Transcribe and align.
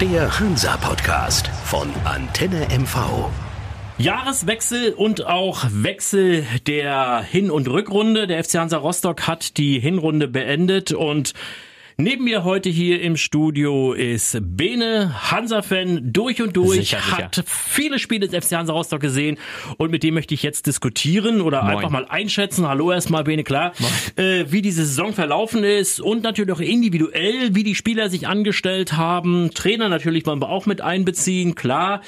Der 0.00 0.40
Hansa-Podcast 0.40 1.48
von 1.66 1.92
Antenne 2.06 2.68
MV. 2.70 3.28
Jahreswechsel 3.98 4.94
und 4.94 5.26
auch 5.26 5.66
Wechsel 5.70 6.46
der 6.66 7.22
Hin- 7.22 7.50
und 7.50 7.68
Rückrunde. 7.68 8.26
Der 8.26 8.42
FC 8.42 8.54
Hansa 8.54 8.78
Rostock 8.78 9.26
hat 9.26 9.58
die 9.58 9.78
Hinrunde 9.78 10.26
beendet 10.26 10.92
und 10.92 11.34
Neben 12.00 12.24
mir 12.24 12.44
heute 12.44 12.70
hier 12.70 13.02
im 13.02 13.18
Studio 13.18 13.92
ist 13.92 14.38
Bene, 14.40 15.30
Hansa-Fan 15.30 16.14
durch 16.14 16.40
und 16.40 16.56
durch, 16.56 16.78
Sicher, 16.78 16.98
sicher. 16.98 17.16
hat 17.18 17.44
viele 17.46 17.98
Spiele 17.98 18.26
des 18.26 18.46
FC 18.46 18.56
Hansa 18.56 18.72
Rostock 18.72 19.00
gesehen 19.00 19.36
und 19.76 19.90
mit 19.90 20.02
dem 20.02 20.14
möchte 20.14 20.32
ich 20.32 20.42
jetzt 20.42 20.66
diskutieren 20.66 21.42
oder 21.42 21.62
Moin. 21.62 21.76
einfach 21.76 21.90
mal 21.90 22.06
einschätzen. 22.06 22.66
Hallo 22.66 22.90
erstmal, 22.90 23.24
Bene, 23.24 23.44
klar, 23.44 23.74
äh, 24.16 24.46
wie 24.48 24.62
diese 24.62 24.86
Saison 24.86 25.12
verlaufen 25.12 25.62
ist 25.62 26.00
und 26.00 26.22
natürlich 26.22 26.54
auch 26.54 26.60
individuell, 26.60 27.54
wie 27.54 27.64
die 27.64 27.74
Spieler 27.74 28.08
sich 28.08 28.26
angestellt 28.26 28.94
haben. 28.94 29.50
Trainer 29.52 29.90
natürlich 29.90 30.24
wollen 30.24 30.40
wir 30.40 30.48
auch 30.48 30.64
mit 30.64 30.80
einbeziehen, 30.80 31.54
klar. 31.54 32.00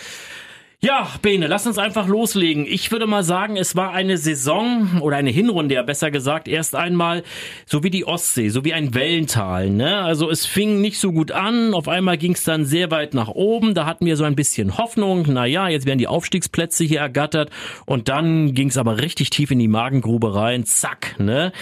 Ja, 0.84 1.08
Bene, 1.22 1.46
lass 1.46 1.64
uns 1.64 1.78
einfach 1.78 2.08
loslegen. 2.08 2.66
Ich 2.66 2.90
würde 2.90 3.06
mal 3.06 3.22
sagen, 3.22 3.56
es 3.56 3.76
war 3.76 3.92
eine 3.92 4.18
Saison 4.18 5.00
oder 5.00 5.16
eine 5.16 5.30
Hinrunde, 5.30 5.76
ja 5.76 5.82
besser 5.84 6.10
gesagt, 6.10 6.48
erst 6.48 6.74
einmal 6.74 7.22
so 7.66 7.84
wie 7.84 7.90
die 7.90 8.04
Ostsee, 8.04 8.48
so 8.48 8.64
wie 8.64 8.72
ein 8.72 8.92
Wellental. 8.92 9.70
Ne? 9.70 9.98
Also 9.98 10.28
es 10.28 10.44
fing 10.44 10.80
nicht 10.80 10.98
so 10.98 11.12
gut 11.12 11.30
an, 11.30 11.72
auf 11.72 11.86
einmal 11.86 12.18
ging 12.18 12.32
es 12.32 12.42
dann 12.42 12.64
sehr 12.64 12.90
weit 12.90 13.14
nach 13.14 13.28
oben, 13.28 13.74
da 13.74 13.86
hatten 13.86 14.06
wir 14.06 14.16
so 14.16 14.24
ein 14.24 14.34
bisschen 14.34 14.76
Hoffnung, 14.76 15.32
naja, 15.32 15.68
jetzt 15.68 15.86
werden 15.86 16.00
die 16.00 16.08
Aufstiegsplätze 16.08 16.82
hier 16.82 16.98
ergattert 16.98 17.50
und 17.86 18.08
dann 18.08 18.52
ging 18.52 18.66
es 18.66 18.76
aber 18.76 19.00
richtig 19.00 19.30
tief 19.30 19.52
in 19.52 19.60
die 19.60 19.68
Magengrube 19.68 20.34
rein, 20.34 20.64
zack. 20.64 21.14
Ne? 21.20 21.52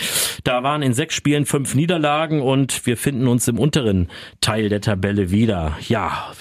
Da 0.45 0.63
waren 0.63 0.81
in 0.81 0.95
sechs 0.95 1.15
Spielen 1.15 1.45
fünf 1.45 1.75
Niederlagen 1.75 2.41
und 2.41 2.87
wir 2.87 2.97
finden 2.97 3.29
uns 3.29 3.47
im 3.49 3.59
unteren 3.59 4.09
Teil 4.41 4.71
der 4.71 4.81
Tabelle 4.81 5.31
wieder. 5.31 5.77
Ja, 5.87 6.33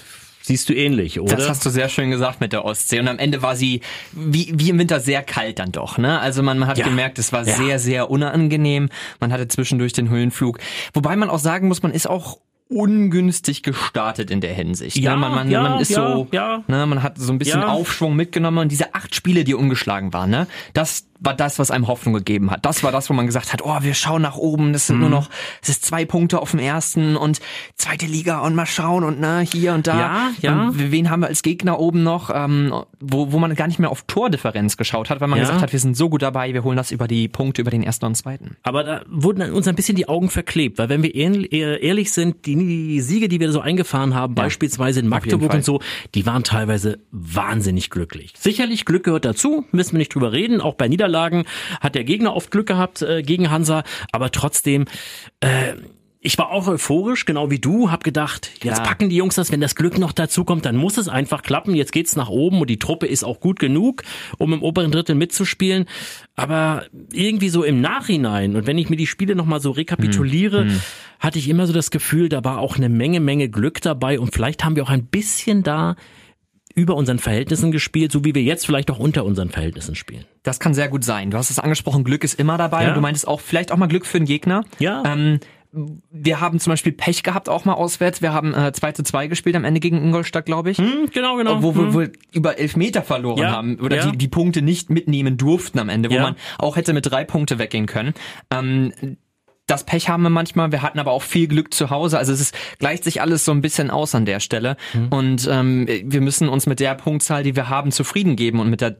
siehst 0.50 0.68
du 0.68 0.74
ähnlich, 0.74 1.20
oder? 1.20 1.36
Das 1.36 1.48
hast 1.48 1.64
du 1.64 1.70
sehr 1.70 1.88
schön 1.88 2.10
gesagt 2.10 2.40
mit 2.40 2.52
der 2.52 2.64
Ostsee. 2.64 2.98
Und 2.98 3.06
am 3.06 3.18
Ende 3.20 3.40
war 3.40 3.54
sie 3.54 3.82
wie, 4.10 4.52
wie 4.56 4.70
im 4.70 4.80
Winter 4.80 4.98
sehr 4.98 5.22
kalt 5.22 5.60
dann 5.60 5.70
doch. 5.70 5.96
Ne? 5.96 6.18
Also 6.18 6.42
man, 6.42 6.58
man 6.58 6.68
hat 6.68 6.76
Ja. 6.76 6.84
gemerkt, 6.86 7.20
es 7.20 7.32
war 7.32 7.46
Ja. 7.46 7.54
sehr, 7.54 7.78
sehr 7.78 8.10
unangenehm. 8.10 8.88
Man 9.20 9.32
hatte 9.32 9.46
zwischendurch 9.46 9.92
den 9.92 10.08
Höhenflug. 10.10 10.58
Wobei 10.92 11.14
man 11.14 11.30
auch 11.30 11.38
sagen 11.38 11.68
muss, 11.68 11.84
man 11.84 11.92
ist 11.92 12.10
auch 12.10 12.38
ungünstig 12.68 13.62
gestartet 13.62 14.30
in 14.32 14.40
der 14.40 14.52
Hinsicht. 14.54 14.96
Ja, 14.96 15.14
ne? 15.14 15.20
man, 15.20 15.32
man, 15.34 15.50
ja, 15.50 15.62
man 15.62 15.80
ist 15.80 15.90
ja, 15.90 16.12
so, 16.16 16.26
ja. 16.32 16.64
Ne? 16.66 16.84
man 16.86 17.02
hat 17.04 17.16
so 17.16 17.32
ein 17.32 17.38
bisschen. 17.38 17.62
Aufschwung 17.62 18.16
mitgenommen 18.16 18.58
und 18.58 18.72
diese 18.72 18.94
acht 18.94 19.14
Spiele, 19.14 19.44
die 19.44 19.54
ungeschlagen 19.54 20.12
waren, 20.12 20.30
ne? 20.30 20.46
das 20.72 21.06
war 21.22 21.34
das, 21.34 21.58
was 21.58 21.70
einem 21.70 21.86
Hoffnung 21.86 22.14
gegeben 22.14 22.50
hat. 22.50 22.64
Das 22.64 22.82
war 22.82 22.92
das, 22.92 23.10
wo 23.10 23.14
man 23.14 23.26
gesagt 23.26 23.52
hat, 23.52 23.62
oh, 23.62 23.76
wir 23.82 23.94
schauen 23.94 24.22
nach 24.22 24.36
oben, 24.36 24.72
das 24.72 24.86
sind 24.86 24.96
Mhm. 24.96 25.00
nur 25.02 25.10
noch, 25.10 25.28
es 25.62 25.68
ist 25.68 25.84
zwei 25.84 26.04
Punkte 26.04 26.40
auf 26.40 26.52
dem 26.52 26.60
ersten 26.60 27.16
und 27.16 27.40
zweite 27.76 28.06
Liga 28.06 28.40
und 28.40 28.54
mal 28.54 28.66
schauen 28.66 29.04
und 29.04 29.20
ne, 29.20 29.40
hier 29.40 29.74
und 29.74 29.86
da. 29.86 29.98
Ja, 29.98 30.30
ja. 30.40 30.62
Und 30.68 30.90
wen 30.90 31.10
haben 31.10 31.20
wir 31.20 31.26
als 31.28 31.42
Gegner 31.42 31.78
oben 31.78 32.02
noch, 32.02 32.30
ähm, 32.34 32.72
wo, 33.00 33.32
wo 33.32 33.38
man 33.38 33.54
gar 33.54 33.66
nicht 33.66 33.78
mehr 33.78 33.90
auf 33.90 34.02
Tordifferenz 34.06 34.76
geschaut 34.76 35.10
hat, 35.10 35.20
weil 35.20 35.28
man 35.28 35.38
Ja. 35.38 35.44
gesagt 35.44 35.62
hat, 35.62 35.72
wir 35.72 35.78
sind 35.78 35.96
so 35.96 36.08
gut 36.08 36.22
dabei, 36.22 36.54
wir 36.54 36.64
holen 36.64 36.76
das 36.76 36.90
über 36.90 37.06
die 37.06 37.28
Punkte 37.28 37.60
über 37.62 37.70
den 37.70 37.82
ersten 37.82 38.06
und 38.06 38.14
zweiten. 38.14 38.56
Aber 38.62 38.82
da 38.84 39.02
wurden 39.08 39.52
uns 39.52 39.68
ein 39.68 39.74
bisschen 39.74 39.96
die 39.96 40.08
Augen 40.08 40.30
verklebt, 40.30 40.78
weil 40.78 40.88
wenn 40.88 41.02
wir 41.02 41.10
ehrl- 41.14 41.46
ehr- 41.50 41.82
ehrlich 41.82 42.12
sind, 42.12 42.46
die, 42.46 43.00
Siege, 43.00 43.28
die 43.28 43.40
wir 43.40 43.52
so 43.52 43.60
eingefahren 43.60 44.14
haben, 44.14 44.34
beispielsweise 44.34 45.00
in 45.00 45.08
Magdeburg 45.08 45.52
und 45.52 45.64
so, 45.64 45.80
die 46.14 46.24
waren 46.26 46.44
teilweise 46.44 46.98
wahnsinnig 47.10 47.90
glücklich. 47.90 48.32
Sicherlich 48.38 48.84
Glück 48.84 49.04
gehört 49.04 49.24
dazu, 49.24 49.64
müssen 49.72 49.92
wir 49.92 49.98
nicht 49.98 50.14
drüber 50.14 50.32
reden. 50.32 50.60
Auch 50.60 50.74
bei 50.74 50.88
Niederlagen 51.10 51.44
hat 51.80 51.94
der 51.94 52.04
Gegner 52.04 52.34
oft 52.34 52.50
Glück 52.50 52.68
gehabt 52.68 53.02
äh, 53.02 53.22
gegen 53.22 53.50
Hansa, 53.50 53.82
aber 54.12 54.30
trotzdem. 54.30 54.86
Äh, 55.40 55.74
ich 56.22 56.36
war 56.36 56.50
auch 56.50 56.68
euphorisch, 56.68 57.24
genau 57.24 57.50
wie 57.50 57.60
du, 57.60 57.90
hab 57.90 58.04
gedacht, 58.04 58.50
jetzt 58.62 58.74
Klar. 58.74 58.88
packen 58.88 59.08
die 59.08 59.16
Jungs 59.16 59.36
das, 59.36 59.50
wenn 59.52 59.62
das 59.62 59.74
Glück 59.74 59.96
noch 59.96 60.12
dazu 60.12 60.44
kommt, 60.44 60.66
dann 60.66 60.76
muss 60.76 60.98
es 60.98 61.08
einfach 61.08 61.40
klappen. 61.42 61.74
Jetzt 61.74 61.92
geht's 61.92 62.14
nach 62.14 62.28
oben 62.28 62.60
und 62.60 62.68
die 62.68 62.78
Truppe 62.78 63.06
ist 63.06 63.24
auch 63.24 63.40
gut 63.40 63.58
genug, 63.58 64.02
um 64.36 64.52
im 64.52 64.62
oberen 64.62 64.90
Drittel 64.90 65.14
mitzuspielen. 65.14 65.86
Aber 66.36 66.84
irgendwie 67.10 67.48
so 67.48 67.64
im 67.64 67.80
Nachhinein 67.80 68.54
und 68.54 68.66
wenn 68.66 68.76
ich 68.76 68.90
mir 68.90 68.96
die 68.96 69.06
Spiele 69.06 69.34
nochmal 69.34 69.62
so 69.62 69.70
rekapituliere, 69.70 70.66
hatte 71.20 71.38
ich 71.38 71.48
immer 71.48 71.66
so 71.66 71.72
das 71.72 71.90
Gefühl, 71.90 72.28
da 72.28 72.44
war 72.44 72.58
auch 72.58 72.76
eine 72.76 72.90
Menge, 72.90 73.20
Menge 73.20 73.48
Glück 73.48 73.80
dabei 73.80 74.20
und 74.20 74.34
vielleicht 74.34 74.62
haben 74.62 74.76
wir 74.76 74.82
auch 74.82 74.90
ein 74.90 75.06
bisschen 75.06 75.62
da 75.62 75.96
über 76.80 76.94
unseren 76.96 77.18
Verhältnissen 77.18 77.70
gespielt, 77.72 78.10
so 78.10 78.24
wie 78.24 78.34
wir 78.34 78.42
jetzt 78.42 78.64
vielleicht 78.64 78.90
auch 78.90 78.98
unter 78.98 79.24
unseren 79.26 79.50
Verhältnissen 79.50 79.94
spielen. 79.94 80.24
Das 80.42 80.58
kann 80.60 80.72
sehr 80.72 80.88
gut 80.88 81.04
sein. 81.04 81.30
Du 81.30 81.36
hast 81.36 81.50
es 81.50 81.58
angesprochen, 81.58 82.02
Glück 82.04 82.24
ist 82.24 82.34
immer 82.40 82.56
dabei 82.56 82.82
Ja. 82.84 82.88
und 82.88 82.94
du 82.94 83.00
meintest 83.00 83.28
auch 83.28 83.40
vielleicht 83.40 83.70
auch 83.72 83.76
mal 83.76 83.86
Glück 83.88 84.06
für 84.06 84.18
den 84.18 84.26
Gegner. 84.26 84.64
Ja. 84.78 85.02
Ähm, 85.04 85.40
wir 86.10 86.40
haben 86.40 86.58
zum 86.58 86.72
Beispiel 86.72 86.90
Pech 86.92 87.22
gehabt, 87.22 87.48
auch 87.48 87.64
mal 87.64 87.74
auswärts. 87.74 88.22
Wir 88.22 88.32
haben 88.32 88.54
äh, 88.54 88.72
2 88.72 88.92
zu 88.92 89.02
2 89.04 89.28
gespielt 89.28 89.54
am 89.54 89.64
Ende 89.64 89.78
gegen 89.78 89.98
Ingolstadt, 90.02 90.44
glaube 90.46 90.70
ich. 90.70 90.78
Hm, 90.78 91.10
genau, 91.12 91.36
genau. 91.36 91.62
Wo 91.62 91.74
Hm. 91.74 91.76
wir 91.86 91.94
wohl 91.94 92.12
über 92.32 92.58
elf 92.58 92.74
Meter 92.76 93.02
verloren 93.02 93.38
Ja, 93.38 93.52
haben 93.52 93.78
oder 93.78 93.96
ja. 93.98 94.10
die, 94.10 94.18
die 94.18 94.28
Punkte 94.28 94.62
nicht 94.62 94.90
mitnehmen 94.90 95.36
durften 95.36 95.78
am 95.78 95.88
Ende, 95.88 96.10
wo 96.10 96.14
Ja. 96.14 96.22
man 96.22 96.36
auch 96.58 96.74
hätte 96.76 96.92
mit 96.92 97.06
drei 97.08 97.24
Punkte 97.24 97.58
weggehen 97.60 97.86
können. 97.86 98.14
Ähm, 98.50 98.92
das 99.70 99.84
Pech 99.84 100.08
haben 100.08 100.22
wir 100.22 100.30
manchmal, 100.30 100.72
wir 100.72 100.82
hatten 100.82 100.98
aber 100.98 101.12
auch 101.12 101.22
viel 101.22 101.46
Glück 101.46 101.72
zu 101.72 101.90
Hause. 101.90 102.18
Also 102.18 102.32
es 102.32 102.40
ist, 102.40 102.54
gleicht 102.78 103.04
sich 103.04 103.20
alles 103.20 103.44
so 103.44 103.52
ein 103.52 103.60
bisschen 103.60 103.90
aus 103.90 104.14
an 104.14 104.24
der 104.24 104.40
Stelle. 104.40 104.76
Hm. 104.92 105.08
Und 105.08 105.48
ähm, 105.50 105.86
wir 105.86 106.20
müssen 106.20 106.48
uns 106.48 106.66
mit 106.66 106.80
der 106.80 106.94
Punktzahl, 106.96 107.44
die 107.44 107.54
wir 107.54 107.68
haben, 107.68 107.92
zufrieden 107.92 108.34
geben 108.34 108.58
und 108.58 108.68
mit 108.68 108.80
der 108.80 108.96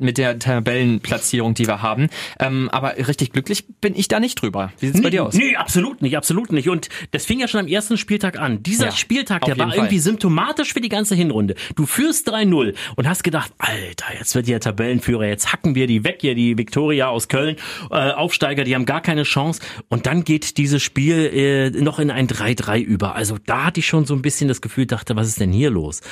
mit 0.00 0.18
der 0.18 0.38
Tabellenplatzierung, 0.38 1.54
die 1.54 1.66
wir 1.66 1.82
haben. 1.82 2.08
Ähm, 2.38 2.68
aber 2.70 2.96
richtig 2.96 3.32
glücklich 3.32 3.64
bin 3.80 3.94
ich 3.96 4.06
da 4.08 4.20
nicht 4.20 4.40
drüber. 4.40 4.72
Wie 4.78 4.86
sieht's 4.86 5.02
bei 5.02 5.10
dir 5.10 5.24
aus? 5.24 5.34
Nee, 5.34 5.56
absolut 5.56 6.02
nicht, 6.02 6.16
absolut 6.16 6.52
nicht. 6.52 6.68
Und 6.68 6.88
das 7.10 7.24
fing 7.24 7.40
ja 7.40 7.48
schon 7.48 7.60
am 7.60 7.66
ersten 7.66 7.98
Spieltag 7.98 8.38
an. 8.38 8.62
Dieser 8.62 8.86
Ja, 8.86 8.92
Spieltag, 8.92 9.44
der 9.44 9.58
war 9.58 9.68
Fall. 9.68 9.76
irgendwie 9.76 9.98
symptomatisch 9.98 10.72
für 10.72 10.80
die 10.80 10.88
ganze 10.88 11.14
Hinrunde. 11.14 11.54
Du 11.74 11.86
führst 11.86 12.28
3-0 12.32 12.74
und 12.96 13.08
hast 13.08 13.24
gedacht, 13.24 13.52
Alter, 13.58 14.06
jetzt 14.18 14.34
wird 14.34 14.46
der 14.46 14.60
Tabellenführer, 14.60 15.26
jetzt 15.26 15.52
hacken 15.52 15.74
wir 15.74 15.86
die 15.86 16.04
weg 16.04 16.18
hier, 16.20 16.34
die 16.34 16.56
Viktoria 16.58 17.08
aus 17.08 17.28
Köln, 17.28 17.56
äh, 17.90 17.94
Aufsteiger, 18.12 18.64
die 18.64 18.74
haben 18.74 18.84
gar 18.86 19.00
keine 19.00 19.24
Chance. 19.24 19.60
Und 19.88 20.06
dann 20.06 20.24
geht 20.24 20.58
dieses 20.58 20.82
Spiel 20.82 21.30
äh, 21.34 21.70
noch 21.82 21.98
in 21.98 22.10
ein 22.10 22.28
3-3 22.28 22.78
über. 22.80 23.14
Also 23.16 23.36
da 23.44 23.64
hatte 23.64 23.80
ich 23.80 23.86
schon 23.86 24.04
so 24.04 24.14
ein 24.14 24.22
bisschen 24.22 24.48
das 24.48 24.60
Gefühl, 24.60 24.86
dachte, 24.86 25.16
was 25.16 25.28
ist 25.28 25.40
denn 25.40 25.52
hier 25.52 25.70
los? 25.70 26.02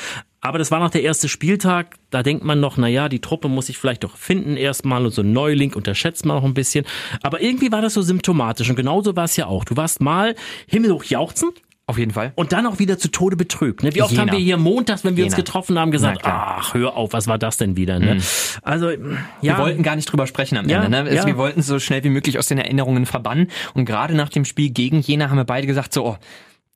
Aber 0.43 0.59
das 0.59 0.71
war 0.71 0.81
noch 0.81 0.91
der 0.91 1.03
erste 1.03 1.29
Spieltag. 1.29 1.97
Da 2.09 2.23
denkt 2.23 2.45
man 2.45 2.61
noch, 2.61 2.77
na 2.79 2.89
ja, 2.89 3.09
die 3.09 3.21
Truppe 3.21 3.49
muss 3.49 3.67
sich 3.67 3.77
vielleicht 3.79 4.05
doch 4.05 4.17
finden 4.17 4.57
erstmal 4.57 5.05
und 5.05 5.13
so 5.13 5.23
ein 5.23 5.33
Neuling 5.33 5.75
unterschätzt 5.75 6.25
man 6.25 6.37
noch 6.37 6.45
ein 6.45 6.55
bisschen. 6.55 6.87
Aber 7.23 7.43
irgendwie 7.43 7.71
war 7.73 7.83
das 7.83 7.95
so 7.95 8.03
symptomatisch 8.03 8.71
und 8.71 8.77
genauso 8.77 9.17
war 9.17 9.25
es 9.25 9.37
ja 9.37 9.47
auch. 9.47 9.65
Du 9.65 9.77
warst 9.77 10.01
mal 10.01 10.35
himmelhoch 10.67 11.05
jauchzend 11.05 11.61
Auf 11.87 11.99
jeden 11.99 12.13
Fall. 12.13 12.33
und 12.37 12.53
dann 12.53 12.67
auch 12.67 12.79
wieder 12.79 12.97
zu 12.99 13.11
Tode 13.11 13.37
betrübt. 13.37 13.83
Ne? 13.83 13.95
Wie 13.95 14.01
oft 14.01 14.13
Jena. 14.13 14.23
haben 14.23 14.33
wir 14.33 14.39
hier 14.39 14.57
montags, 14.57 15.05
wenn 15.05 15.17
wir 15.17 15.25
uns 15.25 15.35
Jena. 15.35 15.45
getroffen 15.45 15.79
haben, 15.79 15.91
gesagt, 15.91 16.23
ach, 16.25 16.73
hör 16.73 16.97
auf, 16.97 17.13
was 17.13 17.27
war 17.27 17.37
das 17.37 17.59
denn 17.59 17.77
wieder? 17.77 17.99
Ne? 17.99 18.19
Also, 18.63 18.91
ja. 18.91 18.97
Wir 19.43 19.59
wollten 19.59 19.83
gar 19.83 19.95
nicht 19.97 20.07
drüber 20.11 20.27
sprechen 20.27 20.57
am 20.57 20.69
Ja, 20.71 20.83
Ende. 20.85 20.91
Ne? 20.91 20.99
Also 21.03 21.15
ja. 21.17 21.27
Wir 21.27 21.37
wollten 21.37 21.61
so 21.61 21.79
schnell 21.79 22.03
wie 22.05 22.11
möglich 22.11 22.39
aus 22.39 22.47
den 22.47 22.57
Erinnerungen 22.57 23.05
verbannen. 23.05 23.49
Und 23.75 23.85
gerade 23.85 24.15
nach 24.15 24.31
dem 24.31 24.47
Spiel 24.47 24.71
gegen 24.71 25.01
Jena 25.01 25.29
haben 25.29 25.37
wir 25.37 25.45
beide 25.45 25.67
gesagt, 25.67 25.93
so, 25.93 26.07
oh, 26.07 26.17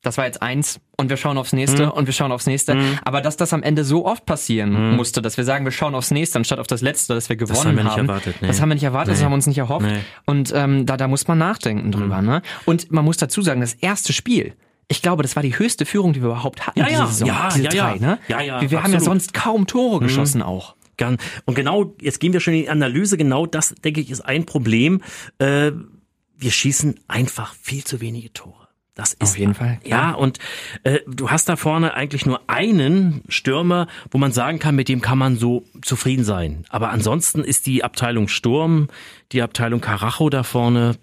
das 0.05 0.17
war 0.17 0.25
jetzt 0.25 0.41
eins 0.41 0.79
und 0.97 1.09
wir 1.09 1.17
schauen 1.17 1.37
aufs 1.37 1.51
nächste 1.53 1.85
Mhm. 1.87 1.91
und 1.91 2.05
wir 2.05 2.13
schauen 2.13 2.31
aufs 2.31 2.45
nächste. 2.45 2.77
Aber 3.03 3.21
dass 3.21 3.37
das 3.37 3.53
am 3.53 3.63
Ende 3.63 3.83
so 3.83 4.05
oft 4.05 4.25
passieren 4.25 4.95
musste, 4.95 5.21
dass 5.21 5.37
wir 5.37 5.43
sagen, 5.43 5.65
wir 5.65 5.71
schauen 5.71 5.95
aufs 5.95 6.11
nächste 6.11 6.37
anstatt 6.37 6.59
auf 6.59 6.67
das 6.67 6.81
letzte, 6.81 7.13
das 7.15 7.29
wir 7.29 7.35
gewonnen 7.35 7.59
haben 7.65 7.75
wir 7.77 7.83
nicht 7.83 7.93
haben. 7.97 8.07
erwartet, 8.09 8.35
nee. 8.41 8.47
Das 8.47 8.61
haben 8.61 8.69
wir 8.69 8.75
nicht 8.75 8.83
erwartet, 8.83 9.11
das 9.13 9.19
Nee. 9.19 9.25
haben 9.25 9.31
wir 9.31 9.35
uns 9.35 9.47
nicht 9.47 9.57
erhofft. 9.57 9.85
Nee. 9.85 9.93
Mhm. 9.97 10.01
Und 10.25 10.53
ähm, 10.55 10.85
da, 10.85 10.97
da 10.97 11.07
muss 11.07 11.27
man 11.27 11.37
nachdenken 11.37 11.91
drüber. 11.91 12.21
Ne? 12.21 12.41
Und 12.65 12.91
man 12.91 13.03
muss 13.05 13.17
dazu 13.17 13.41
sagen, 13.41 13.61
das 13.61 13.73
erste 13.73 14.13
Spiel, 14.13 14.53
ich 14.87 15.01
glaube, 15.01 15.23
das 15.23 15.35
war 15.35 15.41
die 15.43 15.57
höchste 15.57 15.85
Führung, 15.85 16.13
die 16.13 16.21
wir 16.21 16.27
überhaupt 16.29 16.67
hatten 16.67 16.79
Ja, 16.79 16.85
diese 16.85 16.99
ja, 17.01 17.07
Saison. 17.07 17.27
ja, 17.27 17.49
diese 17.49 17.63
ja, 17.63 17.69
ja. 17.71 17.89
drei, 17.91 17.97
ne? 17.99 18.19
Ja, 18.27 18.41
ja, 18.41 18.61
wir 18.61 18.69
wir 18.71 18.83
haben 18.83 18.93
ja 18.93 18.99
sonst 18.99 19.33
kaum 19.33 19.65
Tore 19.67 19.99
geschossen 19.99 20.41
auch. 20.43 20.75
Und 21.45 21.55
genau, 21.55 21.93
jetzt 21.99 22.19
gehen 22.21 22.31
wir 22.31 22.39
schon 22.39 22.53
in 22.53 22.61
die 22.61 22.69
Analyse. 22.69 23.17
Genau 23.17 23.45
das, 23.45 23.75
denke 23.83 23.99
ich, 23.99 24.09
ist 24.11 24.21
ein 24.21 24.45
Problem. 24.45 25.01
Äh, 25.39 25.71
wir 26.37 26.51
schießen 26.51 26.99
einfach 27.07 27.53
viel 27.61 27.83
zu 27.83 27.99
wenige 27.99 28.31
Tore. 28.31 28.64
Das 28.95 29.11
ist 29.11 29.21
Auf 29.23 29.37
jeden 29.37 29.53
Fall, 29.53 29.77
Ja, 29.83 29.97
klar. 30.11 30.17
und 30.19 30.39
äh, 30.83 30.99
du 31.05 31.29
hast 31.29 31.49
da 31.49 31.57
vorne 31.57 31.93
eigentlich 31.95 32.25
nur 32.25 32.39
einen 32.47 33.23
Stürmer, 33.27 33.87
wo 34.09 34.17
man 34.17 34.31
sagen 34.31 34.57
kann, 34.57 34.73
mit 34.75 34.87
dem 34.87 35.01
kann 35.01 35.17
man 35.17 35.35
so 35.35 35.63
zufrieden 35.81 36.23
sein. 36.23 36.63
Aber 36.69 36.91
ansonsten 36.91 37.43
ist 37.43 37.65
die 37.67 37.83
Abteilung 37.83 38.29
Sturm, 38.29 38.87
die 39.33 39.41
Abteilung 39.41 39.81
Karacho 39.81 40.29
da 40.29 40.43
vorne 40.43 40.95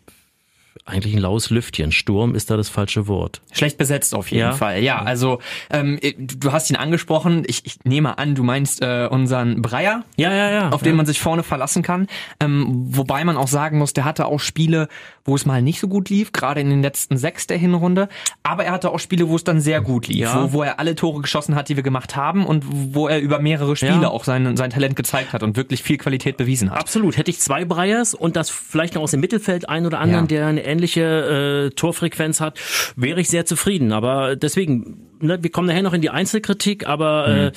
eigentlich 0.84 1.14
ein 1.14 1.20
laues 1.20 1.50
Lüftchen. 1.50 1.92
Sturm 1.92 2.34
ist 2.34 2.50
da 2.50 2.56
das 2.56 2.68
falsche 2.68 3.06
Wort. 3.06 3.40
Schlecht 3.52 3.78
besetzt 3.78 4.14
auf 4.16 4.30
jeden 4.32 4.40
Ja. 4.40 4.52
Fall. 4.52 4.82
Ja, 4.82 5.00
also 5.02 5.38
ähm, 5.70 6.00
du 6.18 6.50
hast 6.50 6.70
ihn 6.70 6.76
angesprochen. 6.76 7.44
Ich, 7.46 7.64
ich 7.66 7.84
nehme 7.84 8.18
an, 8.18 8.34
du 8.34 8.42
meinst 8.42 8.82
äh, 8.82 9.06
unseren 9.08 9.62
Breyer, 9.62 10.02
Ja, 10.16 10.32
ja, 10.34 10.50
ja. 10.50 10.68
auf 10.70 10.82
den 10.82 10.96
man 10.96 11.06
sich 11.06 11.20
vorne 11.20 11.44
verlassen 11.44 11.82
kann. 11.84 12.08
Ähm, 12.40 12.66
wobei 12.88 13.22
man 13.22 13.36
auch 13.36 13.46
sagen 13.48 13.78
muss, 13.78 13.92
der 13.92 14.04
hatte 14.04 14.26
auch 14.26 14.40
Spiele, 14.40 14.88
wo 15.24 15.34
es 15.34 15.46
mal 15.46 15.62
nicht 15.62 15.78
so 15.80 15.88
gut 15.88 16.10
lief, 16.10 16.32
gerade 16.32 16.60
in 16.60 16.70
den 16.70 16.82
letzten 16.82 17.16
sechs 17.16 17.46
der 17.46 17.56
Hinrunde. 17.58 18.08
Aber 18.42 18.64
er 18.64 18.72
hatte 18.72 18.90
auch 18.90 18.98
Spiele, 18.98 19.28
wo 19.28 19.36
es 19.36 19.44
dann 19.44 19.60
sehr 19.60 19.80
gut 19.80 20.08
lief, 20.08 20.18
Ja. 20.18 20.44
wo, 20.44 20.52
wo 20.52 20.62
er 20.62 20.78
alle 20.80 20.94
Tore 20.94 21.20
geschossen 21.22 21.54
hat, 21.54 21.68
die 21.68 21.76
wir 21.76 21.82
gemacht 21.82 22.16
haben 22.16 22.44
und 22.44 22.64
wo 22.68 23.08
er 23.08 23.20
über 23.20 23.38
mehrere 23.38 23.76
Spiele 23.76 24.02
Ja. 24.02 24.08
auch 24.08 24.24
sein, 24.24 24.56
sein 24.56 24.70
Talent 24.70 24.96
gezeigt 24.96 25.32
hat 25.32 25.42
und 25.42 25.56
wirklich 25.56 25.82
viel 25.82 25.98
Qualität 25.98 26.36
bewiesen 26.36 26.70
hat. 26.70 26.78
Absolut. 26.80 27.16
Hätte 27.16 27.30
ich 27.30 27.40
zwei 27.40 27.64
Breyers 27.64 28.14
und 28.14 28.36
das 28.36 28.50
vielleicht 28.50 28.94
noch 28.94 29.02
aus 29.02 29.12
dem 29.12 29.20
Mittelfeld 29.20 29.68
ein 29.68 29.86
oder 29.86 30.00
anderen, 30.00 30.24
Ja. 30.24 30.28
der 30.28 30.46
eine 30.46 30.64
ähnliche 30.64 31.68
äh, 31.70 31.74
Torfrequenz 31.74 32.40
hat, 32.40 32.58
wäre 32.96 33.20
ich 33.20 33.28
sehr 33.28 33.46
zufrieden. 33.46 33.92
Aber 33.92 34.36
deswegen, 34.36 35.06
ne, 35.20 35.42
wir 35.42 35.50
kommen 35.50 35.68
nachher 35.68 35.82
noch 35.82 35.92
in 35.94 36.00
die 36.02 36.10
Einzelkritik, 36.10 36.86
aber 36.86 37.28
mhm. 37.28 37.34
äh, 37.34 37.52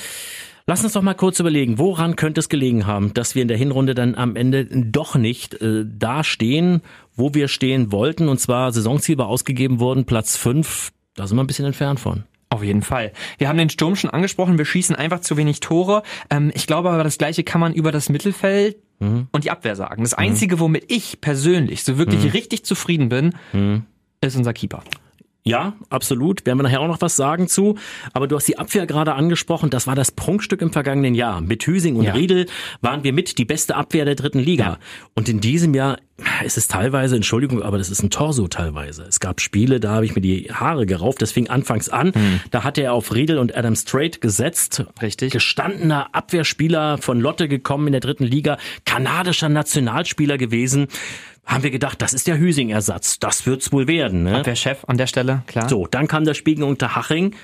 Lass 0.68 0.83
uns 0.83 0.94
doch 0.94 1.03
mal 1.03 1.13
kurz 1.13 1.39
überlegen, 1.39 1.77
woran 1.77 2.15
könnte 2.15 2.39
es 2.39 2.50
gelegen 2.50 2.88
haben, 2.88 3.13
dass 3.13 3.35
wir 3.35 3.44
in 3.44 3.47
der 3.47 3.56
Hinrunde 3.57 3.94
dann 3.94 4.15
am 4.15 4.35
Ende 4.35 4.65
doch 4.65 5.13
nicht 5.13 5.53
äh, 5.61 5.85
da 5.85 6.23
stehen, 6.23 6.81
wo 7.15 7.33
wir 7.33 7.47
stehen 7.47 7.91
wollten. 7.91 8.29
Und 8.29 8.39
zwar 8.39 8.71
Saisonziel 8.71 9.17
war 9.17 9.27
ausgegeben 9.27 9.79
worden, 9.79 10.06
Platz 10.06 10.35
fünf. 10.35 10.91
Da 11.15 11.27
sind 11.27 11.38
wir 11.38 11.44
ein 11.44 11.47
bisschen 11.47 11.65
entfernt 11.65 12.00
von. 12.00 12.23
Auf 12.50 12.63
jeden 12.63 12.83
Fall. 12.83 13.12
Wir 13.38 13.50
haben 13.50 13.57
den 13.57 13.69
Sturm 13.69 13.95
schon 13.95 14.09
angesprochen, 14.09 14.57
wir 14.57 14.65
schießen 14.65 14.95
einfach 14.95 15.19
zu 15.19 15.35
wenig 15.35 15.59
Tore. 15.59 16.03
Ähm, 16.29 16.51
ich 16.53 16.67
glaube 16.67 16.89
aber, 16.89 17.03
das 17.03 17.17
gleiche 17.17 17.44
kann 17.44 17.59
man 17.59 17.73
über 17.73 17.91
das 17.91 18.09
Mittelfeld 18.09 18.77
mhm. 19.00 19.27
und 19.31 19.44
die 19.44 19.51
Abwehr 19.51 19.75
sagen. 19.75 20.03
Das 20.03 20.13
Einzige, 20.13 20.59
womit 20.59 20.85
ich 20.91 21.19
persönlich 21.21 21.83
so 21.83 21.97
wirklich 21.97 22.23
mhm. 22.23 22.29
richtig 22.29 22.63
zufrieden 22.63 23.09
bin, 23.09 23.33
mhm. 23.51 23.83
ist 24.21 24.35
unser 24.35 24.53
Keeper. 24.53 24.83
Ja, 25.47 25.74
absolut. 25.92 26.44
Werden 26.47 26.57
wir 26.57 26.63
nachher 26.63 26.81
auch 26.81 26.88
noch 26.88 27.01
was 27.01 27.15
sagen 27.15 27.47
zu. 27.47 27.77
Aber 28.13 28.27
du 28.27 28.36
hast 28.36 28.47
die 28.47 28.57
Abwehr 28.57 28.88
gerade 28.88 29.13
angesprochen. 29.13 29.69
Das 29.69 29.86
war 29.86 29.94
das 29.94 30.12
Prunkstück 30.12 30.59
im 30.63 30.71
vergangenen 30.71 31.13
Jahr. 31.13 31.39
Mit 31.39 31.68
Hüsing 31.68 31.97
und 31.97 32.06
ja. 32.06 32.13
Riedel 32.13 32.47
waren 32.81 33.03
wir 33.03 33.13
mit 33.13 33.38
die 33.38 33.45
beste 33.45 33.75
Abwehr 33.75 34.06
der 34.06 34.15
dritten 34.15 34.39
Liga. 34.39 34.63
Ja. 34.63 34.80
Und 35.13 35.30
in 35.30 35.42
diesem 35.42 35.75
Jahr 35.75 36.00
ist 36.44 36.57
es 36.57 36.68
teilweise, 36.68 37.15
Entschuldigung, 37.15 37.62
aber 37.62 37.77
das 37.77 37.92
ist 37.92 38.01
ein 38.01 38.09
Torso 38.09 38.47
teilweise. 38.47 39.03
Es 39.03 39.19
gab 39.19 39.39
Spiele, 39.39 39.80
da 39.80 39.92
habe 39.92 40.06
ich 40.06 40.15
mir 40.15 40.21
die 40.21 40.51
Haare 40.51 40.88
gerauft. 40.88 41.21
Das 41.21 41.31
fing 41.31 41.47
anfangs 41.47 41.89
an. 41.89 42.13
Hm. 42.13 42.39
Da 42.50 42.63
hatte 42.63 42.81
er 42.81 42.94
auf 42.94 43.13
Riedel 43.13 43.38
und 43.38 43.56
Adam 43.56 43.75
Strait 43.75 44.21
gesetzt. 44.21 44.83
Richtig. 45.00 45.31
Gestandener 45.31 46.15
Abwehrspieler 46.15 46.97
von 46.97 47.19
Lotte 47.19 47.47
gekommen 47.47 47.86
in 47.86 47.92
der 47.92 48.01
dritten 48.01 48.24
Liga. 48.24 48.57
Kanadischer 48.86 49.50
Nationalspieler 49.50 50.39
gewesen 50.39 50.88
haben 51.45 51.63
wir 51.63 51.71
gedacht, 51.71 52.01
das 52.01 52.13
ist 52.13 52.27
der 52.27 52.38
Hüsing-Ersatz. 52.38 53.19
Das 53.19 53.45
wird's 53.45 53.71
wohl 53.71 53.88
werden. 53.88 54.24
Ne? 54.24 54.42
Der 54.42 54.56
Chef 54.56 54.83
an 54.88 54.97
der 54.97 55.07
Stelle, 55.07 55.44
klar. 55.47 55.69
So, 55.69 55.88
dann 55.88 56.07
kam 56.07 56.25
der 56.25 56.33
Spiegel 56.33 56.63
unter 56.63 56.95
Haching. 56.95 57.36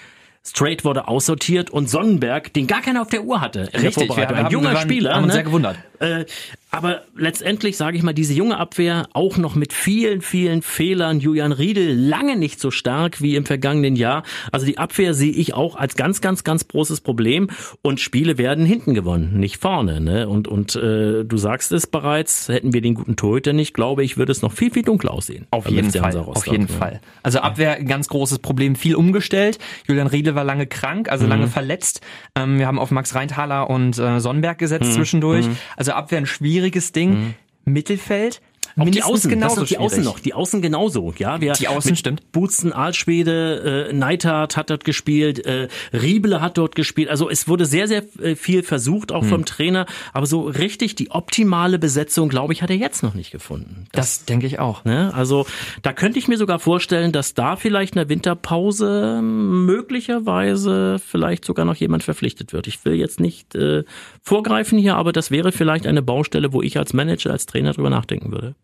Straight 0.44 0.84
wurde 0.84 1.08
aussortiert 1.08 1.70
und 1.70 1.88
Sonnenberg, 1.88 2.52
den 2.54 2.66
gar 2.66 2.82
keiner 2.82 3.04
auf 3.04 3.10
der 3.10 3.24
Uhr 3.24 3.42
hatte 3.42 3.70
Richtig, 3.74 3.82
der 3.82 3.92
Vorbereitung. 4.08 4.38
Ein 4.38 4.52
junger 4.52 4.76
Spieler. 4.78 5.14
Haben 5.14 5.26
uns 5.26 5.28
ne? 5.28 5.34
sehr 5.34 5.44
gewundert. 5.44 5.78
Äh, 6.00 6.26
aber 6.72 7.02
letztendlich 7.18 7.76
sage 7.76 7.98
ich 7.98 8.04
mal, 8.04 8.14
diese 8.14 8.34
junge 8.34 8.58
Abwehr 8.58 9.10
auch 9.12 9.36
noch 9.36 9.56
mit 9.56 9.74
vielen, 9.74 10.22
vielen 10.22 10.62
Fehlern. 10.62 11.20
Julian 11.20 11.52
Riedel 11.52 11.94
lange 11.94 12.38
nicht 12.38 12.62
so 12.62 12.72
stark 12.72 13.22
wie 13.22 13.36
im 13.36 13.46
vergangenen 13.46 13.98
Jahr. 13.98 14.24
Also 14.54 14.66
die 14.66 14.78
Abwehr 14.78 15.14
sehe 15.14 15.34
ich 15.34 15.54
auch 15.54 15.76
als 15.76 15.96
ganz, 15.96 16.22
ganz, 16.22 16.46
ganz 16.46 16.70
großes 16.70 17.02
Problem. 17.02 17.50
Und 17.82 18.00
Spiele 18.00 18.38
werden 18.38 18.66
hinten 18.66 18.94
gewonnen, 18.94 19.38
nicht 19.38 19.58
vorne. 19.58 20.00
Ne? 20.00 20.30
Und, 20.30 20.48
und 20.48 20.78
äh, 20.78 21.26
du 21.26 21.38
sagst 21.38 21.74
es 21.74 21.88
bereits, 21.88 22.48
hätten 22.48 22.74
wir 22.74 22.80
den 22.80 22.94
guten 22.94 23.18
Torhüter 23.18 23.52
nicht, 23.52 23.74
glaube 23.74 24.06
ich, 24.06 24.16
würde 24.16 24.32
es 24.32 24.42
noch 24.42 24.54
viel, 24.54 24.72
viel 24.72 24.84
dunkler 24.84 25.12
aussehen. 25.12 25.48
Auf 25.52 25.70
jeden 25.70 25.92
Fall. 25.92 26.16
Auf 26.16 26.48
jeden 26.48 26.68
ne? 26.68 26.70
Fall. 26.70 27.02
Also 27.22 27.40
Abwehr, 27.40 27.84
ganz 27.84 28.08
großes 28.08 28.40
Problem, 28.40 28.78
viel 28.78 28.96
umgestellt. 28.96 29.60
Julian 29.90 30.08
Riedel 30.08 30.36
war 30.36 30.46
lange 30.46 30.68
krank, 30.68 31.12
also 31.12 31.26
mhm. 31.26 31.32
lange 31.32 31.48
verletzt. 31.50 32.00
Ähm, 32.34 32.60
wir 32.60 32.68
haben 32.68 32.80
auf 32.80 32.92
Max 32.92 33.14
Reintaler 33.14 33.70
und 33.70 34.00
äh, 34.00 34.22
Sonnenberg 34.22 34.58
gesetzt 34.58 34.86
mhm. 34.86 34.94
zwischendurch. 34.94 35.48
Mhm. 35.48 35.58
Also 35.76 35.92
Abwehr 35.92 36.20
ein 36.20 36.26
schwieriges 36.26 36.61
Ding. 36.92 37.14
Mhm. 37.14 37.34
Mittelfeld 37.64 38.42
auch 38.78 38.90
die 38.90 39.04
Außen, 39.04 39.30
genauso 39.30 39.64
die 39.64 39.78
Außen 39.78 40.04
noch, 40.04 40.20
die 40.20 40.34
Außen 40.34 40.62
genauso, 40.62 41.14
ja. 41.18 41.42
Wir, 41.42 41.54
die 41.54 41.68
Außen 41.68 41.96
stimmt. 41.96 42.32
Butzen, 42.32 42.74
Alschwede, 42.74 43.90
äh, 43.90 43.94
Neithardt 43.94 44.58
hat 44.58 44.70
dort 44.70 44.84
gespielt, 44.84 45.46
äh, 45.46 45.68
Riebele 45.94 46.42
hat 46.42 46.58
dort 46.58 46.76
gespielt. 46.76 47.10
Also 47.10 47.30
es 47.30 47.48
wurde 47.48 47.66
sehr, 47.66 47.88
sehr 47.88 48.04
äh, 48.20 48.36
viel 48.36 48.64
versucht, 48.64 49.12
auch 49.12 49.24
hm. 49.24 49.30
vom 49.30 49.46
Trainer, 49.46 49.86
aber 50.14 50.26
so 50.26 50.42
richtig 50.42 50.96
die 50.96 51.12
optimale 51.12 51.80
Besetzung, 51.80 52.30
glaube 52.30 52.54
ich, 52.54 52.62
hat 52.62 52.70
er 52.70 52.78
jetzt 52.78 53.04
noch 53.04 53.14
nicht 53.14 53.32
gefunden. 53.32 53.88
Das, 53.92 54.20
das 54.20 54.26
denke 54.26 54.48
ich 54.48 54.60
auch. 54.60 54.86
Ne? 54.86 55.14
Also 55.14 55.46
da 55.82 55.94
könnte 55.94 56.20
ich 56.20 56.28
mir 56.28 56.38
sogar 56.38 56.60
vorstellen, 56.60 57.12
dass 57.12 57.34
da 57.34 57.56
vielleicht 57.56 57.96
in 57.96 58.00
der 58.00 58.10
Winterpause 58.10 59.22
möglicherweise 59.22 61.00
vielleicht 61.00 61.46
sogar 61.46 61.66
noch 61.66 61.76
jemand 61.76 62.04
verpflichtet 62.04 62.54
wird. 62.54 62.68
Ich 62.68 62.84
will 62.86 62.96
jetzt 62.96 63.20
nicht 63.20 63.56
äh, 63.56 63.84
vorgreifen 64.22 64.78
hier, 64.78 64.96
aber 64.96 65.12
das 65.12 65.32
wäre 65.32 65.52
vielleicht 65.52 65.88
eine 65.88 66.02
Baustelle, 66.02 66.54
wo 66.54 66.62
ich 66.62 66.78
als 66.78 66.94
Manager, 66.94 67.32
als 67.32 67.46
Trainer 67.46 67.74
drüber 67.74 67.90
nachdenken 67.90 68.32
würde. 68.32 68.56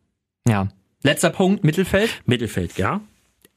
Ja. 0.47 0.67
Letzter 1.03 1.29
Punkt, 1.29 1.63
Mittelfeld. 1.63 2.09
Mittelfeld, 2.25 2.77
ja 2.77 3.01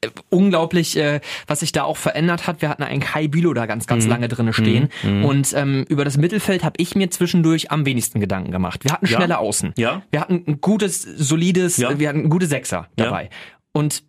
äh, 0.03 0.09
unglaublich, 0.29 0.97
äh, 0.97 1.21
was 1.45 1.59
sich 1.59 1.71
da 1.71 1.83
auch 1.83 1.97
verändert 1.97 2.47
hat. 2.47 2.61
Wir 2.61 2.69
hatten 2.69 2.81
einen 2.81 3.01
Kai 3.01 3.27
Bülow 3.27 3.53
da 3.53 3.67
ganz, 3.67 3.85
ganz 3.85 4.05
mhm. 4.05 4.09
lange 4.09 4.27
drinne 4.27 4.53
stehen. 4.53 4.89
Mhm. 5.03 5.19
mhm. 5.19 5.25
Und 5.25 5.53
ähm, 5.53 5.85
über 5.89 6.03
das 6.05 6.17
Mittelfeld 6.17 6.63
habe 6.63 6.75
ich 6.77 6.95
mir 6.95 7.11
zwischendurch 7.11 7.71
am 7.71 7.85
wenigsten 7.85 8.19
Gedanken 8.19 8.51
gemacht. 8.51 8.83
Wir 8.83 8.93
hatten 8.93 9.05
ja. 9.05 9.15
schnelle 9.15 9.37
Außen. 9.37 9.73
Ja. 9.77 10.01
Wir 10.09 10.21
hatten 10.21 10.43
ein 10.47 10.59
gutes, 10.59 11.03
solides, 11.03 11.77
ja. 11.77 11.99
wir 11.99 12.09
hatten 12.09 12.29
gute 12.29 12.47
Sechser 12.47 12.87
dabei. 12.95 13.25
Ja. 13.25 13.29
Und 13.73 14.03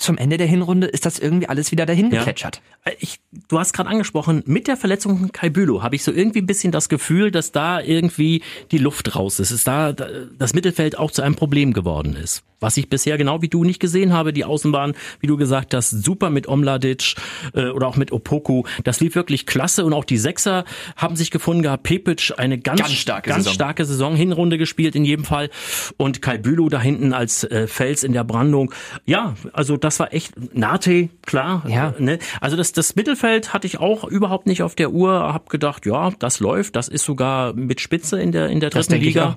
zum 0.00 0.16
Ende 0.16 0.38
der 0.38 0.46
Hinrunde 0.46 0.86
ist 0.86 1.06
das 1.06 1.18
irgendwie 1.18 1.48
alles 1.48 1.70
wieder 1.70 1.86
dahin 1.86 2.10
geplätschert. 2.10 2.62
Ja. 2.86 2.92
Ich, 2.98 3.20
du 3.48 3.58
hast 3.58 3.72
gerade 3.72 3.90
angesprochen, 3.90 4.42
mit 4.46 4.66
der 4.66 4.76
Verletzung 4.76 5.18
von 5.18 5.32
Kai 5.32 5.50
Bülow 5.50 5.82
habe 5.82 5.94
ich 5.94 6.02
so 6.02 6.10
irgendwie 6.10 6.40
ein 6.40 6.46
bisschen 6.46 6.72
das 6.72 6.88
Gefühl, 6.88 7.30
dass 7.30 7.52
da 7.52 7.80
irgendwie 7.80 8.42
die 8.70 8.78
Luft 8.78 9.14
raus 9.14 9.38
ist. 9.38 9.50
Ist 9.50 9.66
da 9.66 9.92
das 9.92 10.54
Mittelfeld 10.54 10.98
auch 10.98 11.10
zu 11.10 11.22
einem 11.22 11.34
Problem 11.34 11.72
geworden 11.72 12.16
ist. 12.16 12.42
Was 12.60 12.76
ich 12.76 12.90
bisher 12.90 13.16
genau 13.16 13.40
wie 13.40 13.48
du 13.48 13.64
nicht 13.64 13.80
gesehen 13.80 14.12
habe, 14.12 14.34
die 14.34 14.44
Außenbahn, 14.44 14.92
wie 15.20 15.26
du 15.26 15.38
gesagt 15.38 15.72
hast, 15.72 15.90
super 15.90 16.28
mit 16.28 16.46
Omladic 16.46 17.14
äh, 17.54 17.68
oder 17.68 17.88
auch 17.88 17.96
mit 17.96 18.12
Opoku. 18.12 18.64
Das 18.84 19.00
lief 19.00 19.14
wirklich 19.14 19.46
klasse 19.46 19.84
und 19.84 19.94
auch 19.94 20.04
die 20.04 20.18
Sechser 20.18 20.64
haben 20.96 21.16
sich 21.16 21.30
gefunden 21.30 21.62
gehabt. 21.62 21.84
Pepic 21.84 22.34
eine 22.36 22.58
ganz, 22.58 22.80
ganz 22.80 22.92
starke, 22.92 23.30
ganz 23.30 23.44
Saison. 23.44 23.54
starke 23.54 23.84
Saison, 23.86 24.14
Hinrunde 24.14 24.58
gespielt 24.58 24.94
in 24.94 25.06
jedem 25.06 25.24
Fall 25.24 25.48
und 25.96 26.20
Kai 26.20 26.36
Bülow 26.36 26.68
da 26.68 26.80
hinten 26.80 27.14
als 27.14 27.44
äh, 27.44 27.66
Fels 27.66 28.04
in 28.04 28.12
der 28.12 28.24
Brandung. 28.24 28.72
Ja, 29.06 29.34
also 29.54 29.78
das 29.78 29.89
war 29.98 30.12
echt 30.12 30.54
Nate, 30.54 31.08
klar. 31.26 31.64
Ja. 31.66 31.94
Äh, 31.98 32.02
ne? 32.02 32.18
Also 32.40 32.56
das, 32.56 32.72
das 32.72 32.94
Mittelfeld 32.96 33.52
hatte 33.52 33.66
ich 33.66 33.80
auch 33.80 34.04
überhaupt 34.04 34.46
nicht 34.46 34.62
auf 34.62 34.74
der 34.74 34.90
Uhr. 34.90 35.32
Hab 35.32 35.48
gedacht, 35.48 35.86
ja, 35.86 36.10
das 36.18 36.40
läuft. 36.40 36.76
Das 36.76 36.88
ist 36.88 37.04
sogar 37.04 37.54
mit 37.54 37.80
Spitze 37.80 38.20
in 38.20 38.32
der 38.32 38.48
in 38.48 38.60
der 38.60 38.70
dritten 38.70 38.94
Liga. 38.94 39.36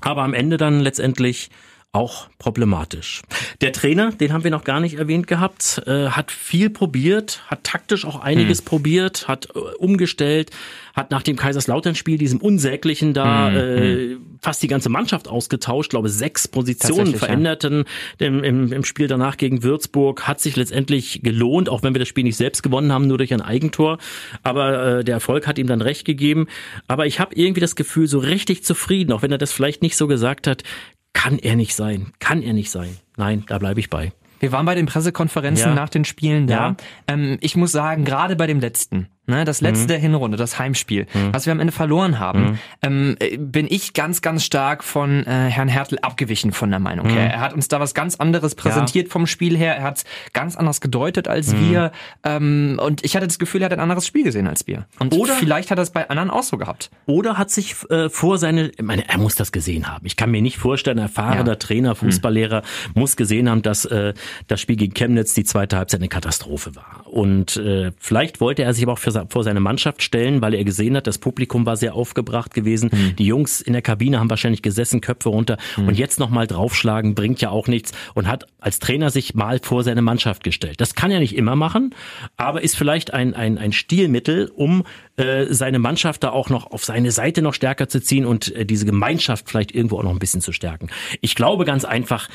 Aber 0.00 0.22
am 0.22 0.34
Ende 0.34 0.56
dann 0.56 0.80
letztendlich 0.80 1.50
auch 1.92 2.28
problematisch. 2.38 3.20
Der 3.60 3.70
Trainer, 3.72 4.12
den 4.12 4.32
haben 4.32 4.44
wir 4.44 4.50
noch 4.50 4.64
gar 4.64 4.80
nicht 4.80 4.94
erwähnt 4.94 5.26
gehabt, 5.26 5.82
äh, 5.86 6.08
hat 6.08 6.32
viel 6.32 6.70
probiert, 6.70 7.42
hat 7.48 7.64
taktisch 7.64 8.06
auch 8.06 8.18
einiges 8.18 8.60
hm. 8.60 8.64
probiert, 8.64 9.28
hat 9.28 9.48
äh, 9.54 9.58
umgestellt, 9.76 10.50
hat 10.94 11.10
nach 11.10 11.22
dem 11.22 11.36
Kaiserslautern-Spiel, 11.36 12.16
diesem 12.16 12.40
unsäglichen 12.40 13.12
da, 13.12 13.48
hm. 13.48 13.56
äh, 13.56 13.80
hm. 14.14 14.26
fast 14.40 14.62
die 14.62 14.68
ganze 14.68 14.88
Mannschaft 14.88 15.28
ausgetauscht, 15.28 15.90
glaube 15.90 16.08
sechs 16.08 16.48
Positionen 16.48 17.14
veränderten 17.14 17.84
ja. 18.18 18.26
im, 18.26 18.42
im, 18.42 18.72
im 18.72 18.84
Spiel 18.84 19.06
danach 19.06 19.36
gegen 19.36 19.62
Würzburg, 19.62 20.26
hat 20.26 20.40
sich 20.40 20.56
letztendlich 20.56 21.20
gelohnt, 21.22 21.68
auch 21.68 21.82
wenn 21.82 21.94
wir 21.94 21.98
das 21.98 22.08
Spiel 22.08 22.24
nicht 22.24 22.38
selbst 22.38 22.62
gewonnen 22.62 22.90
haben, 22.90 23.06
nur 23.06 23.18
durch 23.18 23.34
ein 23.34 23.42
Eigentor, 23.42 23.98
aber 24.42 25.00
äh, 25.00 25.04
der 25.04 25.16
Erfolg 25.16 25.46
hat 25.46 25.58
ihm 25.58 25.66
dann 25.66 25.82
recht 25.82 26.06
gegeben. 26.06 26.46
Aber 26.88 27.04
ich 27.04 27.20
habe 27.20 27.34
irgendwie 27.34 27.60
das 27.60 27.76
Gefühl, 27.76 28.06
so 28.06 28.18
richtig 28.18 28.64
zufrieden, 28.64 29.12
auch 29.12 29.20
wenn 29.20 29.30
er 29.30 29.36
das 29.36 29.52
vielleicht 29.52 29.82
nicht 29.82 29.98
so 29.98 30.06
gesagt 30.06 30.46
hat, 30.46 30.62
kann 31.12 31.38
er 31.38 31.56
nicht 31.56 31.74
sein. 31.74 32.12
Kann 32.18 32.42
er 32.42 32.52
nicht 32.52 32.70
sein. 32.70 32.96
Nein, 33.16 33.44
da 33.46 33.58
bleibe 33.58 33.80
ich 33.80 33.90
bei. 33.90 34.12
Wir 34.40 34.50
waren 34.50 34.66
bei 34.66 34.74
den 34.74 34.86
Pressekonferenzen 34.86 35.68
ja. 35.68 35.74
nach 35.74 35.88
den 35.88 36.04
Spielen 36.04 36.48
da. 36.48 36.54
Ja. 36.54 36.76
Ähm, 37.06 37.38
ich 37.40 37.54
muss 37.54 37.70
sagen, 37.70 38.04
gerade 38.04 38.34
bei 38.34 38.48
dem 38.48 38.58
letzten, 38.58 39.06
Ne, 39.24 39.44
das 39.44 39.60
letzte 39.60 39.84
mhm. 39.84 39.88
der 39.88 39.98
Hinrunde, 39.98 40.36
das 40.36 40.58
Heimspiel, 40.58 41.06
mhm. 41.14 41.32
was 41.32 41.46
wir 41.46 41.52
am 41.52 41.60
Ende 41.60 41.72
verloren 41.72 42.18
haben, 42.18 42.42
mhm. 42.42 42.58
ähm, 42.82 43.16
äh, 43.20 43.36
bin 43.36 43.68
ich 43.70 43.92
ganz, 43.92 44.20
ganz 44.20 44.42
stark 44.44 44.82
von 44.82 45.24
äh, 45.24 45.48
Herrn 45.48 45.68
Hertel 45.68 46.00
abgewichen 46.00 46.50
von 46.50 46.70
der 46.70 46.80
Meinung 46.80 47.08
her. 47.08 47.26
Mhm. 47.26 47.30
Er 47.30 47.40
hat 47.40 47.54
uns 47.54 47.68
da 47.68 47.78
was 47.78 47.94
ganz 47.94 48.16
anderes 48.16 48.56
präsentiert 48.56 49.06
ja. 49.06 49.12
vom 49.12 49.28
Spiel 49.28 49.56
her. 49.56 49.76
Er 49.76 49.84
hat 49.84 49.98
es 49.98 50.04
ganz 50.32 50.56
anders 50.56 50.80
gedeutet 50.80 51.28
als 51.28 51.52
mhm. 51.52 51.70
wir. 51.70 51.92
Ähm, 52.24 52.80
und 52.82 53.04
ich 53.04 53.14
hatte 53.14 53.28
das 53.28 53.38
Gefühl, 53.38 53.62
er 53.62 53.66
hat 53.66 53.72
ein 53.72 53.78
anderes 53.78 54.08
Spiel 54.08 54.24
gesehen 54.24 54.48
als 54.48 54.66
wir. 54.66 54.86
Und 54.98 55.14
oder 55.14 55.34
vielleicht 55.34 55.70
hat 55.70 55.78
er 55.78 55.82
es 55.82 55.90
bei 55.90 56.10
anderen 56.10 56.28
auch 56.28 56.42
so 56.42 56.58
gehabt. 56.58 56.90
Oder 57.06 57.38
hat 57.38 57.50
sich 57.50 57.76
äh, 57.90 58.08
vor 58.08 58.38
seine, 58.38 58.70
ich 58.70 58.82
meine, 58.82 59.08
er 59.08 59.18
muss 59.18 59.36
das 59.36 59.52
gesehen 59.52 59.86
haben. 59.86 60.04
Ich 60.04 60.16
kann 60.16 60.32
mir 60.32 60.42
nicht 60.42 60.58
vorstellen, 60.58 60.98
ein 60.98 61.04
erfahrener 61.04 61.52
ja. 61.52 61.54
Trainer, 61.54 61.90
mhm. 61.90 61.96
Fußballlehrer 61.96 62.62
muss 62.94 63.16
gesehen 63.16 63.48
haben, 63.48 63.62
dass 63.62 63.84
äh, 63.84 64.14
das 64.48 64.60
Spiel 64.60 64.74
gegen 64.74 64.94
Chemnitz 64.94 65.32
die 65.32 65.44
zweite 65.44 65.76
Halbzeit 65.76 66.00
eine 66.00 66.08
Katastrophe 66.08 66.74
war. 66.74 67.06
Und 67.06 67.56
äh, 67.56 67.92
vielleicht 68.00 68.40
wollte 68.40 68.64
er 68.64 68.74
sich 68.74 68.82
aber 68.82 68.94
auch 68.94 68.98
für, 68.98 69.11
vor 69.28 69.44
seine 69.44 69.60
Mannschaft 69.60 70.02
stellen, 70.02 70.42
weil 70.42 70.54
er 70.54 70.64
gesehen 70.64 70.96
hat, 70.96 71.06
das 71.06 71.18
Publikum 71.18 71.66
war 71.66 71.76
sehr 71.76 71.94
aufgebracht 71.94 72.54
gewesen. 72.54 72.90
Mhm. 72.92 73.16
Die 73.16 73.26
Jungs 73.26 73.60
in 73.60 73.72
der 73.72 73.82
Kabine 73.82 74.20
haben 74.20 74.30
wahrscheinlich 74.30 74.62
gesessen, 74.62 75.00
Köpfe 75.00 75.28
runter. 75.28 75.56
Mhm. 75.76 75.88
Und 75.88 75.98
jetzt 75.98 76.18
nochmal 76.18 76.46
draufschlagen 76.46 77.14
bringt 77.14 77.40
ja 77.40 77.50
auch 77.50 77.68
nichts. 77.68 77.92
Und 78.14 78.28
hat 78.28 78.46
als 78.58 78.78
Trainer 78.78 79.10
sich 79.10 79.34
mal 79.34 79.60
vor 79.62 79.84
seine 79.84 80.02
Mannschaft 80.02 80.44
gestellt. 80.44 80.80
Das 80.80 80.94
kann 80.94 81.10
er 81.10 81.20
nicht 81.20 81.36
immer 81.36 81.56
machen, 81.56 81.94
aber 82.36 82.62
ist 82.62 82.76
vielleicht 82.76 83.12
ein, 83.12 83.34
ein, 83.34 83.58
ein 83.58 83.72
Stilmittel, 83.72 84.50
um 84.54 84.84
äh, 85.16 85.46
seine 85.52 85.78
Mannschaft 85.78 86.22
da 86.22 86.30
auch 86.30 86.48
noch 86.48 86.70
auf 86.70 86.84
seine 86.84 87.10
Seite 87.10 87.42
noch 87.42 87.54
stärker 87.54 87.88
zu 87.88 88.00
ziehen 88.00 88.24
und 88.24 88.54
äh, 88.54 88.64
diese 88.64 88.86
Gemeinschaft 88.86 89.48
vielleicht 89.48 89.74
irgendwo 89.74 89.98
auch 89.98 90.02
noch 90.02 90.12
ein 90.12 90.18
bisschen 90.18 90.40
zu 90.40 90.52
stärken. 90.52 90.88
Ich 91.20 91.34
glaube 91.34 91.64
ganz 91.64 91.84
einfach, 91.84 92.28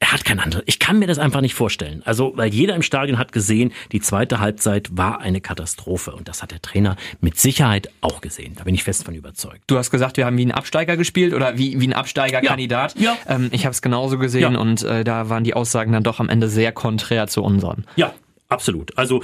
er 0.00 0.12
hat 0.12 0.24
kein 0.24 0.38
anderes. 0.38 0.62
Ich 0.66 0.78
kann 0.78 0.98
mir 0.98 1.06
das 1.06 1.18
einfach 1.18 1.40
nicht 1.40 1.54
vorstellen. 1.54 2.02
Also, 2.04 2.32
weil 2.36 2.52
jeder 2.54 2.76
im 2.76 2.82
Stadion 2.82 3.18
hat 3.18 3.32
gesehen, 3.32 3.72
die 3.90 4.00
zweite 4.00 4.38
Halbzeit 4.38 4.96
war 4.96 5.20
eine 5.20 5.40
Katastrophe. 5.40 6.12
Und 6.12 6.28
das 6.28 6.42
hat 6.42 6.52
der 6.52 6.62
Trainer 6.62 6.96
mit 7.20 7.38
Sicherheit 7.38 7.90
auch 8.00 8.20
gesehen. 8.20 8.54
Da 8.56 8.64
bin 8.64 8.74
ich 8.74 8.84
fest 8.84 9.04
von 9.04 9.14
überzeugt. 9.14 9.62
Du 9.66 9.76
hast 9.76 9.90
gesagt, 9.90 10.16
wir 10.16 10.26
haben 10.26 10.38
wie 10.38 10.46
ein 10.46 10.52
Absteiger 10.52 10.96
gespielt 10.96 11.34
oder 11.34 11.58
wie, 11.58 11.80
wie 11.80 11.88
ein 11.88 11.94
Absteigerkandidat. 11.94 12.94
Ja. 12.98 13.16
ja. 13.26 13.34
Ähm, 13.34 13.48
ich 13.52 13.64
habe 13.64 13.72
es 13.72 13.82
genauso 13.82 14.18
gesehen 14.18 14.52
ja. 14.52 14.60
und 14.60 14.82
äh, 14.84 15.02
da 15.02 15.30
waren 15.30 15.42
die 15.42 15.54
Aussagen 15.54 15.92
dann 15.92 16.04
doch 16.04 16.20
am 16.20 16.28
Ende 16.28 16.48
sehr 16.48 16.70
konträr 16.70 17.26
zu 17.26 17.42
unseren. 17.42 17.84
Ja, 17.96 18.14
Absolut. 18.50 18.96
Also 18.96 19.22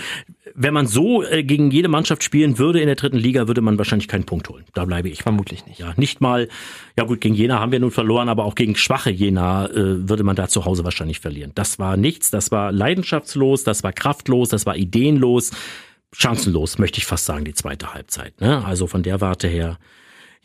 wenn 0.54 0.72
man 0.72 0.86
so 0.86 1.22
äh, 1.24 1.42
gegen 1.42 1.70
jede 1.70 1.88
Mannschaft 1.88 2.22
spielen 2.22 2.58
würde 2.58 2.80
in 2.80 2.86
der 2.86 2.94
dritten 2.94 3.18
Liga, 3.18 3.48
würde 3.48 3.60
man 3.60 3.76
wahrscheinlich 3.76 4.08
keinen 4.08 4.24
Punkt 4.24 4.48
holen. 4.48 4.64
Da 4.72 4.84
bleibe 4.84 5.08
ich. 5.08 5.22
Vermutlich 5.22 5.66
nicht. 5.66 5.80
Ja, 5.80 5.92
nicht 5.96 6.20
mal, 6.20 6.48
ja 6.96 7.04
gut, 7.04 7.20
gegen 7.20 7.34
Jena 7.34 7.58
haben 7.58 7.72
wir 7.72 7.80
nun 7.80 7.90
verloren, 7.90 8.28
aber 8.28 8.44
auch 8.44 8.54
gegen 8.54 8.76
schwache 8.76 9.10
Jena 9.10 9.66
äh, 9.66 10.08
würde 10.08 10.22
man 10.22 10.36
da 10.36 10.48
zu 10.48 10.64
Hause 10.64 10.84
wahrscheinlich 10.84 11.20
verlieren. 11.20 11.52
Das 11.54 11.78
war 11.78 11.96
nichts, 11.96 12.30
das 12.30 12.52
war 12.52 12.70
leidenschaftslos, 12.70 13.64
das 13.64 13.82
war 13.82 13.92
kraftlos, 13.92 14.48
das 14.48 14.64
war 14.64 14.76
ideenlos, 14.76 15.50
chancenlos, 16.12 16.78
möchte 16.78 16.98
ich 16.98 17.06
fast 17.06 17.26
sagen, 17.26 17.44
die 17.44 17.54
zweite 17.54 17.92
Halbzeit. 17.92 18.40
Ne? 18.40 18.64
Also 18.64 18.86
von 18.86 19.02
der 19.02 19.20
Warte 19.20 19.48
her. 19.48 19.78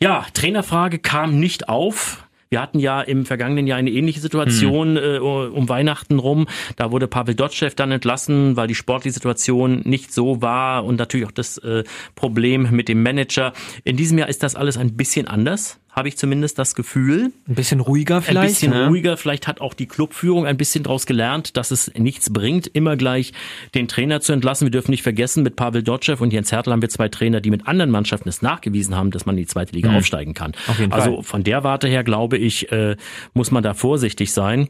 Ja, 0.00 0.26
Trainerfrage 0.34 0.98
kam 0.98 1.38
nicht 1.38 1.68
auf. 1.68 2.26
Wir 2.52 2.60
hatten 2.60 2.80
ja 2.80 3.00
im 3.00 3.26
vergangenen 3.26 3.68
Jahr 3.68 3.78
eine 3.78 3.92
ähnliche 3.92 4.18
Situation 4.18 4.96
hm. 4.96 5.04
äh, 5.04 5.18
um 5.18 5.68
Weihnachten 5.68 6.18
rum. 6.18 6.48
Da 6.74 6.90
wurde 6.90 7.06
Pavel 7.06 7.36
Dotschew 7.36 7.70
dann 7.76 7.92
entlassen, 7.92 8.56
weil 8.56 8.66
die 8.66 8.74
sportliche 8.74 9.14
Situation 9.14 9.82
nicht 9.84 10.12
so 10.12 10.42
war 10.42 10.84
und 10.84 10.96
natürlich 10.96 11.26
auch 11.26 11.30
das 11.30 11.58
äh, 11.58 11.84
Problem 12.16 12.66
mit 12.72 12.88
dem 12.88 13.04
Manager. 13.04 13.52
In 13.84 13.96
diesem 13.96 14.18
Jahr 14.18 14.28
ist 14.28 14.42
das 14.42 14.56
alles 14.56 14.76
ein 14.78 14.96
bisschen 14.96 15.28
anders 15.28 15.78
habe 16.00 16.08
ich 16.08 16.16
zumindest 16.16 16.58
das 16.58 16.74
Gefühl. 16.74 17.30
Ein 17.46 17.54
bisschen 17.54 17.80
ruhiger 17.80 18.22
vielleicht. 18.22 18.38
Ein 18.38 18.48
bisschen 18.48 18.70
ne? 18.72 18.88
ruhiger. 18.88 19.16
Vielleicht 19.18 19.46
hat 19.46 19.60
auch 19.60 19.74
die 19.74 19.86
Clubführung 19.86 20.46
ein 20.46 20.56
bisschen 20.56 20.82
daraus 20.82 21.04
gelernt, 21.04 21.58
dass 21.58 21.70
es 21.70 21.92
nichts 21.94 22.32
bringt, 22.32 22.66
immer 22.66 22.96
gleich 22.96 23.32
den 23.74 23.86
Trainer 23.86 24.20
zu 24.20 24.32
entlassen. 24.32 24.66
Wir 24.66 24.70
dürfen 24.70 24.90
nicht 24.90 25.02
vergessen, 25.02 25.42
mit 25.42 25.56
Pavel 25.56 25.82
Dotschew 25.82 26.16
und 26.18 26.32
Jens 26.32 26.52
Hertel 26.52 26.72
haben 26.72 26.80
wir 26.80 26.88
zwei 26.88 27.08
Trainer, 27.08 27.42
die 27.42 27.50
mit 27.50 27.68
anderen 27.68 27.90
Mannschaften 27.90 28.30
es 28.30 28.40
nachgewiesen 28.40 28.96
haben, 28.96 29.10
dass 29.10 29.26
man 29.26 29.36
in 29.36 29.42
die 29.42 29.46
zweite 29.46 29.74
Liga 29.74 29.90
mhm. 29.90 29.98
aufsteigen 29.98 30.32
kann. 30.32 30.52
also 30.90 31.16
Fall. 31.16 31.22
von 31.22 31.44
der 31.44 31.62
Warte 31.64 31.86
her, 31.86 32.02
glaube 32.02 32.38
ich, 32.38 32.72
äh, 32.72 32.96
muss 33.34 33.50
man 33.50 33.62
da 33.62 33.74
vorsichtig 33.74 34.32
sein. 34.32 34.68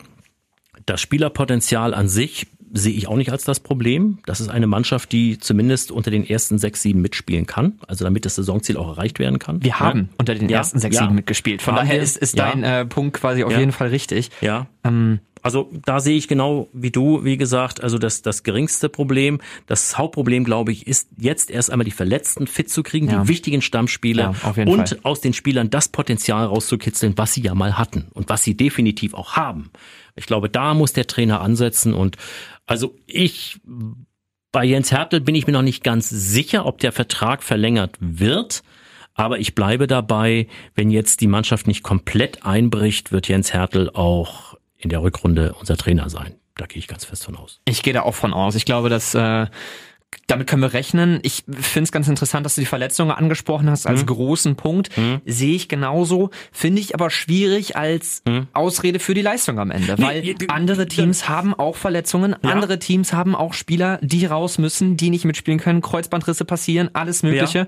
Das 0.85 1.01
Spielerpotenzial 1.01 1.95
an 1.95 2.09
sich 2.09 2.49
sehe 2.73 2.93
ich 2.93 3.09
auch 3.09 3.17
nicht 3.17 3.33
als 3.33 3.45
das 3.45 3.61
Problem. 3.61 4.19
Das 4.27 4.41
ist 4.41 4.49
eine 4.49 4.67
Mannschaft, 4.67 5.12
die 5.12 5.39
zumindest 5.39 5.91
unter 5.91 6.11
den 6.11 6.29
ersten 6.29 6.59
sechs, 6.59 6.83
sieben 6.83 7.00
mitspielen 7.00 7.47
kann, 7.47 7.79
also 7.87 8.05
damit 8.05 8.25
das 8.25 8.37
Saisonziel 8.37 8.77
auch 8.77 8.89
erreicht 8.89 9.19
werden 9.19 9.39
kann. 9.39 9.62
Wir 9.62 9.81
haben 9.81 10.00
ja. 10.00 10.15
unter 10.19 10.35
den 10.35 10.49
ersten 10.49 10.79
sechs, 10.79 10.97
ja. 10.97 11.03
sieben 11.03 11.15
mitgespielt. 11.15 11.62
Von 11.62 11.75
haben 11.75 11.87
daher 11.87 11.97
wir? 11.97 12.03
ist, 12.03 12.17
ist 12.17 12.39
dein 12.39 12.62
äh, 12.62 12.85
Punkt 12.87 13.17
quasi 13.17 13.45
auf 13.45 13.57
jeden 13.57 13.73
Fall 13.73 13.89
richtig. 13.89 14.31
Ja. 14.41 14.67
Ähm, 14.85 15.21
also 15.43 15.71
da 15.85 16.00
sehe 16.00 16.17
ich 16.17 16.29
genau 16.29 16.69
wie 16.73 16.91
du, 16.91 17.25
wie 17.25 17.37
gesagt, 17.37 17.83
also 17.83 17.99
das, 17.99 18.23
das 18.23 18.43
geringste 18.43 18.89
Problem. 18.89 19.41
Das 19.67 19.97
Hauptproblem, 19.97 20.45
glaube 20.45 20.73
ich, 20.73 20.87
ist 20.87 21.09
jetzt 21.17 21.50
erst 21.50 21.71
einmal 21.71 21.85
die 21.85 21.91
Verletzten 21.91 22.47
fit 22.47 22.71
zu 22.71 22.83
kriegen, 22.83 23.09
ja. 23.09 23.23
die 23.23 23.29
wichtigen 23.29 23.62
Stammspieler 23.62 24.35
ja, 24.43 24.65
und 24.65 24.89
Fall. 24.91 24.99
aus 25.03 25.21
den 25.21 25.33
Spielern 25.33 25.71
das 25.71 25.89
Potenzial 25.89 26.45
rauszukitzeln, 26.47 27.17
was 27.17 27.35
sie 27.35 27.43
ja 27.43 27.55
mal 27.55 27.79
hatten 27.79 28.09
und 28.12 28.29
was 28.29 28.43
sie 28.43 28.57
definitiv 28.57 29.15
auch 29.15 29.37
haben. 29.37 29.71
Ich 30.17 30.26
glaube, 30.26 30.49
da 30.49 30.75
muss 30.75 30.93
der 30.93 31.07
Trainer 31.07 31.40
ansetzen 31.40 31.95
und 31.95 32.17
also 32.67 32.97
ich 33.07 33.61
bei 34.52 34.64
Jens 34.64 34.90
Hertel 34.90 35.21
bin 35.21 35.35
ich 35.35 35.47
mir 35.47 35.52
noch 35.52 35.62
nicht 35.62 35.85
ganz 35.85 36.09
sicher, 36.09 36.67
ob 36.67 36.79
der 36.79 36.93
Vertrag 36.93 37.43
verlängert 37.43 37.97
wird. 38.00 38.62
Aber 39.14 39.38
ich 39.38 39.55
bleibe 39.55 39.87
dabei, 39.87 40.49
wenn 40.75 40.90
jetzt 40.90 41.21
die 41.21 41.26
Mannschaft 41.26 41.67
nicht 41.67 41.83
komplett 41.83 42.45
einbricht, 42.45 43.12
wird 43.12 43.29
Jens 43.29 43.52
Hertel 43.52 43.90
auch 43.90 44.57
in 44.76 44.88
der 44.88 45.02
Rückrunde 45.02 45.55
unser 45.59 45.76
Trainer 45.76 46.09
sein. 46.09 46.35
Da 46.57 46.67
gehe 46.67 46.79
ich 46.79 46.88
ganz 46.88 47.05
fest 47.05 47.25
von 47.25 47.37
aus. 47.37 47.61
Ich 47.64 47.83
gehe 47.83 47.93
da 47.93 48.02
auch 48.02 48.14
von 48.14 48.33
aus. 48.33 48.55
Ich 48.55 48.64
glaube, 48.64 48.88
dass 48.88 49.14
äh, 49.14 49.47
damit 50.31 50.47
können 50.47 50.63
wir 50.63 50.73
rechnen. 50.73 51.21
Ich 51.23 51.45
finde 51.49 51.85
es 51.85 51.93
ganz 51.93 52.09
interessant, 52.09 52.47
dass 52.47 52.55
du 52.55 52.61
die 52.61 52.67
Verletzungen 52.67 53.11
angesprochen 53.11 53.71
hast 53.71 53.87
als 53.87 54.03
mhm. 54.03 54.07
großen 54.07 54.57
Punkt. 54.57 54.97
Mhm. 54.97 55.21
Sehe 55.27 55.55
ich 55.55 55.69
genauso. 55.69 56.31
Finde 56.53 56.81
ich 56.81 56.95
aber 56.95 57.11
schwierig 57.11 57.77
als 57.77 58.23
mhm. 58.27 58.47
Ausrede 58.53 58.99
für 58.99 59.15
die 59.15 59.23
Leistung 59.23 59.59
am 59.59 59.71
Ende. 59.71 59.99
Weil 59.99 60.23
nee, 60.23 60.37
andere 60.49 60.87
Teams 60.87 61.29
haben 61.29 61.55
auch 61.55 61.77
Verletzungen. 61.77 62.37
Ja. 62.43 62.51
Andere 62.51 62.79
Teams 62.79 63.13
haben 63.13 63.35
auch 63.35 63.55
Spieler, 63.55 63.99
die 64.03 64.27
raus 64.27 64.59
müssen, 64.59 64.97
die 64.97 65.11
nicht 65.11 65.25
mitspielen 65.25 65.59
können. 65.59 65.81
Kreuzbandrisse 65.81 66.45
passieren, 66.45 66.91
alles 66.93 67.23
Mögliche. 67.23 67.59
Ja 67.59 67.67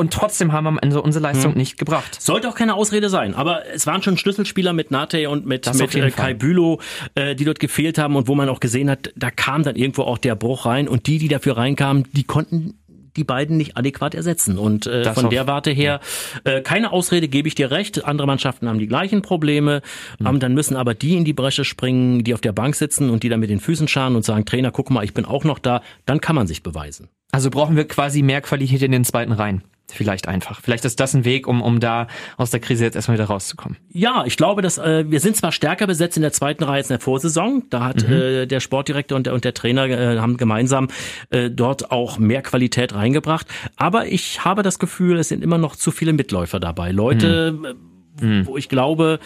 und 0.00 0.14
trotzdem 0.14 0.52
haben 0.52 0.64
wir 0.64 0.68
am 0.70 0.78
Ende 0.78 1.02
unsere 1.02 1.22
Leistung 1.22 1.52
hm. 1.52 1.58
nicht 1.58 1.76
gebracht. 1.76 2.20
Sollte 2.20 2.48
auch 2.48 2.54
keine 2.54 2.74
Ausrede 2.74 3.10
sein, 3.10 3.34
aber 3.34 3.66
es 3.66 3.86
waren 3.86 4.02
schon 4.02 4.16
Schlüsselspieler 4.16 4.72
mit 4.72 4.90
Nate 4.90 5.28
und 5.28 5.44
mit, 5.44 5.72
mit 5.74 5.94
äh, 5.94 6.10
Kai 6.10 6.32
Bülow, 6.32 6.80
äh, 7.14 7.34
die 7.34 7.44
dort 7.44 7.60
gefehlt 7.60 7.98
haben 7.98 8.16
und 8.16 8.26
wo 8.26 8.34
man 8.34 8.48
auch 8.48 8.60
gesehen 8.60 8.88
hat, 8.88 9.12
da 9.14 9.30
kam 9.30 9.62
dann 9.62 9.76
irgendwo 9.76 10.02
auch 10.04 10.16
der 10.16 10.36
Bruch 10.36 10.64
rein 10.64 10.88
und 10.88 11.06
die, 11.06 11.18
die 11.18 11.28
dafür 11.28 11.58
reinkamen, 11.58 12.04
die 12.12 12.24
konnten 12.24 12.78
die 13.16 13.24
beiden 13.24 13.56
nicht 13.56 13.76
adäquat 13.76 14.14
ersetzen. 14.14 14.58
Und 14.58 14.86
äh, 14.86 15.12
von 15.12 15.28
der 15.30 15.46
Warte 15.46 15.70
her, 15.70 16.00
äh, 16.44 16.62
keine 16.62 16.92
Ausrede, 16.92 17.28
gebe 17.28 17.48
ich 17.48 17.54
dir 17.54 17.70
recht. 17.70 18.04
Andere 18.04 18.26
Mannschaften 18.26 18.68
haben 18.68 18.78
die 18.78 18.86
gleichen 18.86 19.20
Probleme. 19.20 19.82
Mhm. 20.18 20.26
Ähm, 20.26 20.40
dann 20.40 20.54
müssen 20.54 20.76
aber 20.76 20.94
die 20.94 21.16
in 21.16 21.24
die 21.24 21.32
Bresche 21.32 21.64
springen, 21.64 22.24
die 22.24 22.34
auf 22.34 22.40
der 22.40 22.52
Bank 22.52 22.74
sitzen 22.74 23.10
und 23.10 23.22
die 23.22 23.28
dann 23.28 23.40
mit 23.40 23.50
den 23.50 23.60
Füßen 23.60 23.88
scharen 23.88 24.16
und 24.16 24.24
sagen, 24.24 24.44
Trainer, 24.44 24.70
guck 24.70 24.90
mal, 24.90 25.04
ich 25.04 25.12
bin 25.12 25.24
auch 25.24 25.44
noch 25.44 25.58
da. 25.58 25.82
Dann 26.06 26.20
kann 26.20 26.36
man 26.36 26.46
sich 26.46 26.62
beweisen. 26.62 27.08
Also 27.32 27.50
brauchen 27.50 27.76
wir 27.76 27.86
quasi 27.86 28.22
mehr 28.22 28.40
Qualität 28.40 28.82
in 28.82 28.92
den 28.92 29.04
zweiten 29.04 29.32
Reihen. 29.32 29.62
Vielleicht 29.92 30.28
einfach. 30.28 30.60
Vielleicht 30.60 30.84
ist 30.84 31.00
das 31.00 31.14
ein 31.14 31.24
Weg, 31.24 31.46
um, 31.46 31.62
um 31.62 31.80
da 31.80 32.06
aus 32.36 32.50
der 32.50 32.60
Krise 32.60 32.84
jetzt 32.84 32.94
erstmal 32.94 33.16
wieder 33.16 33.26
rauszukommen. 33.26 33.78
Ja, 33.92 34.24
ich 34.26 34.36
glaube, 34.36 34.62
dass 34.62 34.78
äh, 34.78 35.04
wir 35.08 35.20
sind 35.20 35.36
zwar 35.36 35.52
stärker 35.52 35.86
besetzt 35.86 36.16
in 36.16 36.22
der 36.22 36.32
zweiten 36.32 36.64
Reihe 36.64 36.76
als 36.76 36.90
in 36.90 36.94
der 36.94 37.00
Vorsaison. 37.00 37.64
Da 37.70 37.84
hat 37.84 38.06
mhm. 38.06 38.12
äh, 38.12 38.46
der 38.46 38.60
Sportdirektor 38.60 39.16
und 39.16 39.26
der, 39.26 39.34
und 39.34 39.44
der 39.44 39.54
Trainer 39.54 39.86
äh, 39.86 40.18
haben 40.18 40.36
gemeinsam 40.36 40.88
äh, 41.30 41.50
dort 41.50 41.90
auch 41.90 42.18
mehr 42.18 42.42
Qualität 42.42 42.94
reingebracht. 42.94 43.46
Aber 43.76 44.06
ich 44.06 44.44
habe 44.44 44.62
das 44.62 44.78
Gefühl, 44.78 45.18
es 45.18 45.28
sind 45.28 45.42
immer 45.42 45.58
noch 45.58 45.76
zu 45.76 45.90
viele 45.90 46.12
Mitläufer 46.12 46.60
dabei. 46.60 46.90
Leute, 46.92 47.52
mhm. 47.52 48.28
mhm. 48.28 48.46
wo 48.46 48.56
ich 48.56 48.68
glaube, 48.68 49.18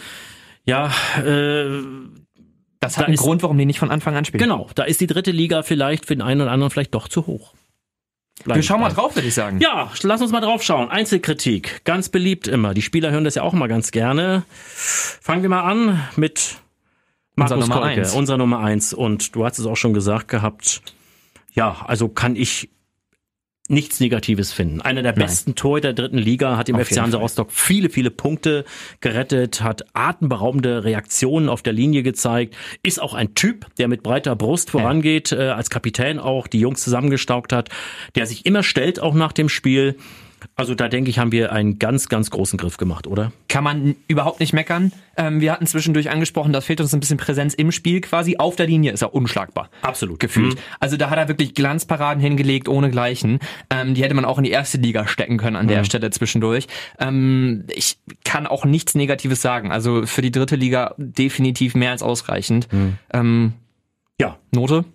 ja, 0.65 0.91
äh, 1.25 1.81
das 2.79 2.97
hat 2.97 3.03
da 3.03 3.05
einen 3.05 3.15
ist, 3.15 3.21
Grund, 3.21 3.43
warum 3.43 3.57
die 3.57 3.65
nicht 3.65 3.79
von 3.79 3.91
Anfang 3.91 4.15
an 4.15 4.25
spielen. 4.25 4.43
Genau, 4.43 4.69
da 4.75 4.83
ist 4.83 5.01
die 5.01 5.07
dritte 5.07 5.31
Liga 5.31 5.63
vielleicht 5.63 6.05
für 6.05 6.15
den 6.15 6.21
einen 6.21 6.41
oder 6.41 6.51
anderen 6.51 6.71
vielleicht 6.71 6.93
doch 6.93 7.07
zu 7.07 7.25
hoch. 7.27 7.53
Wir 8.45 8.61
schauen 8.63 8.81
mal 8.81 8.89
drauf, 8.89 9.15
würde 9.15 9.27
ich 9.27 9.33
sagen. 9.33 9.59
Ja, 9.59 9.91
lass 10.03 10.21
uns 10.21 10.31
mal 10.31 10.41
drauf 10.41 10.61
schauen. 10.61 10.89
Einzelkritik, 10.89 11.83
ganz 11.83 12.09
beliebt 12.09 12.47
immer. 12.47 12.73
Die 12.73 12.81
Spieler 12.81 13.11
hören 13.11 13.23
das 13.23 13.35
ja 13.35 13.41
auch 13.41 13.53
mal 13.53 13.67
ganz 13.67 13.91
gerne. 13.91 14.43
Fangen 14.51 15.41
wir 15.41 15.49
mal 15.49 15.63
an 15.63 15.99
mit 16.15 16.57
Markus 17.35 17.53
unser 17.53 17.67
Nummer 17.67 17.81
Kolke, 17.81 18.01
eins. 18.01 18.13
unser 18.13 18.37
Nummer 18.37 18.59
eins. 18.59 18.93
Und 18.93 19.35
du 19.35 19.45
hast 19.45 19.57
es 19.57 19.65
auch 19.65 19.75
schon 19.77 19.93
gesagt 19.93 20.27
gehabt. 20.27 20.81
Ja, 21.53 21.83
also 21.85 22.07
kann 22.07 22.35
ich 22.35 22.69
nichts 23.67 23.99
Negatives 23.99 24.53
finden. 24.53 24.81
Einer 24.81 25.01
der 25.01 25.13
Nein. 25.13 25.25
besten 25.25 25.55
Torhüter 25.55 25.93
der 25.93 26.05
dritten 26.05 26.17
Liga 26.19 26.57
hat 26.57 26.69
im 26.69 26.75
auf 26.75 26.87
FC 26.87 26.99
Hansa 26.99 27.17
Rostock 27.17 27.51
viele, 27.51 27.89
viele 27.89 28.11
Punkte 28.11 28.63
gerettet, 29.01 29.61
hat 29.61 29.85
atemberaubende 29.93 30.83
Reaktionen 30.83 31.49
auf 31.49 31.63
der 31.63 31.73
Linie 31.73 32.03
gezeigt, 32.03 32.55
ist 32.83 33.01
auch 33.01 33.15
ein 33.15 33.33
Typ, 33.33 33.65
der 33.77 33.87
mit 33.87 34.03
breiter 34.03 34.35
Brust 34.35 34.69
vorangeht, 34.69 35.31
ja. 35.31 35.39
äh, 35.39 35.49
als 35.49 35.69
Kapitän 35.69 36.19
auch 36.19 36.47
die 36.47 36.59
Jungs 36.59 36.83
zusammengestaucht 36.83 37.53
hat, 37.53 37.69
der 38.13 38.27
sich 38.27 38.45
immer 38.45 38.61
stellt 38.61 38.99
auch 38.99 39.15
nach 39.15 39.31
dem 39.31 39.49
Spiel 39.49 39.95
also 40.55 40.75
da 40.75 40.87
denke 40.87 41.09
ich, 41.09 41.19
haben 41.19 41.31
wir 41.31 41.51
einen 41.51 41.79
ganz, 41.79 42.09
ganz 42.09 42.29
großen 42.29 42.57
Griff 42.57 42.77
gemacht, 42.77 43.07
oder? 43.07 43.31
Kann 43.47 43.63
man 43.63 43.95
überhaupt 44.07 44.39
nicht 44.39 44.53
meckern. 44.53 44.91
Ähm, 45.17 45.41
wir 45.41 45.51
hatten 45.51 45.65
zwischendurch 45.65 46.09
angesprochen, 46.09 46.53
da 46.53 46.61
fehlt 46.61 46.81
uns 46.81 46.93
ein 46.93 46.99
bisschen 46.99 47.17
Präsenz 47.17 47.53
im 47.53 47.71
Spiel 47.71 48.01
quasi. 48.01 48.37
Auf 48.37 48.55
der 48.55 48.67
Linie 48.67 48.91
ist 48.91 49.01
er 49.01 49.13
unschlagbar. 49.13 49.69
Absolut. 49.81 50.19
Gefühlt. 50.19 50.55
Mhm. 50.55 50.59
Also 50.79 50.97
da 50.97 51.09
hat 51.09 51.17
er 51.17 51.27
wirklich 51.27 51.53
Glanzparaden 51.53 52.21
hingelegt, 52.21 52.67
ohne 52.67 52.89
Gleichen. 52.89 53.39
Ähm, 53.69 53.93
die 53.93 54.03
hätte 54.03 54.13
man 54.13 54.25
auch 54.25 54.37
in 54.37 54.43
die 54.43 54.51
erste 54.51 54.77
Liga 54.77 55.07
stecken 55.07 55.37
können 55.37 55.55
an 55.55 55.67
der 55.67 55.79
mhm. 55.79 55.85
Stelle 55.85 56.09
zwischendurch. 56.09 56.67
Ähm, 56.99 57.65
ich 57.73 57.97
kann 58.23 58.47
auch 58.47 58.65
nichts 58.65 58.95
Negatives 58.95 59.41
sagen. 59.41 59.71
Also 59.71 60.05
für 60.05 60.21
die 60.21 60.31
dritte 60.31 60.55
Liga 60.55 60.93
definitiv 60.97 61.75
mehr 61.75 61.91
als 61.91 62.03
ausreichend. 62.03 62.71
Mhm. 62.71 62.97
Ähm, 63.13 63.53
ja. 64.19 64.37
Note? 64.51 64.85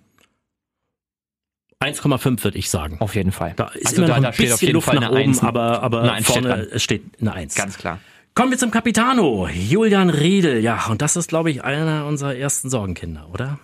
1,5 1.83 2.45
würde 2.45 2.59
ich 2.59 2.69
sagen. 2.69 2.99
Auf 3.01 3.15
jeden 3.15 3.33
Fall. 3.33 3.55
Da 3.57 3.69
ist 3.69 3.87
also 3.87 4.05
immer 4.05 4.15
da, 4.15 4.21
noch 4.21 4.31
ein 4.31 4.37
bisschen 4.37 4.73
Luft 4.73 4.93
nach 4.93 5.11
oben, 5.11 5.17
1, 5.17 5.43
aber, 5.43 5.83
aber 5.83 6.13
eine 6.13 6.25
vorne 6.25 6.67
steht, 6.77 6.83
steht 6.83 7.03
eine 7.21 7.33
1. 7.33 7.55
Ganz 7.55 7.79
klar. 7.79 8.01
Kommen 8.35 8.51
wir 8.51 8.59
zum 8.59 8.71
Capitano, 8.71 9.49
Julian 9.49 10.11
Riedel. 10.11 10.61
Ja, 10.61 10.87
und 10.89 11.03
das 11.03 11.17
ist, 11.17 11.29
glaube 11.29 11.51
ich, 11.51 11.65
einer 11.65 12.07
unserer 12.07 12.37
ersten 12.37 12.71
Sorgenkinder, 12.71 13.29
oder? 13.33 13.59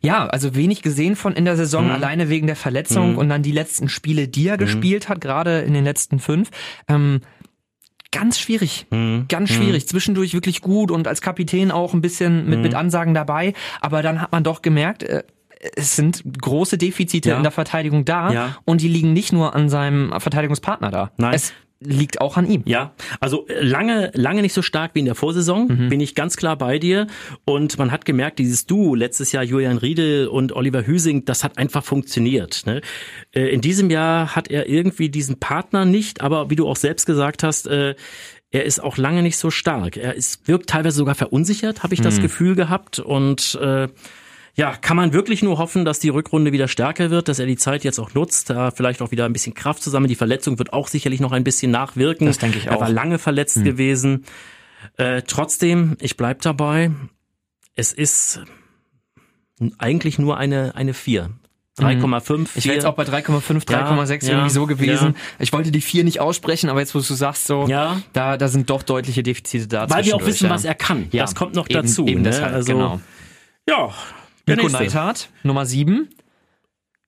Ja, 0.00 0.26
also 0.26 0.54
wenig 0.54 0.82
gesehen 0.82 1.16
von 1.16 1.34
in 1.34 1.44
der 1.44 1.56
Saison, 1.56 1.86
mhm. 1.86 1.92
alleine 1.92 2.28
wegen 2.28 2.46
der 2.46 2.56
Verletzung 2.56 3.12
mhm. 3.12 3.18
und 3.18 3.28
dann 3.28 3.42
die 3.42 3.52
letzten 3.52 3.88
Spiele, 3.88 4.26
die 4.26 4.48
er 4.48 4.54
mhm. 4.54 4.60
gespielt 4.60 5.08
hat, 5.08 5.20
gerade 5.20 5.60
in 5.60 5.72
den 5.72 5.84
letzten 5.84 6.18
fünf. 6.18 6.50
Ähm, 6.88 7.20
ganz 8.10 8.38
schwierig, 8.38 8.86
mhm. 8.90 9.26
ganz 9.28 9.50
mhm. 9.50 9.54
schwierig. 9.54 9.86
Zwischendurch 9.86 10.34
wirklich 10.34 10.62
gut 10.62 10.90
und 10.90 11.06
als 11.06 11.20
Kapitän 11.20 11.70
auch 11.70 11.94
ein 11.94 12.00
bisschen 12.00 12.48
mit, 12.48 12.60
mit 12.60 12.72
mhm. 12.72 12.78
Ansagen 12.78 13.14
dabei. 13.14 13.54
Aber 13.80 14.02
dann 14.02 14.20
hat 14.20 14.32
man 14.32 14.42
doch 14.42 14.62
gemerkt, 14.62 15.04
äh, 15.04 15.22
es 15.76 15.96
sind 15.96 16.22
große 16.40 16.78
Defizite 16.78 17.30
Ja. 17.30 17.36
in 17.36 17.42
der 17.42 17.52
Verteidigung 17.52 18.04
da 18.04 18.32
Ja. 18.32 18.56
und 18.64 18.80
die 18.80 18.88
liegen 18.88 19.12
nicht 19.12 19.32
nur 19.32 19.54
an 19.54 19.68
seinem 19.68 20.12
Verteidigungspartner 20.18 20.90
da. 20.90 21.12
Nein. 21.16 21.34
Es 21.34 21.52
liegt 21.84 22.20
auch 22.20 22.36
an 22.36 22.48
ihm. 22.48 22.62
Ja, 22.64 22.92
also 23.18 23.48
äh, 23.48 23.60
lange, 23.60 24.12
lange 24.14 24.42
nicht 24.42 24.52
so 24.52 24.62
stark 24.62 24.92
wie 24.94 25.00
in 25.00 25.04
der 25.04 25.16
Vorsaison, 25.16 25.66
bin 25.88 25.98
ich 26.00 26.14
ganz 26.14 26.36
klar 26.36 26.56
bei 26.56 26.78
dir. 26.78 27.08
Und 27.44 27.76
man 27.76 27.90
hat 27.90 28.04
gemerkt, 28.04 28.38
dieses 28.38 28.66
Duo 28.66 28.94
letztes 28.94 29.32
Jahr 29.32 29.42
Julian 29.42 29.78
Riedel 29.78 30.28
und 30.28 30.52
Oliver 30.52 30.86
Hüsing, 30.86 31.24
das 31.24 31.42
hat 31.42 31.58
einfach 31.58 31.82
funktioniert. 31.84 32.62
Ne? 32.66 32.82
Äh, 33.34 33.48
In 33.48 33.60
diesem 33.62 33.90
Jahr 33.90 34.36
hat 34.36 34.46
er 34.48 34.68
irgendwie 34.68 35.08
diesen 35.08 35.40
Partner 35.40 35.84
nicht, 35.84 36.20
aber 36.20 36.50
wie 36.50 36.56
du 36.56 36.68
auch 36.68 36.76
selbst 36.76 37.04
gesagt 37.04 37.42
hast, 37.42 37.66
äh, 37.66 37.96
er 38.52 38.64
ist 38.64 38.80
auch 38.80 38.96
lange 38.96 39.22
nicht 39.24 39.36
so 39.38 39.50
stark. 39.50 39.96
Er 39.96 40.14
ist, 40.14 40.46
wirkt 40.46 40.68
teilweise 40.70 40.98
sogar 40.98 41.16
verunsichert, 41.16 41.82
habe 41.82 41.94
ich 41.94 42.00
das 42.00 42.20
Gefühl 42.20 42.54
gehabt. 42.54 43.00
Und 43.00 43.58
äh, 43.60 43.88
ja, 44.54 44.76
kann 44.76 44.96
man 44.96 45.12
wirklich 45.12 45.42
nur 45.42 45.58
hoffen, 45.58 45.84
dass 45.84 45.98
die 45.98 46.10
Rückrunde 46.10 46.52
wieder 46.52 46.68
stärker 46.68 47.10
wird, 47.10 47.28
dass 47.28 47.38
er 47.38 47.46
die 47.46 47.56
Zeit 47.56 47.84
jetzt 47.84 47.98
auch 47.98 48.12
nutzt, 48.14 48.50
da 48.50 48.70
vielleicht 48.70 49.00
auch 49.00 49.10
wieder 49.10 49.24
ein 49.24 49.32
bisschen 49.32 49.54
Kraft 49.54 49.82
zusammen. 49.82 50.08
Die 50.08 50.14
Verletzung 50.14 50.58
wird 50.58 50.72
auch 50.72 50.88
sicherlich 50.88 51.20
noch 51.20 51.32
ein 51.32 51.44
bisschen 51.44 51.70
nachwirken. 51.70 52.26
Das 52.26 52.38
denke 52.38 52.58
ich 52.58 52.66
Er 52.66 52.76
auch. 52.76 52.80
war 52.82 52.90
lange 52.90 53.18
verletzt 53.18 53.64
gewesen. 53.64 54.24
Äh, 54.96 55.22
trotzdem, 55.26 55.96
ich 56.00 56.16
bleib 56.16 56.42
dabei. 56.42 56.90
Es 57.74 57.92
ist 57.92 58.40
eigentlich 59.78 60.18
nur 60.18 60.36
eine 60.36 60.74
eine 60.74 60.92
4. 60.94 61.30
3,5. 61.78 62.48
Ich 62.56 62.66
wäre 62.66 62.74
jetzt 62.74 62.84
auch 62.84 62.94
bei 62.96 63.04
3,5, 63.04 63.64
3,6 63.64 64.26
Ja, 64.26 64.32
irgendwie 64.32 64.50
so 64.50 64.66
gewesen. 64.66 65.14
ja. 65.14 65.20
Ich 65.38 65.54
wollte 65.54 65.70
die 65.70 65.80
4 65.80 66.04
nicht 66.04 66.20
aussprechen, 66.20 66.68
aber 66.68 66.80
jetzt, 66.80 66.94
wo 66.94 66.98
du 66.98 67.14
sagst, 67.14 67.46
so, 67.46 67.66
Ja. 67.66 68.02
da, 68.12 68.36
da 68.36 68.48
sind 68.48 68.68
doch 68.68 68.82
deutliche 68.82 69.22
Defizite 69.22 69.68
da. 69.68 69.88
weil 69.88 70.04
wir 70.04 70.14
auch 70.14 70.26
wissen, 70.26 70.44
ja. 70.48 70.50
was 70.50 70.66
er 70.66 70.74
kann. 70.74 71.06
Ja, 71.12 71.22
Das 71.22 71.34
kommt 71.34 71.54
noch 71.54 71.70
eben, 71.70 71.80
dazu. 71.80 72.06
Eben 72.06 72.20
ne? 72.20 72.28
deshalb, 72.28 72.52
also, 72.52 72.72
genau. 72.72 73.00
Ja, 73.66 73.90
Nico. 74.46 74.68
Neithardt, 74.68 75.30
Nummer 75.42 75.66
7. 75.66 76.08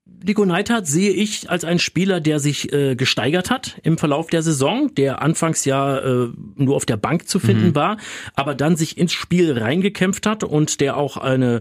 Nico 0.06 0.44
Neithardt 0.44 0.86
sehe 0.86 1.10
ich 1.10 1.50
als 1.50 1.64
einen 1.64 1.78
Spieler, 1.78 2.20
der 2.20 2.38
sich 2.40 2.72
äh, 2.72 2.94
gesteigert 2.94 3.50
hat 3.50 3.78
im 3.82 3.98
Verlauf 3.98 4.28
der 4.28 4.42
Saison, 4.42 4.94
der 4.94 5.20
anfangs 5.22 5.64
ja 5.64 5.98
äh, 5.98 6.28
nur 6.56 6.76
auf 6.76 6.86
der 6.86 6.96
Bank 6.96 7.28
zu 7.28 7.38
finden 7.38 7.74
war, 7.74 7.98
aber 8.34 8.54
dann 8.54 8.76
sich 8.76 8.96
ins 8.96 9.12
Spiel 9.12 9.58
reingekämpft 9.58 10.26
hat 10.26 10.44
und 10.44 10.80
der 10.80 10.96
auch 10.96 11.16
eine 11.16 11.60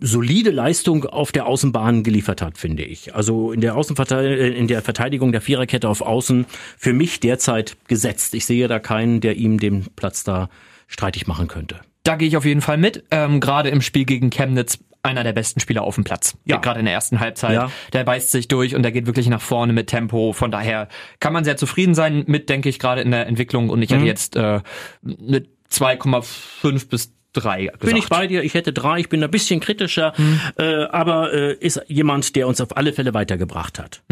solide 0.00 0.50
Leistung 0.50 1.04
auf 1.06 1.32
der 1.32 1.46
Außenbahn 1.46 2.02
geliefert 2.02 2.42
hat, 2.42 2.58
finde 2.58 2.84
ich. 2.84 3.14
Also 3.14 3.52
in 3.52 3.60
der 3.60 3.76
Außenverteidigung, 3.76 4.56
in 4.56 4.68
der 4.68 4.82
Verteidigung 4.82 5.32
der 5.32 5.40
Viererkette 5.40 5.88
auf 5.88 6.02
Außen 6.02 6.46
für 6.76 6.92
mich 6.92 7.20
derzeit 7.20 7.76
gesetzt. 7.88 8.34
Ich 8.34 8.46
sehe 8.46 8.68
da 8.68 8.78
keinen, 8.78 9.20
der 9.20 9.36
ihm 9.36 9.58
den 9.58 9.86
Platz 9.96 10.24
da 10.24 10.48
streitig 10.86 11.26
machen 11.26 11.48
könnte. 11.48 11.80
Da 12.06 12.16
gehe 12.16 12.28
ich 12.28 12.36
auf 12.36 12.44
jeden 12.44 12.60
Fall 12.62 12.76
mit. 12.78 13.04
Ähm, 13.10 13.40
Gerade 13.40 13.68
im 13.70 13.80
Spiel 13.82 14.04
gegen 14.04 14.30
Chemnitz 14.30 14.78
einer 15.02 15.22
der 15.22 15.32
besten 15.32 15.60
Spieler 15.60 15.82
auf 15.82 15.94
dem 15.94 16.04
Platz. 16.04 16.36
Ja. 16.44 16.56
Gerade 16.56 16.80
in 16.80 16.84
der 16.86 16.94
ersten 16.94 17.20
Halbzeit. 17.20 17.52
Ja. 17.54 17.70
Der 17.92 18.02
beißt 18.04 18.30
sich 18.32 18.48
durch 18.48 18.74
und 18.74 18.82
der 18.82 18.90
geht 18.90 19.06
wirklich 19.06 19.28
nach 19.28 19.40
vorne 19.40 19.72
mit 19.72 19.86
Tempo. 19.86 20.32
Von 20.32 20.50
daher 20.50 20.88
kann 21.20 21.32
man 21.32 21.44
sehr 21.44 21.56
zufrieden 21.56 21.94
sein 21.94 22.24
mit, 22.26 22.48
denke 22.48 22.68
ich, 22.68 22.78
gerade 22.80 23.02
in 23.02 23.12
der 23.12 23.26
Entwicklung. 23.28 23.68
Und 23.70 23.82
ich 23.82 23.90
Mhm. 23.90 23.94
hätte 23.94 24.06
jetzt 24.06 24.34
äh, 24.36 24.60
eine 25.04 25.44
2,5 25.70 26.88
bis 26.88 27.12
3. 27.32 27.72
Bin 27.80 27.96
ich 27.96 28.08
bei 28.08 28.26
dir, 28.26 28.42
ich 28.42 28.54
hätte 28.54 28.72
drei, 28.72 28.98
ich 28.98 29.08
bin 29.10 29.22
ein 29.22 29.30
bisschen 29.30 29.60
kritischer, 29.60 30.14
äh, 30.58 30.84
aber 30.84 31.32
äh, 31.34 31.52
ist 31.54 31.82
jemand, 31.86 32.34
der 32.34 32.48
uns 32.48 32.60
auf 32.62 32.76
alle 32.76 32.92
Fälle 32.94 33.12
weitergebracht 33.14 33.78
hat. 33.78 34.02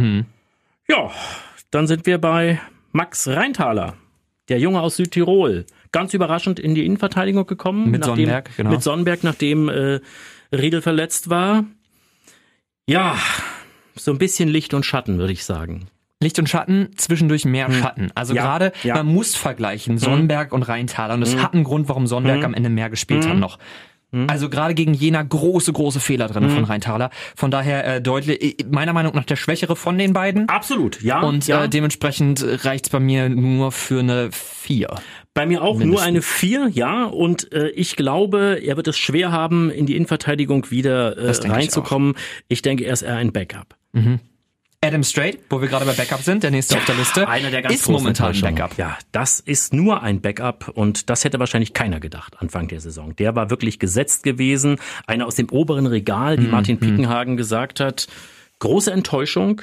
Ja, 0.88 1.10
dann 1.70 1.86
sind 1.86 2.04
wir 2.06 2.18
bei 2.18 2.60
Max 2.92 3.26
Reintaler, 3.26 3.94
der 4.48 4.58
Junge 4.58 4.80
aus 4.82 4.96
Südtirol. 4.96 5.64
Ganz 5.94 6.12
überraschend 6.12 6.58
in 6.58 6.74
die 6.74 6.84
Innenverteidigung 6.84 7.46
gekommen. 7.46 7.88
Mit 7.88 8.00
nachdem, 8.00 8.16
Sonnenberg, 8.16 8.56
genau. 8.56 8.70
Mit 8.70 8.82
Sonnenberg, 8.82 9.22
nachdem 9.22 9.68
äh, 9.68 10.00
Riedel 10.52 10.82
verletzt 10.82 11.30
war. 11.30 11.64
Ja, 12.88 13.16
so 13.94 14.10
ein 14.10 14.18
bisschen 14.18 14.48
Licht 14.48 14.74
und 14.74 14.84
Schatten, 14.84 15.18
würde 15.18 15.32
ich 15.32 15.44
sagen. 15.44 15.86
Licht 16.20 16.36
und 16.40 16.48
Schatten, 16.48 16.90
zwischendurch 16.96 17.44
mehr 17.44 17.70
Schatten. 17.70 18.10
Also 18.16 18.32
Hm. 18.32 18.36
Ja, 18.38 18.42
gerade, 18.42 18.72
ja. 18.82 18.96
Hm. 18.96 19.06
man 19.06 19.14
muss 19.14 19.36
vergleichen, 19.36 19.98
Sonnenberg 19.98 20.52
und 20.52 20.64
Rheintaler. 20.64 21.14
Und 21.14 21.22
es 21.22 21.36
hat 21.36 21.54
einen 21.54 21.62
Grund, 21.62 21.88
warum 21.88 22.08
Sonnenberg 22.08 22.42
am 22.42 22.54
Ende 22.54 22.70
mehr 22.70 22.90
gespielt 22.90 23.24
Hm. 23.24 23.30
hat 23.30 23.38
noch. 23.38 23.58
Also 24.28 24.48
gerade 24.48 24.74
gegen 24.74 24.94
Jena 24.94 25.22
große, 25.22 25.72
große 25.72 25.98
Fehler 25.98 26.28
drin 26.28 26.48
von 26.48 26.62
Rheintaler. 26.64 27.10
Von 27.34 27.50
daher 27.50 27.96
äh, 27.96 28.00
deutlich, 28.00 28.60
äh, 28.60 28.64
meiner 28.70 28.92
Meinung 28.92 29.12
nach 29.14 29.24
der 29.24 29.34
schwächere 29.34 29.74
von 29.74 29.98
den 29.98 30.12
beiden. 30.12 30.48
Absolut, 30.48 31.02
ja. 31.02 31.20
Und 31.20 31.48
ja. 31.48 31.64
äh, 31.64 31.68
dementsprechend 31.68 32.44
reicht's 32.64 32.90
bei 32.90 33.00
mir 33.00 33.28
nur 33.28 33.72
für 33.72 34.00
eine 34.00 34.30
4. 34.30 34.88
Bei 35.34 35.46
mir 35.46 35.62
auch 35.62 35.74
nur 35.74 36.00
Mindestens. 36.00 36.06
eine 36.06 36.22
4, 36.22 36.68
ja. 36.72 37.04
Und 37.06 37.52
äh, 37.52 37.68
ich 37.70 37.96
glaube, 37.96 38.60
er 38.64 38.76
wird 38.76 38.86
es 38.86 38.96
schwer 38.96 39.32
haben, 39.32 39.68
in 39.70 39.84
die 39.86 39.96
Innenverteidigung 39.96 40.70
wieder 40.70 41.18
äh, 41.18 41.32
denke 41.32 41.46
ich 41.46 41.52
reinzukommen. 41.52 42.14
Ich, 42.48 42.62
denke, 42.62 42.84
er 42.84 42.92
ist 42.92 43.02
eher 43.02 43.16
ein 43.16 43.32
Backup. 43.32 43.74
Adam 44.80 45.02
Strait, 45.02 45.38
wo 45.48 45.60
wir 45.62 45.68
gerade 45.68 45.86
bei 45.86 45.92
Backup 45.94 46.20
sind, 46.20 46.42
der 46.42 46.50
nächste 46.50 46.76
auf 46.76 46.84
der 46.84 46.94
Liste, 46.94 47.26
Einer 47.26 47.50
der 47.50 47.62
ganz 47.62 47.74
ist 47.74 47.84
großen 47.84 47.94
momentan. 47.94 48.38
Backup. 48.40 48.76
Ja, 48.76 48.98
das 49.12 49.40
ist 49.40 49.72
nur 49.72 50.02
ein 50.02 50.20
Backup 50.20 50.68
und 50.74 51.08
das 51.08 51.24
hätte 51.24 51.38
wahrscheinlich 51.40 51.72
keiner 51.72 52.00
gedacht 52.00 52.36
Anfang 52.40 52.68
der 52.68 52.80
Saison. 52.80 53.16
Der 53.16 53.34
war 53.34 53.48
wirklich 53.50 53.78
gesetzt 53.78 54.24
gewesen. 54.24 54.76
Einer 55.06 55.26
aus 55.26 55.36
dem 55.36 55.48
oberen 55.48 55.86
Regal, 55.86 56.36
Mhm, 56.36 56.42
wie 56.42 56.46
Martin 56.48 56.78
Pickenhagen 56.78 57.36
gesagt 57.38 57.80
hat. 57.80 58.08
Große 58.58 58.92
Enttäuschung. 58.92 59.62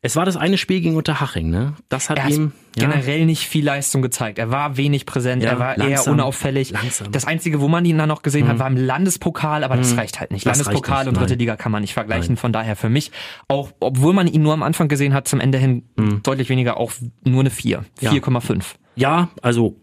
Es 0.00 0.14
war 0.16 0.24
das 0.24 0.36
eine 0.36 0.58
Spiel 0.58 0.80
gegen 0.80 0.96
Unterhaching, 0.96 1.50
ne? 1.50 1.74
Das 1.88 2.08
hat 2.08 2.18
Er 2.18 2.24
hat 2.24 2.32
ihm 2.32 2.52
ja, 2.76 2.86
generell 2.88 3.26
nicht 3.26 3.48
viel 3.48 3.64
Leistung 3.64 4.00
gezeigt. 4.02 4.38
Er 4.38 4.50
war 4.50 4.76
wenig 4.76 5.06
präsent, 5.06 5.42
Ja, 5.42 5.50
er 5.50 5.58
war 5.58 5.76
eher 5.76 5.88
langsam, 5.88 6.14
unauffällig. 6.14 6.70
langsam. 6.70 7.08
Mhm. 7.08 7.12
Das 7.12 7.24
Einzige, 7.26 7.60
wo 7.60 7.68
man 7.68 7.84
ihn 7.84 7.98
dann 7.98 8.08
noch 8.08 8.22
gesehen 8.22 8.46
hat, 8.48 8.58
war 8.58 8.68
im 8.68 8.76
Landespokal, 8.76 9.64
aber 9.64 9.76
das 9.76 9.96
reicht 9.96 10.20
halt 10.20 10.30
nicht. 10.30 10.46
Das 10.46 10.58
Landespokal 10.58 11.00
nicht, 11.04 11.08
und 11.08 11.16
dritte 11.16 11.32
nein. 11.32 11.38
Liga 11.40 11.56
kann 11.56 11.72
man 11.72 11.82
nicht 11.82 11.94
vergleichen. 11.94 12.36
Von 12.36 12.52
daher 12.52 12.76
für 12.76 12.88
mich, 12.88 13.10
auch 13.48 13.70
obwohl 13.80 14.12
man 14.12 14.26
ihn 14.28 14.42
nur 14.42 14.52
am 14.52 14.62
Anfang 14.62 14.88
gesehen 14.88 15.14
hat, 15.14 15.26
zum 15.26 15.40
Ende 15.40 15.58
hin 15.58 15.82
Mhm. 15.96 16.22
deutlich 16.22 16.48
weniger, 16.48 16.76
auch 16.76 16.92
nur 17.24 17.40
eine 17.40 17.50
4. 17.50 17.84
4,5. 18.00 18.76
Ja, 18.94 19.28
also 19.42 19.76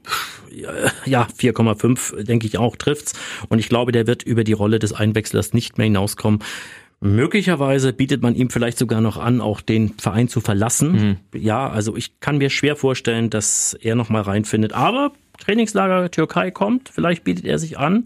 ja, 1.05 1.27
4,5 1.37 2.23
denke 2.23 2.47
ich 2.47 2.57
auch 2.57 2.75
trifft's. 2.75 3.13
Und 3.49 3.59
ich 3.59 3.69
glaube, 3.69 3.91
der 3.91 4.07
wird 4.07 4.23
über 4.23 4.43
die 4.43 4.53
Rolle 4.53 4.79
des 4.79 4.93
Einwechslers 4.93 5.53
nicht 5.53 5.77
mehr 5.77 5.85
hinauskommen. 5.85 6.39
Möglicherweise 7.05 7.93
bietet 7.93 8.23
man 8.23 8.33
ihm 8.33 8.49
vielleicht 8.49 8.79
sogar 8.79 8.99
noch 8.99 9.17
an, 9.17 9.39
auch 9.39 9.61
den 9.61 9.93
Verein 9.99 10.27
zu 10.27 10.41
verlassen. 10.41 11.19
Ja, 11.35 11.69
also 11.69 11.95
ich 11.95 12.19
kann 12.19 12.39
mir 12.39 12.49
schwer 12.49 12.75
vorstellen, 12.75 13.29
dass 13.29 13.75
er 13.79 13.93
noch 13.93 14.09
mal 14.09 14.23
reinfindet. 14.23 14.73
Aber 14.73 15.11
Trainingslager 15.37 16.09
Türkei 16.09 16.49
kommt, 16.49 16.89
vielleicht 16.89 17.23
bietet 17.23 17.45
er 17.45 17.59
sich 17.59 17.77
an. 17.77 18.05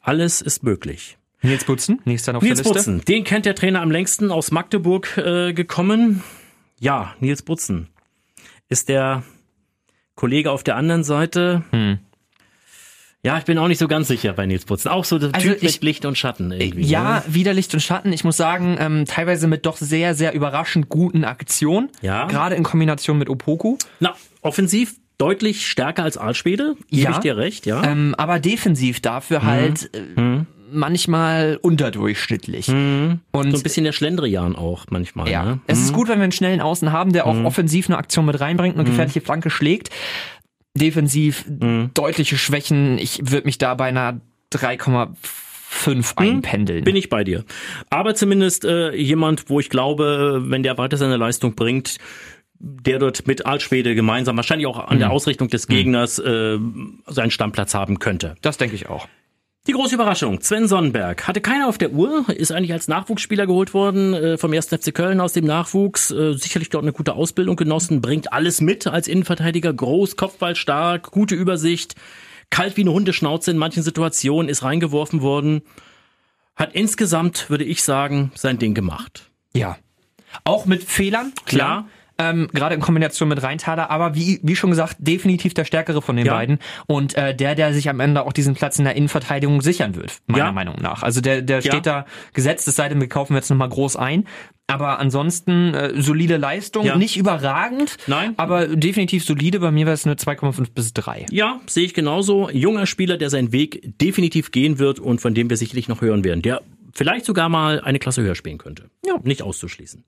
Alles 0.00 0.42
ist 0.42 0.62
möglich. 0.62 1.18
Nils 1.42 1.64
Butzen, 1.64 2.00
nächster 2.04 2.36
auf 2.36 2.42
Nils 2.42 2.62
der 2.62 2.72
Liste. 2.72 2.90
Butzen, 2.90 3.04
den 3.06 3.24
kennt 3.24 3.46
der 3.46 3.56
Trainer 3.56 3.82
am 3.82 3.90
längsten 3.90 4.30
aus 4.30 4.52
Magdeburg 4.52 5.16
äh, 5.18 5.52
gekommen. 5.52 6.22
Ja, 6.78 7.14
Nils 7.18 7.42
Butzen 7.42 7.88
ist 8.68 8.88
der 8.88 9.24
Kollege 10.14 10.52
auf 10.52 10.62
der 10.62 10.76
anderen 10.76 11.02
Seite. 11.02 11.64
Hm. 11.70 11.98
Ja, 13.26 13.38
ich 13.38 13.44
bin 13.44 13.58
auch 13.58 13.68
nicht 13.68 13.78
so 13.78 13.88
ganz 13.88 14.08
sicher 14.08 14.32
bei 14.32 14.46
Nils 14.46 14.64
Butzen. 14.64 14.90
Auch 14.90 15.04
so 15.04 15.18
der 15.18 15.34
Also 15.34 15.48
Typ 15.48 15.56
ich- 15.62 15.74
mit 15.74 15.84
Licht 15.84 16.04
und 16.04 16.16
Schatten 16.16 16.52
irgendwie. 16.52 16.84
Ja, 16.86 17.16
ne? 17.16 17.34
wieder 17.34 17.52
Licht 17.52 17.74
und 17.74 17.80
Schatten. 17.80 18.12
Ich 18.12 18.24
muss 18.24 18.36
sagen, 18.36 18.76
ähm, 18.80 19.04
teilweise 19.06 19.46
mit 19.48 19.66
doch 19.66 19.76
sehr, 19.76 20.14
sehr 20.14 20.32
überraschend 20.34 20.88
guten 20.88 21.24
Aktionen. 21.24 21.90
Ja. 22.02 22.26
Gerade 22.26 22.54
in 22.54 22.62
Kombination 22.62 23.18
mit 23.18 23.28
Opoku. 23.28 23.76
Na, 24.00 24.14
offensiv 24.42 24.94
deutlich 25.18 25.66
stärker 25.66 26.02
als 26.04 26.16
Aalschwede. 26.18 26.76
Gebe 26.90 27.02
Ja. 27.02 27.10
ich 27.10 27.18
dir 27.18 27.36
recht, 27.36 27.66
ja. 27.66 27.82
Ähm, 27.84 28.14
aber 28.18 28.38
defensiv 28.38 29.00
dafür 29.00 29.40
Mhm. 29.40 29.46
halt 29.46 29.90
äh, 29.94 30.40
manchmal 30.70 31.58
unterdurchschnittlich. 31.62 32.68
Und 32.68 33.20
so 33.32 33.40
ein 33.40 33.62
bisschen 33.62 33.84
der 33.84 33.92
Schlendrian 33.92 34.56
auch 34.56 34.84
manchmal. 34.90 35.28
ja, 35.30 35.44
Ne? 35.44 35.60
es 35.68 35.80
ist 35.80 35.92
gut, 35.92 36.08
wenn 36.08 36.18
wir 36.18 36.24
einen 36.24 36.32
schnellen 36.32 36.60
Außen 36.60 36.92
haben, 36.92 37.12
der 37.12 37.26
auch 37.26 37.34
Mhm. 37.34 37.46
offensiv 37.46 37.88
eine 37.88 37.96
Aktion 37.98 38.26
mit 38.26 38.38
reinbringt 38.40 38.74
und 38.74 38.80
eine 38.80 38.90
gefährliche 38.90 39.20
Flanke 39.20 39.48
schlägt. 39.50 39.90
Defensiv 40.76 41.44
Mhm. 41.48 41.90
deutliche 41.94 42.36
Schwächen. 42.38 42.98
Ich 42.98 43.30
würde 43.30 43.46
mich 43.46 43.58
da 43.58 43.74
bei 43.74 43.86
einer 43.86 44.20
3,5 44.52 46.12
einpendeln. 46.16 46.80
Mhm. 46.80 46.84
Bin 46.84 46.96
ich 46.96 47.08
bei 47.08 47.24
dir. 47.24 47.44
Aber 47.90 48.14
zumindest 48.14 48.64
äh, 48.64 48.94
jemand, 48.94 49.48
wo 49.50 49.60
ich 49.60 49.70
glaube, 49.70 50.42
wenn 50.46 50.62
der 50.62 50.78
weiter 50.78 50.96
seine 50.96 51.16
Leistung 51.16 51.54
bringt, 51.54 51.96
der 52.58 52.98
dort 52.98 53.26
mit 53.26 53.44
Altschwede 53.44 53.94
gemeinsam, 53.94 54.36
wahrscheinlich 54.36 54.66
auch 54.66 54.78
an 54.78 54.98
der 54.98 55.10
Ausrichtung 55.10 55.48
des 55.48 55.66
Gegners, 55.66 56.18
äh, 56.18 56.58
seinen 57.06 57.30
Stammplatz 57.30 57.74
haben 57.74 57.98
könnte. 57.98 58.34
das 58.40 58.56
denke 58.56 58.74
ich 58.76 58.88
auch. 58.88 59.06
Die 59.66 59.72
große 59.72 59.96
Überraschung, 59.96 60.40
Sven 60.40 60.68
Sonnenberg. 60.68 61.26
Hatte 61.26 61.40
keiner 61.40 61.66
auf 61.66 61.76
der 61.76 61.90
Uhr, 61.90 62.24
ist 62.28 62.52
eigentlich 62.52 62.72
als 62.72 62.86
Nachwuchsspieler 62.86 63.48
geholt 63.48 63.74
worden 63.74 64.14
äh, 64.14 64.38
vom 64.38 64.52
1. 64.52 64.68
FC 64.68 64.94
Köln 64.94 65.20
aus 65.20 65.32
dem 65.32 65.44
Nachwuchs. 65.44 66.12
Äh, 66.12 66.34
sicherlich 66.34 66.70
dort 66.70 66.84
eine 66.84 66.92
gute 66.92 67.14
Ausbildung 67.14 67.56
genossen, 67.56 68.00
bringt 68.00 68.32
alles 68.32 68.60
mit 68.60 68.86
als 68.86 69.08
Innenverteidiger. 69.08 69.72
Groß, 69.72 70.14
Kopfballstark, 70.16 71.10
gute 71.10 71.34
Übersicht, 71.34 71.96
kalt 72.48 72.76
wie 72.76 72.82
eine 72.82 72.92
Hundeschnauze 72.92 73.50
in 73.50 73.58
manchen 73.58 73.82
Situationen, 73.82 74.48
ist 74.48 74.62
reingeworfen 74.62 75.20
worden. 75.20 75.62
Hat 76.54 76.72
insgesamt, 76.74 77.50
würde 77.50 77.64
ich 77.64 77.82
sagen, 77.82 78.30
sein 78.36 78.58
Ding 78.58 78.72
gemacht. 78.72 79.30
Ja. 79.52 79.78
Auch 80.44 80.66
mit 80.66 80.84
Fehlern, 80.84 81.32
klar. 81.44 81.88
Ähm, 82.18 82.48
gerade 82.52 82.74
in 82.74 82.80
Kombination 82.80 83.28
mit 83.28 83.42
Reintaler, 83.42 83.90
aber 83.90 84.14
wie, 84.14 84.40
wie 84.42 84.56
schon 84.56 84.70
gesagt, 84.70 84.96
definitiv 84.98 85.52
der 85.52 85.64
stärkere 85.64 86.00
von 86.00 86.16
den 86.16 86.26
ja. 86.26 86.32
beiden 86.32 86.58
und 86.86 87.14
äh, 87.14 87.34
der, 87.34 87.54
der 87.54 87.74
sich 87.74 87.90
am 87.90 88.00
Ende 88.00 88.24
auch 88.24 88.32
diesen 88.32 88.54
Platz 88.54 88.78
in 88.78 88.84
der 88.84 88.96
Innenverteidigung 88.96 89.60
sichern 89.60 89.96
wird, 89.96 90.14
meiner 90.26 90.46
ja. 90.46 90.52
Meinung 90.52 90.76
nach. 90.80 91.02
Also 91.02 91.20
der, 91.20 91.42
der 91.42 91.60
steht 91.60 91.84
da 91.84 92.06
gesetzt, 92.32 92.66
es 92.68 92.76
sei 92.76 92.88
denn, 92.88 93.00
wir 93.00 93.08
kaufen 93.08 93.34
jetzt 93.34 93.50
nochmal 93.50 93.68
groß 93.68 93.96
ein. 93.96 94.24
Aber 94.68 94.98
ansonsten 94.98 95.74
äh, 95.74 96.02
solide 96.02 96.38
Leistung, 96.38 96.84
ja. 96.84 96.96
nicht 96.96 97.16
überragend, 97.16 97.98
Nein. 98.08 98.34
aber 98.36 98.66
definitiv 98.66 99.24
solide. 99.24 99.60
Bei 99.60 99.70
mir 99.70 99.86
wäre 99.86 99.94
es 99.94 100.04
eine 100.04 100.16
2,5 100.16 100.72
bis 100.74 100.92
3. 100.92 101.26
Ja, 101.30 101.60
sehe 101.66 101.84
ich 101.84 101.94
genauso. 101.94 102.50
Junger 102.50 102.86
Spieler, 102.86 103.16
der 103.16 103.30
seinen 103.30 103.52
Weg 103.52 103.96
definitiv 104.00 104.50
gehen 104.50 104.80
wird 104.80 104.98
und 104.98 105.20
von 105.20 105.34
dem 105.34 105.50
wir 105.50 105.56
sicherlich 105.56 105.86
noch 105.86 106.00
hören 106.00 106.24
werden. 106.24 106.42
Der 106.42 106.62
vielleicht 106.92 107.26
sogar 107.26 107.48
mal 107.48 107.80
eine 107.80 108.00
Klasse 108.00 108.22
höher 108.22 108.34
spielen 108.34 108.58
könnte. 108.58 108.90
Ja, 109.04 109.14
nicht 109.22 109.42
auszuschließen. 109.42 110.04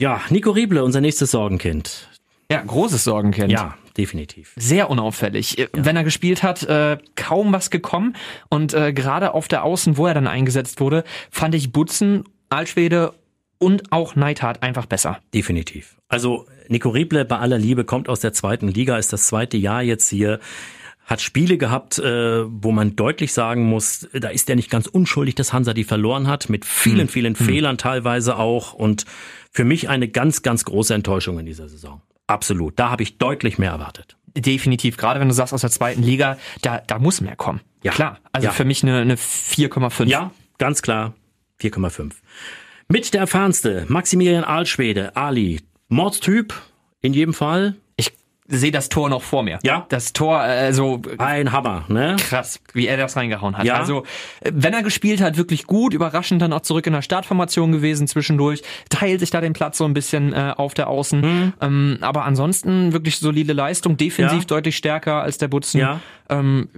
Ja, 0.00 0.22
Nico 0.30 0.52
Rieble, 0.52 0.82
unser 0.82 1.02
nächstes 1.02 1.30
Sorgenkind. 1.30 2.08
Ja, 2.50 2.62
großes 2.62 3.04
Sorgenkind. 3.04 3.52
Ja, 3.52 3.76
definitiv. 3.98 4.54
Sehr 4.56 4.88
unauffällig. 4.88 5.58
Ja. 5.58 5.66
Wenn 5.74 5.94
er 5.94 6.04
gespielt 6.04 6.42
hat, 6.42 6.62
äh, 6.62 6.96
kaum 7.16 7.52
was 7.52 7.68
gekommen. 7.68 8.16
Und 8.48 8.72
äh, 8.72 8.94
gerade 8.94 9.34
auf 9.34 9.46
der 9.46 9.62
Außen, 9.62 9.98
wo 9.98 10.06
er 10.06 10.14
dann 10.14 10.26
eingesetzt 10.26 10.80
wurde, 10.80 11.04
fand 11.30 11.54
ich 11.54 11.70
Butzen, 11.70 12.24
Altschwede 12.48 13.12
und 13.58 13.92
auch 13.92 14.16
Neidhardt 14.16 14.62
einfach 14.62 14.86
besser. 14.86 15.18
Definitiv. 15.34 15.98
Also 16.08 16.46
Nico 16.68 16.88
Rieble 16.88 17.26
bei 17.26 17.36
aller 17.36 17.58
Liebe 17.58 17.84
kommt 17.84 18.08
aus 18.08 18.20
der 18.20 18.32
zweiten 18.32 18.68
Liga, 18.68 18.96
ist 18.96 19.12
das 19.12 19.26
zweite 19.26 19.58
Jahr 19.58 19.82
jetzt 19.82 20.08
hier 20.08 20.40
hat 21.10 21.20
Spiele 21.20 21.58
gehabt, 21.58 21.98
äh, 21.98 22.44
wo 22.46 22.70
man 22.70 22.94
deutlich 22.94 23.32
sagen 23.32 23.64
muss, 23.64 24.08
da 24.12 24.28
ist 24.28 24.48
er 24.48 24.54
nicht 24.54 24.70
ganz 24.70 24.86
unschuldig, 24.86 25.34
dass 25.34 25.52
Hansa 25.52 25.74
die 25.74 25.82
verloren 25.82 26.28
hat, 26.28 26.48
mit 26.48 26.64
vielen, 26.64 27.00
hm. 27.00 27.08
vielen 27.08 27.34
hm. 27.36 27.46
Fehlern 27.46 27.78
teilweise 27.78 28.36
auch 28.36 28.74
und 28.74 29.06
für 29.50 29.64
mich 29.64 29.88
eine 29.88 30.08
ganz, 30.08 30.42
ganz 30.42 30.64
große 30.64 30.94
Enttäuschung 30.94 31.38
in 31.38 31.46
dieser 31.46 31.68
Saison. 31.68 32.00
Absolut. 32.26 32.78
Da 32.78 32.90
habe 32.90 33.02
ich 33.02 33.18
deutlich 33.18 33.58
mehr 33.58 33.72
erwartet. 33.72 34.16
Definitiv. 34.36 34.96
Gerade 34.96 35.18
wenn 35.18 35.28
du 35.28 35.34
sagst 35.34 35.52
aus 35.52 35.62
der 35.62 35.70
zweiten 35.70 36.02
Liga, 36.02 36.38
da, 36.62 36.78
da 36.78 36.98
muss 36.98 37.20
mehr 37.20 37.36
kommen. 37.36 37.60
Ja. 37.82 37.92
Klar. 37.92 38.18
Also 38.32 38.46
ja. 38.46 38.52
für 38.52 38.64
mich 38.64 38.82
eine, 38.82 38.98
eine 38.98 39.16
4,5. 39.16 40.06
Ja, 40.06 40.30
ganz 40.58 40.82
klar. 40.82 41.14
4,5. 41.60 42.12
Mit 42.88 43.12
der 43.12 43.22
erfahrenste, 43.22 43.86
Maximilian 43.88 44.44
Aalschwede, 44.44 45.16
Ali. 45.16 45.60
Mordstyp, 45.88 46.54
in 47.00 47.12
jedem 47.12 47.34
Fall 47.34 47.74
sehe 48.50 48.72
das 48.72 48.88
Tor 48.88 49.08
noch 49.08 49.22
vor 49.22 49.42
mir. 49.42 49.58
Ja. 49.62 49.86
Das 49.88 50.12
Tor, 50.12 50.38
also 50.38 51.00
ein 51.18 51.52
Hammer, 51.52 51.84
ne? 51.88 52.16
Krass, 52.18 52.60
wie 52.72 52.86
er 52.86 52.96
das 52.96 53.16
reingehauen 53.16 53.56
hat. 53.56 53.64
Ja. 53.64 53.76
Also 53.76 54.04
wenn 54.42 54.74
er 54.74 54.82
gespielt 54.82 55.20
hat, 55.20 55.36
wirklich 55.36 55.64
gut, 55.64 55.94
überraschend 55.94 56.42
dann 56.42 56.52
auch 56.52 56.60
zurück 56.60 56.86
in 56.86 56.92
der 56.92 57.02
Startformation 57.02 57.72
gewesen 57.72 58.06
zwischendurch, 58.06 58.62
teilt 58.88 59.20
sich 59.20 59.30
da 59.30 59.40
den 59.40 59.52
Platz 59.52 59.78
so 59.78 59.84
ein 59.84 59.94
bisschen 59.94 60.32
äh, 60.32 60.54
auf 60.56 60.74
der 60.74 60.88
Außen. 60.88 61.20
Mhm. 61.20 61.52
Ähm, 61.60 61.98
aber 62.00 62.24
ansonsten 62.24 62.92
wirklich 62.92 63.18
solide 63.18 63.52
Leistung, 63.52 63.96
defensiv 63.96 64.40
ja. 64.40 64.46
deutlich 64.46 64.76
stärker 64.76 65.22
als 65.22 65.38
der 65.38 65.48
Butzen. 65.48 65.80
Ja. 65.80 66.00
Ähm, 66.28 66.68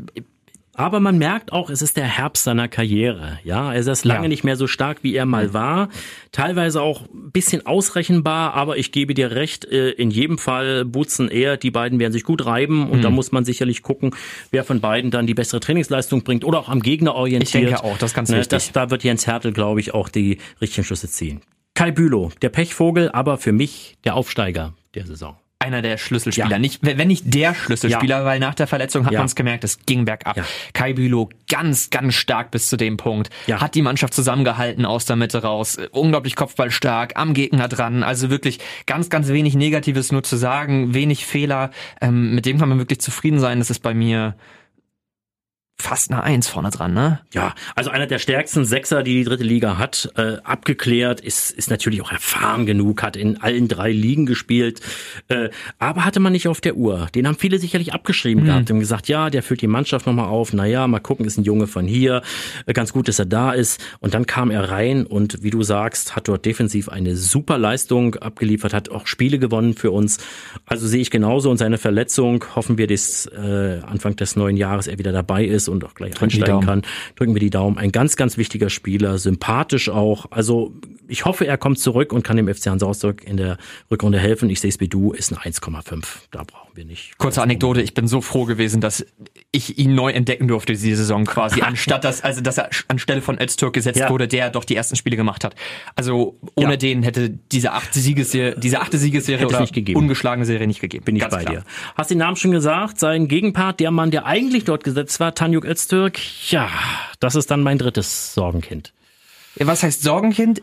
aber 0.75 1.01
man 1.01 1.19
merkt 1.19 1.53
auch, 1.53 1.69
es 1.69 1.83
ist 1.83 1.99
der 1.99 2.07
Herbst 2.07 2.45
seiner 2.45 2.67
Karriere. 2.67 3.39
Ja, 3.45 3.75
er 3.75 3.81
ist 3.81 4.05
lange 4.05 4.25
ja. 4.25 4.29
nicht 4.29 4.43
mehr 4.43 4.57
so 4.57 4.67
stark, 4.67 5.03
wie 5.03 5.15
er 5.15 5.27
mal 5.27 5.53
war. 5.53 5.91
Teilweise 6.33 6.81
auch 6.81 7.03
ein 7.03 7.31
bisschen 7.31 7.67
ausrechenbar, 7.67 8.55
aber 8.55 8.79
ich 8.79 8.91
gebe 8.91 9.13
dir 9.13 9.33
recht, 9.33 9.67
äh, 9.67 9.91
in 9.91 10.11
jedem 10.11 10.39
Fall 10.39 10.87
Butzen 10.87 11.29
er, 11.31 11.59
die 11.59 11.71
beiden 11.71 11.99
werden 11.99 12.13
sich 12.13 12.25
gut 12.25 12.47
reiben 12.47 12.89
und 12.89 12.99
mhm. 12.99 13.03
da 13.03 13.11
muss 13.11 13.33
man 13.33 13.45
sicherlich 13.45 13.83
gucken, 13.83 14.15
wer 14.51 14.65
von 14.65 14.81
beiden 14.81 15.11
dann 15.11 15.27
die 15.27 15.35
bessere 15.35 15.61
Trainingsleistung 15.61 16.23
bringt 16.23 16.45
oder 16.45 16.59
auch 16.59 16.69
am 16.71 16.81
Gegner 16.81 17.15
orientiert. 17.15 17.65
Ich 17.65 17.71
denke 17.71 17.85
auch, 17.85 17.99
das 17.99 18.13
ist 18.13 18.15
ganz 18.15 18.31
ne, 18.31 18.39
wichtig. 18.39 18.51
Das, 18.51 18.73
da 18.73 18.91
wird 18.91 19.05
Jens 19.05 19.27
Hertel, 19.27 19.53
glaube 19.53 19.81
ich, 19.81 19.93
auch 19.93 20.09
die 20.09 20.39
richtigen 20.61 20.85
Schlüsse 20.85 21.09
ziehen. 21.09 21.43
Kai 21.75 21.91
Bülow, 21.91 22.31
der 22.41 22.49
Pechvogel, 22.49 23.11
aber 23.11 23.37
für 23.37 23.53
mich 23.53 23.97
der 24.05 24.15
Aufsteiger 24.15 24.73
der 24.95 25.07
Saison 25.07 25.37
einer 25.63 25.83
der 25.83 25.97
Schlüsselspieler. 25.97 26.51
Ja. 26.51 26.59
Nicht, 26.59 26.81
wenn 26.83 27.09
nicht 27.09 27.33
der 27.33 27.55
Schlüsselspieler, 27.55 28.19
ja. 28.19 28.25
weil 28.25 28.39
nach 28.41 28.55
der 28.55 28.67
Verletzung 28.67 29.07
hat 29.07 29.13
ja. 29.13 29.21
man 29.21 29.27
es 29.27 29.35
gemerkt, 29.35 29.65
es 29.65 29.79
ging 29.87 30.05
bergab. 30.05 30.37
Ja. 30.37 30.45
Kai 30.73 30.93
Bülow 30.93 31.31
ganz, 31.49 31.91
ganz 31.91 32.15
stark 32.15 32.51
bis 32.51 32.69
zu 32.69 32.77
dem 32.77 32.97
Punkt. 32.97 33.31
Hat 33.51 33.75
die 33.75 33.83
Mannschaft 33.83 34.15
zusammengehalten 34.15 34.85
aus 34.85 35.05
der 35.05 35.17
Mitte 35.17 35.43
raus. 35.43 35.79
Unglaublich 35.93 36.37
kopfballstark, 36.37 37.13
am 37.17 37.35
Gegner 37.35 37.69
dran. 37.69 38.03
Also 38.03 38.31
wirklich 38.31 38.59
ganz, 38.87 39.11
ganz 39.11 39.29
wenig 39.29 39.55
Negatives 39.55 40.13
nur 40.13 40.23
zu 40.23 40.37
sagen, 40.37 40.95
wenig 40.95 41.27
Fehler. 41.27 41.71
Ähm, 42.01 42.35
mit 42.35 42.47
dem 42.47 42.59
kann 42.59 42.69
man 42.69 42.79
wirklich 42.79 43.01
zufrieden 43.01 43.39
sein. 43.39 43.59
Das 43.59 43.71
ist 43.71 43.81
bei 43.81 43.95
mir 43.95 44.35
fast 45.83 46.11
eine 46.11 46.23
Eins 46.23 46.49
vorne 46.49 46.71
dran, 46.71 46.95
ne? 46.95 47.21
Ja, 47.33 47.55
also 47.75 47.91
einer 47.91 48.07
der 48.07 48.19
stärksten 48.19 48.65
Sechser, 48.65 49.03
die 49.03 49.15
die 49.15 49.25
dritte 49.25 49.45
Liga 49.45 49.79
hat, 49.79 50.11
äh, 50.17 50.37
abgeklärt, 50.45 51.21
ist, 51.21 51.51
ist 51.51 51.71
natürlich 51.71 52.01
auch 52.03 52.13
erfahren 52.13 52.67
genug, 52.67 53.03
hat 53.03 53.17
in 53.17 53.43
allen 53.43 53.69
drei 53.69 53.91
Ligen 53.91 54.25
gespielt, 54.25 54.81
äh, 55.29 55.51
aber 55.79 56.05
hatte 56.05 56.21
man 56.21 56.33
nicht 56.33 56.49
auf 56.49 56.61
der 56.61 56.77
Uhr. 56.77 57.09
Den 57.15 57.27
haben 57.27 57.37
viele 57.37 57.59
sicherlich 57.59 57.93
abgeschrieben 57.93 58.45
mhm. 58.45 58.47
gehabt 58.47 58.71
und 58.71 58.81
gesagt, 58.81 59.09
ja, 59.09 59.29
der 59.29 59.43
füllt 59.43 59.61
die 59.61 59.67
Mannschaft 59.67 60.07
nochmal 60.07 60.27
auf, 60.27 60.53
naja, 60.53 60.87
mal 60.87 61.01
gucken, 61.01 61.27
ist 61.27 61.39
ein 61.39 61.45
Junge 61.45 61.67
von 61.67 61.87
hier, 61.87 62.23
äh, 62.67 62.73
ganz 62.73 62.93
gut, 62.93 63.09
dass 63.09 63.19
er 63.19 63.27
da 63.27 63.53
ist. 63.53 63.81
Und 64.01 64.15
dann 64.15 64.27
kam 64.27 64.51
er 64.51 64.71
rein 64.71 65.05
und 65.05 65.43
wie 65.43 65.51
du 65.51 65.63
sagst, 65.63 66.15
hat 66.15 66.29
dort 66.29 66.45
defensiv 66.47 66.89
eine 66.89 67.17
super 67.17 67.59
Leistung 67.59 68.15
abgeliefert, 68.15 68.73
hat 68.73 68.89
auch 68.89 69.07
Spiele 69.07 69.39
gewonnen 69.39 69.75
für 69.75 69.91
uns. 69.91 70.19
Also 70.65 70.87
sehe 70.87 71.01
ich 71.01 71.11
genauso 71.11 71.51
und 71.51 71.59
seine 71.59 71.79
Verletzung, 71.79 72.45
hoffen 72.55 72.79
wir, 72.79 72.87
dass 72.87 73.27
äh, 73.27 73.81
Anfang 73.85 74.17
des 74.17 74.37
neuen 74.37 74.57
Jahres 74.57 74.87
er 74.87 74.99
wieder 74.99 75.13
dabei 75.13 75.45
ist 75.45 75.69
und 75.73 75.85
auch 75.85 75.95
gleich 75.95 76.21
einsteigen 76.21 76.61
kann. 76.61 76.83
Drücken 77.17 77.35
wir 77.35 77.41
die 77.41 77.51
Daumen. 77.51 77.79
Ein 77.79 77.91
ganz, 77.93 78.17
ganz 78.17 78.37
wichtiger 78.37 78.71
Spieler, 78.71 79.19
sympathisch 79.19 79.89
auch. 79.89 80.27
Also 80.31 80.73
ich 81.09 81.25
hoffe, 81.25 81.47
er 81.47 81.59
kommt 81.59 81.79
zurück 81.79 82.13
und 82.13 82.23
kann 82.23 82.37
dem 82.37 82.53
FC 82.53 82.69
Hansa 82.69 82.87
Rostock 82.87 83.25
in 83.25 83.37
der 83.37 83.59
Rückrunde 83.91 84.19
helfen. 84.19 84.49
Ich 84.49 84.61
sehe 84.61 84.71
es 84.71 84.81
wie 84.81 84.89
du, 84.89 85.13
ist 85.13 85.33
eine 85.33 85.43
1,5. 85.43 86.05
Da 86.31 86.43
brauchen 86.45 86.71
wir 86.75 86.85
nicht. 86.85 87.19
Kurze 87.19 87.43
Anekdote, 87.43 87.83
ich 87.83 87.93
bin 87.93 88.07
so 88.07 88.21
froh 88.21 88.45
gewesen, 88.47 88.81
dass 88.81 89.05
ich 89.51 89.79
ihn 89.79 89.95
neu 89.95 90.11
entdecken 90.13 90.49
durfte 90.49 90.73
diese 90.73 90.97
Saison 90.97 91.27
quasi, 91.27 91.61
anstatt 91.63 92.05
dass, 92.05 92.23
also 92.23 92.41
dass 92.41 92.57
er 92.57 92.71
anstelle 92.89 93.21
von 93.21 93.39
Öztürk 93.39 93.75
gesetzt 93.75 93.99
ja. 93.99 94.09
wurde, 94.09 94.27
der 94.27 94.51
doch 94.51 94.65
die 94.65 94.75
ersten 94.75 94.97
Spiele 94.97 95.17
gemacht 95.17 95.45
hat. 95.45 95.55
Also 95.95 96.39
ohne 96.55 96.71
ja. 96.73 96.77
den 96.77 97.03
hätte 97.03 97.29
diese 97.29 97.73
achte 97.73 97.99
Siegesserie, 97.99 98.59
diese 98.59 98.81
achte 98.81 98.97
Siegesserie 98.97 99.47
oder 99.47 99.61
nicht 99.61 99.75
gegeben. 99.75 99.99
ungeschlagene 99.99 100.47
Serie 100.47 100.67
nicht 100.67 100.81
gegeben. 100.81 101.05
Bin 101.05 101.17
ich 101.17 101.23
Ganz 101.23 101.35
bei 101.35 101.43
klar. 101.43 101.57
dir. 101.57 101.65
Hast 101.95 102.11
den 102.11 102.19
Namen 102.19 102.37
schon 102.37 102.53
gesagt, 102.53 102.99
sein 102.99 103.29
Gegenpart, 103.29 103.81
der 103.81 103.91
Mann, 103.91 104.11
der 104.11 104.25
eigentlich 104.25 104.65
dort 104.65 104.85
gesetzt 104.85 105.21
war, 105.21 105.35
Tanjuk 105.63 105.65
Öztürk, 105.65 106.19
ja, 106.51 106.69
das 107.21 107.35
ist 107.35 107.51
dann 107.51 107.63
mein 107.63 107.79
drittes 107.79 108.35
Sorgenkind. 108.35 108.93
Was 109.57 109.83
heißt 109.83 110.03
Sorgenkind? 110.03 110.63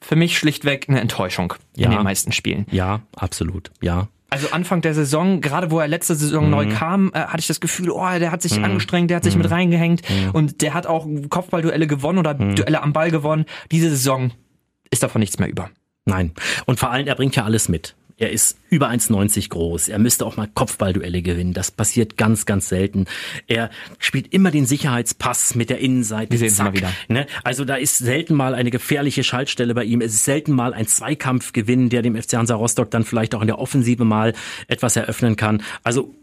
Für 0.00 0.16
mich 0.16 0.38
schlichtweg 0.38 0.88
eine 0.88 1.00
Enttäuschung 1.00 1.54
ja. 1.76 1.86
in 1.86 1.92
den 1.92 2.02
meisten 2.02 2.32
Spielen. 2.32 2.66
Ja, 2.70 3.00
absolut. 3.14 3.70
Ja. 3.80 4.08
Also 4.30 4.48
Anfang 4.50 4.80
der 4.80 4.94
Saison, 4.94 5.40
gerade 5.40 5.70
wo 5.70 5.78
er 5.78 5.88
letzte 5.88 6.14
Saison 6.14 6.46
mhm. 6.46 6.50
neu 6.50 6.68
kam, 6.70 7.12
äh, 7.12 7.20
hatte 7.20 7.40
ich 7.40 7.46
das 7.46 7.60
Gefühl, 7.60 7.90
oh, 7.90 8.18
der 8.18 8.32
hat 8.32 8.42
sich 8.42 8.56
mhm. 8.56 8.64
angestrengt, 8.64 9.10
der 9.10 9.18
hat 9.18 9.24
sich 9.24 9.34
mhm. 9.34 9.42
mit 9.42 9.50
reingehängt 9.50 10.02
mhm. 10.08 10.30
und 10.30 10.62
der 10.62 10.74
hat 10.74 10.86
auch 10.86 11.06
Kopfballduelle 11.28 11.86
gewonnen 11.86 12.18
oder 12.18 12.34
mhm. 12.34 12.56
Duelle 12.56 12.82
am 12.82 12.92
Ball 12.92 13.10
gewonnen. 13.10 13.44
Diese 13.70 13.90
Saison 13.90 14.32
ist 14.90 15.02
davon 15.02 15.20
nichts 15.20 15.38
mehr 15.38 15.50
über. 15.50 15.70
Nein. 16.04 16.32
Und 16.66 16.80
vor 16.80 16.90
allem, 16.90 17.06
er 17.06 17.14
bringt 17.14 17.36
ja 17.36 17.44
alles 17.44 17.68
mit. 17.68 17.94
Er 18.16 18.30
ist 18.30 18.58
über 18.70 18.88
1,90 18.88 19.48
groß. 19.48 19.88
Er 19.88 19.98
müsste 19.98 20.26
auch 20.26 20.36
mal 20.36 20.48
Kopfballduelle 20.52 21.22
gewinnen. 21.22 21.52
Das 21.52 21.70
passiert 21.70 22.16
ganz, 22.16 22.46
ganz 22.46 22.68
selten. 22.68 23.06
Er 23.46 23.70
spielt 23.98 24.32
immer 24.32 24.50
den 24.50 24.66
Sicherheitspass 24.66 25.54
mit 25.54 25.70
der 25.70 25.78
Innenseite. 25.78 26.38
Wir 26.38 26.50
sehen 26.50 26.64
mal 26.64 26.72
wieder. 26.72 26.92
Ne? 27.08 27.26
Also 27.44 27.64
da 27.64 27.76
ist 27.76 27.98
selten 27.98 28.34
mal 28.34 28.54
eine 28.54 28.70
gefährliche 28.70 29.24
Schaltstelle 29.24 29.74
bei 29.74 29.84
ihm. 29.84 30.00
Es 30.00 30.14
ist 30.14 30.24
selten 30.24 30.52
mal 30.52 30.74
ein 30.74 30.86
Zweikampfgewinn, 30.86 31.88
der 31.88 32.02
dem 32.02 32.20
FC 32.20 32.34
Hansa 32.34 32.54
Rostock 32.54 32.90
dann 32.90 33.04
vielleicht 33.04 33.34
auch 33.34 33.40
in 33.40 33.48
der 33.48 33.58
Offensive 33.58 34.04
mal 34.04 34.34
etwas 34.68 34.96
eröffnen 34.96 35.36
kann. 35.36 35.62
Also 35.82 36.14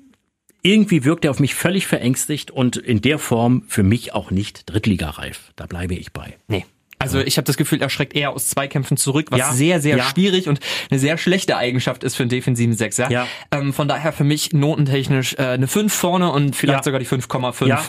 irgendwie 0.62 1.06
wirkt 1.06 1.26
er 1.26 1.32
auf 1.32 1.40
mich 1.40 1.56
völlig 1.56 1.88
verängstigt 1.88 2.52
und 2.52 2.76
in 2.76 3.02
der 3.02 3.20
Form 3.20 3.64
für 3.68 3.84
mich 3.84 4.14
auch 4.14 4.32
nicht 4.32 4.70
drittligareif. 4.70 5.52
Da 5.56 5.66
bleibe 5.66 5.96
ich 5.96 6.12
bei. 6.12 6.38
Nee. 6.48 6.66
Also 7.00 7.20
ich 7.22 7.38
habe 7.38 7.46
das 7.46 7.56
Gefühl, 7.56 7.82
er 7.82 7.90
schreckt 7.90 8.14
eher 8.14 8.32
aus 8.32 8.50
Zweikämpfen 8.50 8.98
zurück, 8.98 9.28
was 9.32 9.40
ja, 9.40 9.54
sehr, 9.54 9.80
sehr 9.80 9.98
ja. 9.98 10.04
schwierig 10.04 10.50
und 10.50 10.60
eine 10.92 11.00
sehr 11.00 11.18
schlechte 11.18 11.56
Eigenschaft 11.56 12.04
ist 12.04 12.16
für 12.16 12.24
einen 12.24 12.30
defensiven 12.30 12.76
Sechser. 12.76 13.10
Ja. 13.10 13.26
Ähm, 13.52 13.72
von 13.72 13.88
daher 13.88 14.12
für 14.12 14.26
mich 14.26 14.52
notentechnisch 14.52 15.36
äh, 15.36 15.44
eine 15.44 15.68
5 15.68 15.94
vorne 15.94 16.32
und 16.32 16.58
vielleicht 16.58 16.84
sogar 16.84 17.00
die 17.00 17.08
5,5. 17.08 17.68
Ja. 17.68 17.82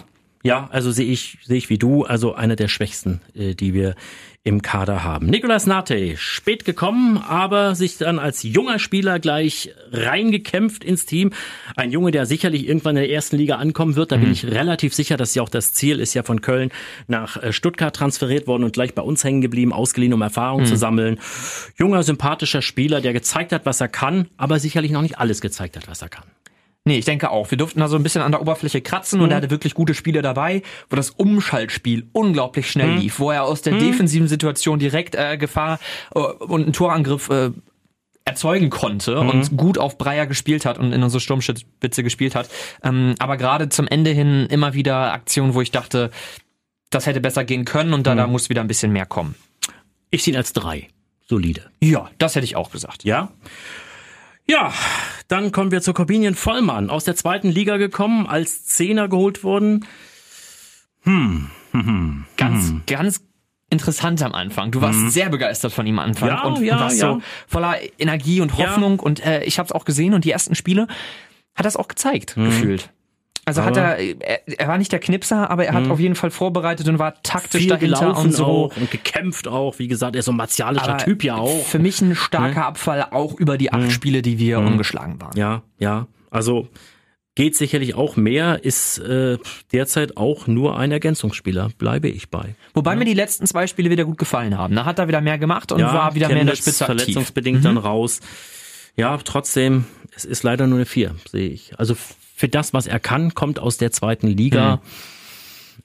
Ja, 0.42 0.68
also 0.72 0.90
sehe 0.90 1.06
ich, 1.06 1.38
sehe 1.44 1.58
ich 1.58 1.68
wie 1.68 1.78
du, 1.78 2.04
also 2.04 2.34
einer 2.34 2.56
der 2.56 2.68
schwächsten, 2.68 3.20
äh, 3.34 3.54
die 3.54 3.74
wir 3.74 3.94
im 4.42 4.62
Kader 4.62 5.04
haben. 5.04 5.26
Nicolas 5.26 5.66
Nate, 5.66 6.16
spät 6.16 6.64
gekommen, 6.64 7.18
aber 7.18 7.74
sich 7.74 7.98
dann 7.98 8.18
als 8.18 8.42
junger 8.42 8.78
Spieler 8.78 9.18
gleich 9.18 9.74
reingekämpft 9.92 10.82
ins 10.82 11.04
Team. 11.04 11.32
Ein 11.76 11.90
Junge, 11.90 12.10
der 12.10 12.24
sicherlich 12.24 12.66
irgendwann 12.66 12.96
in 12.96 13.02
der 13.02 13.10
ersten 13.10 13.36
Liga 13.36 13.56
ankommen 13.56 13.96
wird. 13.96 14.12
Da 14.12 14.16
mhm. 14.16 14.22
bin 14.22 14.32
ich 14.32 14.46
relativ 14.46 14.94
sicher, 14.94 15.18
dass 15.18 15.34
ja 15.34 15.42
auch 15.42 15.50
das 15.50 15.74
Ziel 15.74 16.00
ist 16.00 16.14
ja 16.14 16.22
von 16.22 16.40
Köln 16.40 16.70
nach 17.06 17.36
äh, 17.36 17.52
Stuttgart 17.52 17.94
transferiert 17.94 18.46
worden 18.46 18.64
und 18.64 18.72
gleich 18.72 18.94
bei 18.94 19.02
uns 19.02 19.22
hängen 19.24 19.42
geblieben, 19.42 19.74
ausgeliehen, 19.74 20.14
um 20.14 20.22
Erfahrung 20.22 20.62
mhm. 20.62 20.66
zu 20.66 20.76
sammeln. 20.76 21.20
Junger, 21.76 22.02
sympathischer 22.02 22.62
Spieler, 22.62 23.02
der 23.02 23.12
gezeigt 23.12 23.52
hat, 23.52 23.66
was 23.66 23.82
er 23.82 23.88
kann, 23.88 24.26
aber 24.38 24.58
sicherlich 24.58 24.90
noch 24.90 25.02
nicht 25.02 25.18
alles 25.18 25.42
gezeigt 25.42 25.76
hat, 25.76 25.86
was 25.86 26.00
er 26.00 26.08
kann. 26.08 26.24
Nee, 26.84 26.98
ich 26.98 27.04
denke 27.04 27.30
auch. 27.30 27.50
Wir 27.50 27.58
durften 27.58 27.80
da 27.80 27.88
so 27.88 27.96
ein 27.96 28.02
bisschen 28.02 28.22
an 28.22 28.32
der 28.32 28.40
Oberfläche 28.40 28.80
kratzen 28.80 29.18
mhm. 29.18 29.24
und 29.24 29.30
er 29.30 29.36
hatte 29.36 29.50
wirklich 29.50 29.74
gute 29.74 29.94
Spiele 29.94 30.22
dabei, 30.22 30.62
wo 30.88 30.96
das 30.96 31.10
Umschaltspiel 31.10 32.08
unglaublich 32.12 32.70
schnell 32.70 32.92
mhm. 32.92 32.98
lief, 32.98 33.20
wo 33.20 33.30
er 33.30 33.44
aus 33.44 33.62
der 33.62 33.74
mhm. 33.74 33.80
defensiven 33.80 34.28
Situation 34.28 34.78
direkt 34.78 35.14
äh, 35.14 35.36
Gefahr 35.36 35.78
äh, 36.14 36.18
und 36.18 36.62
einen 36.62 36.72
Torangriff 36.72 37.28
äh, 37.28 37.50
erzeugen 38.24 38.70
konnte 38.70 39.22
mhm. 39.22 39.28
und 39.28 39.56
gut 39.56 39.76
auf 39.76 39.98
Breyer 39.98 40.26
gespielt 40.26 40.64
hat 40.64 40.78
und 40.78 40.92
in 40.92 41.02
unsere 41.02 41.20
Sturmspitze 41.20 42.02
gespielt 42.02 42.34
hat. 42.34 42.48
Ähm, 42.82 43.14
aber 43.18 43.36
gerade 43.36 43.68
zum 43.68 43.86
Ende 43.86 44.10
hin 44.10 44.46
immer 44.48 44.72
wieder 44.72 45.12
Aktionen, 45.12 45.54
wo 45.54 45.60
ich 45.60 45.70
dachte, 45.70 46.10
das 46.88 47.06
hätte 47.06 47.20
besser 47.20 47.44
gehen 47.44 47.64
können 47.64 47.92
und 47.92 48.06
da, 48.06 48.14
mhm. 48.14 48.18
da 48.18 48.26
muss 48.26 48.48
wieder 48.48 48.62
ein 48.62 48.68
bisschen 48.68 48.92
mehr 48.92 49.06
kommen. 49.06 49.34
Ich 50.10 50.24
sehe 50.24 50.32
ihn 50.32 50.38
als 50.38 50.52
drei. 50.52 50.88
Solide. 51.28 51.70
Ja, 51.80 52.10
das 52.18 52.34
hätte 52.34 52.44
ich 52.44 52.56
auch 52.56 52.72
gesagt. 52.72 53.04
Ja. 53.04 53.30
Ja, 54.50 54.72
dann 55.28 55.52
kommen 55.52 55.70
wir 55.70 55.80
zu 55.80 55.92
Corbinian 55.92 56.34
Vollmann. 56.34 56.90
Aus 56.90 57.04
der 57.04 57.14
zweiten 57.14 57.48
Liga 57.50 57.76
gekommen, 57.76 58.26
als 58.26 58.64
Zehner 58.64 59.08
geholt 59.08 59.44
worden. 59.44 59.86
Hm. 61.02 61.50
hm, 61.70 61.86
hm 61.86 62.24
ganz, 62.36 62.68
hm. 62.68 62.82
ganz 62.84 63.24
interessant 63.70 64.20
am 64.24 64.32
Anfang. 64.32 64.72
Du 64.72 64.80
warst 64.80 64.98
hm. 64.98 65.10
sehr 65.10 65.28
begeistert 65.28 65.72
von 65.72 65.86
ihm 65.86 66.00
am 66.00 66.06
Anfang 66.06 66.28
ja, 66.30 66.42
und, 66.42 66.64
ja, 66.64 66.74
und 66.74 66.80
warst 66.80 67.00
ja. 67.00 67.12
so 67.12 67.22
voller 67.46 67.76
Energie 68.00 68.40
und 68.40 68.58
Hoffnung. 68.58 68.96
Ja. 68.96 69.02
Und 69.04 69.24
äh, 69.24 69.44
ich 69.44 69.60
habe 69.60 69.68
es 69.68 69.72
auch 69.72 69.84
gesehen 69.84 70.14
und 70.14 70.24
die 70.24 70.32
ersten 70.32 70.56
Spiele 70.56 70.88
hat 71.54 71.64
das 71.64 71.76
auch 71.76 71.86
gezeigt, 71.86 72.36
mhm. 72.36 72.46
gefühlt. 72.46 72.90
Also 73.50 73.62
aber 73.62 73.70
hat 73.70 73.98
er, 73.98 73.98
er, 73.98 74.58
er 74.60 74.68
war 74.68 74.78
nicht 74.78 74.92
der 74.92 75.00
Knipser, 75.00 75.50
aber 75.50 75.66
er 75.66 75.74
hat 75.74 75.86
mhm. 75.86 75.90
auf 75.90 75.98
jeden 75.98 76.14
Fall 76.14 76.30
vorbereitet 76.30 76.88
und 76.88 77.00
war 77.00 77.20
taktisch 77.22 77.62
viel 77.62 77.70
dahinter 77.70 78.16
und 78.16 78.32
so. 78.32 78.44
Auch 78.44 78.76
und 78.76 78.90
gekämpft 78.92 79.48
auch. 79.48 79.78
Wie 79.80 79.88
gesagt, 79.88 80.14
er 80.14 80.20
ist 80.20 80.26
so 80.26 80.32
ein 80.32 80.36
martialischer 80.36 80.98
Typ 80.98 81.24
ja 81.24 81.36
auch. 81.36 81.64
Für 81.64 81.80
mich 81.80 82.00
ein 82.00 82.14
starker 82.14 82.60
mhm. 82.60 82.66
Abfall 82.66 83.06
auch 83.10 83.34
über 83.34 83.58
die 83.58 83.72
acht 83.72 83.82
mhm. 83.82 83.90
Spiele, 83.90 84.22
die 84.22 84.38
wir 84.38 84.60
mhm. 84.60 84.68
ungeschlagen 84.68 85.20
waren. 85.20 85.36
Ja, 85.36 85.62
ja. 85.78 86.06
Also 86.30 86.68
geht 87.34 87.56
sicherlich 87.56 87.96
auch 87.96 88.16
mehr, 88.16 88.62
ist 88.64 88.98
äh, 88.98 89.38
derzeit 89.72 90.16
auch 90.16 90.46
nur 90.46 90.78
ein 90.78 90.92
Ergänzungsspieler, 90.92 91.70
bleibe 91.76 92.08
ich 92.08 92.30
bei. 92.30 92.54
Wobei 92.74 92.92
ja. 92.92 92.98
mir 92.98 93.04
die 93.04 93.14
letzten 93.14 93.46
zwei 93.46 93.66
Spiele 93.66 93.90
wieder 93.90 94.04
gut 94.04 94.18
gefallen 94.18 94.56
haben. 94.56 94.76
Da 94.76 94.84
hat 94.84 95.00
er 95.00 95.08
wieder 95.08 95.20
mehr 95.20 95.38
gemacht 95.38 95.72
und 95.72 95.80
ja, 95.80 95.92
war 95.92 96.14
wieder 96.14 96.28
mehr 96.28 96.42
in 96.42 96.46
der 96.46 96.54
Spitze 96.54 96.84
aktiv. 96.84 97.00
verletzungsbedingt 97.00 97.60
mhm. 97.60 97.64
dann 97.64 97.76
raus. 97.78 98.20
Ja, 98.96 99.18
trotzdem, 99.24 99.86
es 100.14 100.24
ist 100.24 100.44
leider 100.44 100.68
nur 100.68 100.78
eine 100.78 100.86
vier, 100.86 101.16
sehe 101.28 101.48
ich. 101.48 101.78
Also 101.78 101.96
für 102.40 102.48
das, 102.48 102.72
was 102.72 102.86
er 102.86 102.98
kann, 102.98 103.34
kommt 103.34 103.58
aus 103.58 103.76
der 103.76 103.92
zweiten 103.92 104.26
Liga. 104.26 104.76
Mhm. 104.76 104.80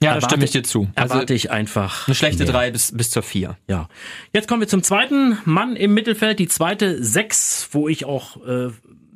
Ja, 0.02 0.14
da 0.14 0.26
stimme 0.26 0.44
ich 0.44 0.50
dir 0.50 0.62
zu. 0.62 0.88
Also 0.94 1.14
erwarte 1.14 1.34
ich 1.34 1.50
einfach. 1.50 2.08
Eine 2.08 2.14
schlechte 2.14 2.44
mehr. 2.44 2.52
drei 2.52 2.70
bis, 2.70 2.96
bis 2.96 3.10
zur 3.10 3.22
vier. 3.22 3.58
Ja. 3.68 3.88
Jetzt 4.32 4.48
kommen 4.48 4.60
wir 4.60 4.68
zum 4.68 4.82
zweiten 4.82 5.38
Mann 5.44 5.76
im 5.76 5.92
Mittelfeld, 5.92 6.38
die 6.38 6.48
zweite 6.48 7.02
sechs, 7.02 7.68
wo 7.72 7.88
ich 7.88 8.04
auch 8.06 8.36
äh, 8.46 8.70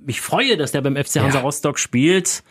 mich 0.05 0.21
freue, 0.21 0.57
dass 0.57 0.73
der 0.73 0.83
beim 0.83 0.97
FC 0.97 1.17
Hansa 1.17 1.39
ja. 1.39 1.41
Rostock 1.41 1.79
spielt. 1.79 2.43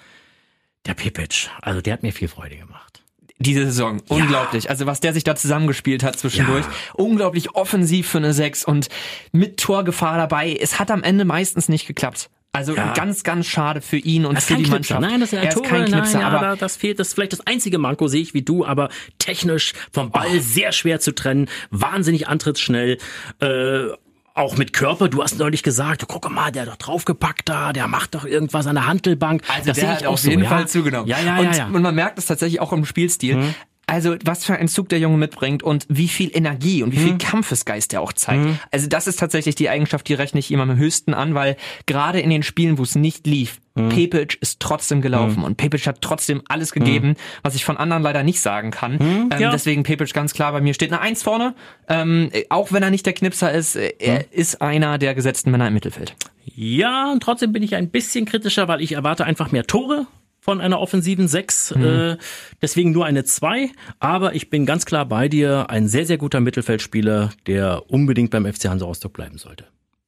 Der 0.86 0.96
Pipic. 0.96 1.50
Also 1.62 1.82
der 1.82 1.94
hat 1.94 2.04
mir 2.04 2.12
viel 2.12 2.28
Freude 2.28 2.58
gemacht 2.58 3.04
diese 3.42 3.64
Saison. 3.64 4.02
Ja. 4.10 4.18
Unglaublich. 4.18 4.70
Also 4.70 4.86
was 4.86 5.00
der 5.00 5.14
sich 5.14 5.24
da 5.24 5.34
zusammengespielt 5.34 6.04
hat 6.04 6.20
zwischendurch. 6.20 6.66
Ja. 6.66 6.72
Unglaublich 6.96 7.56
offensiv 7.56 8.10
für 8.10 8.18
eine 8.18 8.34
Sechs 8.34 8.66
und 8.66 8.90
mit 9.32 9.58
Torgefahr 9.58 10.18
dabei. 10.18 10.58
Es 10.60 10.78
hat 10.78 10.92
am 10.92 11.04
Ende 11.04 11.24
meistens 11.24 11.70
nicht 11.70 11.88
geklappt. 11.88 12.30
Also 12.52 12.76
ja. 12.76 12.94
ganz, 12.94 13.24
ganz 13.24 13.46
schade 13.46 13.80
für 13.80 13.98
ihn 13.98 14.26
und 14.26 14.42
für 14.42 14.56
die 14.56 14.66
Mannschaft. 14.66 15.02
Nein, 15.02 15.20
das 15.20 15.34
ist, 15.34 15.40
er 15.40 15.50
Tore, 15.50 15.66
ist 15.66 15.70
kein 15.70 15.86
Knipser, 15.86 16.20
nein, 16.20 16.34
aber 16.34 16.56
das 16.56 16.78
fehlt. 16.78 17.00
Das 17.00 17.10
ist 17.10 17.14
vielleicht 17.14 17.34
das 17.34 17.46
einzige 17.46 17.78
Manko, 17.78 18.08
sehe 18.08 18.22
ich 18.22 18.34
wie 18.34 18.42
du, 18.42 18.66
aber 18.66 18.90
technisch 19.20 19.74
vom 19.92 20.10
Ball 20.10 20.28
oh. 20.36 20.40
sehr 20.40 20.72
schwer 20.72 21.00
zu 21.00 21.14
trennen, 21.14 21.48
wahnsinnig 21.70 22.28
antrittsschnell. 22.28 22.98
Äh, 23.40 23.90
auch 24.34 24.58
mit 24.58 24.74
Körper, 24.74 25.10
du 25.10 25.22
hast 25.22 25.38
neulich 25.38 25.64
gesagt, 25.64 26.06
guck 26.08 26.30
mal, 26.32 26.52
der 26.52 26.64
hat 26.64 26.70
doch 26.70 26.78
draufgepackt 26.78 27.50
da, 27.50 27.74
der 27.74 27.88
macht 27.88 28.16
doch 28.16 28.26
irgendwas 28.26 28.68
an 28.68 28.76
der 28.76 28.88
Handelbank. 28.88 29.44
Also 29.48 29.68
das 29.68 29.78
der 29.78 29.90
hat 29.90 30.06
auf 30.06 30.24
jeden 30.24 30.44
so, 30.44 30.50
Fall 30.50 30.62
ja. 30.62 30.68
zugenommen. 30.68 31.08
Ja, 31.08 31.20
ja, 31.20 31.40
und, 31.40 31.46
ja, 31.46 31.52
ja. 31.52 31.66
Und 31.68 31.82
man 31.82 31.94
merkt 31.94 32.18
es 32.18 32.26
tatsächlich 32.26 32.62
auch 32.62 32.72
im 32.72 32.86
Spielstil. 32.86 33.36
Mhm. 33.36 33.56
Also 33.90 34.16
was 34.24 34.46
für 34.46 34.56
ein 34.56 34.68
Zug 34.68 34.90
der 34.90 35.00
Junge 35.00 35.18
mitbringt 35.18 35.64
und 35.64 35.86
wie 35.90 36.08
viel 36.08 36.30
Energie 36.36 36.84
und 36.84 36.92
wie 36.92 36.98
viel 36.98 37.12
hm. 37.12 37.18
Kampfesgeist 37.18 37.94
er 37.94 38.02
auch 38.02 38.14
zeigt. 38.14 38.44
Hm. 38.44 38.60
Also 38.72 38.88
das 38.88 39.08
ist 39.08 39.20
tatsächlich 39.20 39.56
die 39.56 39.70
Eigenschaft, 39.70 40.08
die 40.08 40.14
rechne 40.14 40.40
ich 40.40 40.52
ihm 40.52 40.60
am 40.60 40.78
höchsten 40.78 41.14
an, 41.14 41.34
weil 41.34 41.58
gerade 41.86 42.20
in 42.20 42.30
den 42.30 42.44
Spielen, 42.44 42.78
wo 42.78 42.84
es 42.84 42.96
nicht 42.96 43.26
lief, 43.26 43.60
hm. 43.76 43.90
Pepic 43.90 44.38
ist 44.42 44.60
trotzdem 44.60 45.02
gelaufen 45.02 45.38
hm. 45.38 45.44
und 45.44 45.58
Pepic 45.58 45.88
hat 45.88 46.02
trotzdem 46.02 46.42
alles 46.48 46.72
gegeben, 46.72 47.10
hm. 47.10 47.16
was 47.44 47.56
ich 47.56 47.66
von 47.66 47.78
anderen 47.78 48.04
leider 48.04 48.24
nicht 48.24 48.42
sagen 48.42 48.72
kann. 48.72 49.00
Hm, 49.00 49.30
ähm, 49.32 49.40
ja. 49.40 49.52
Deswegen 49.52 49.84
Pepic 49.84 50.14
ganz 50.14 50.34
klar 50.34 50.52
bei 50.52 50.62
mir 50.62 50.74
steht 50.74 50.92
eine 50.92 51.02
Eins 51.02 51.24
vorne. 51.24 51.56
Ähm, 51.88 52.30
auch 52.50 52.72
wenn 52.72 52.84
er 52.84 52.92
nicht 52.92 53.06
der 53.06 53.14
Knipser 53.14 53.52
ist, 53.52 53.76
er 53.76 54.32
ist 54.32 54.62
einer 54.62 54.98
der 54.98 55.16
gesetzten 55.16 55.52
Männer 55.52 55.68
im 55.68 55.74
Mittelfeld. 55.74 56.16
Ja, 56.56 57.12
und 57.12 57.22
trotzdem 57.22 57.54
bin 57.54 57.64
ich 57.64 57.76
ein 57.76 57.90
bisschen 57.90 58.26
kritischer, 58.26 58.68
weil 58.68 58.82
ich 58.82 58.94
erwarte 58.94 59.26
einfach 59.26 59.52
mehr 59.52 59.66
Tore 59.66 60.08
von 60.50 60.62
einer 60.62 60.80
offensiven 60.80 61.28
6, 61.28 61.76
mhm. 61.76 61.84
äh, 61.86 62.18
deswegen 62.60 62.92
nur 62.92 63.06
eine 63.06 63.24
2. 63.24 63.70
Aber 64.00 64.34
ich 64.34 64.50
bin 64.50 64.66
ganz 64.66 64.88
klar 64.88 65.06
bei 65.06 65.30
dir, 65.30 65.70
ein 65.70 65.88
sehr, 65.88 66.08
sehr 66.08 66.18
guter 66.18 66.40
Mittelfeldspieler, 66.40 67.30
der 67.46 67.84
unbedingt 67.92 68.32
beim 68.32 68.52
FC 68.52 68.66
Hansa 68.66 68.84
Rostock 68.84 69.14
bleiben 69.14 69.38
sollte. 69.38 69.66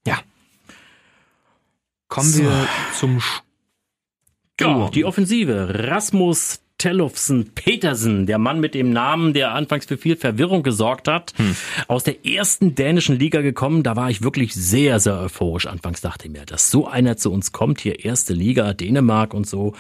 Ja. 0.08 0.18
Kommen 2.08 2.32
so. 2.32 2.42
wir 2.42 2.68
zum 2.98 3.20
Sturm. 3.20 4.82
Ja, 4.82 4.90
die 4.90 5.06
Offensive. 5.06 5.76
Rasmus 5.92 6.62
Tellufsen 6.80 7.52
Petersen, 7.54 8.26
der 8.26 8.40
Mann 8.40 8.60
mit 8.60 8.74
dem 8.74 8.90
Namen, 8.90 9.34
der 9.34 9.54
anfangs 9.54 9.86
für 9.86 9.98
viel 9.98 10.16
Verwirrung 10.16 10.64
gesorgt 10.64 11.08
hat, 11.08 11.34
hm. 11.38 11.56
aus 11.88 12.04
der 12.04 12.26
ersten 12.26 12.74
dänischen 12.74 13.20
Liga 13.20 13.42
gekommen. 13.42 13.84
Da 13.84 13.96
war 13.96 14.10
ich 14.10 14.24
wirklich 14.24 14.56
sehr, 14.56 15.00
sehr 15.00 15.20
euphorisch. 15.20 15.68
Anfangs 15.68 16.02
dachte 16.02 16.26
ich 16.26 16.32
mir, 16.32 16.48
dass 16.48 16.72
so 16.72 16.88
einer 16.88 17.16
zu 17.16 17.32
uns 17.32 17.52
kommt, 17.52 17.80
hier 17.80 18.04
erste 18.04 18.34
Liga, 18.34 18.74
Dänemark 18.74 19.36
und 19.36 19.46
so. 19.46 19.76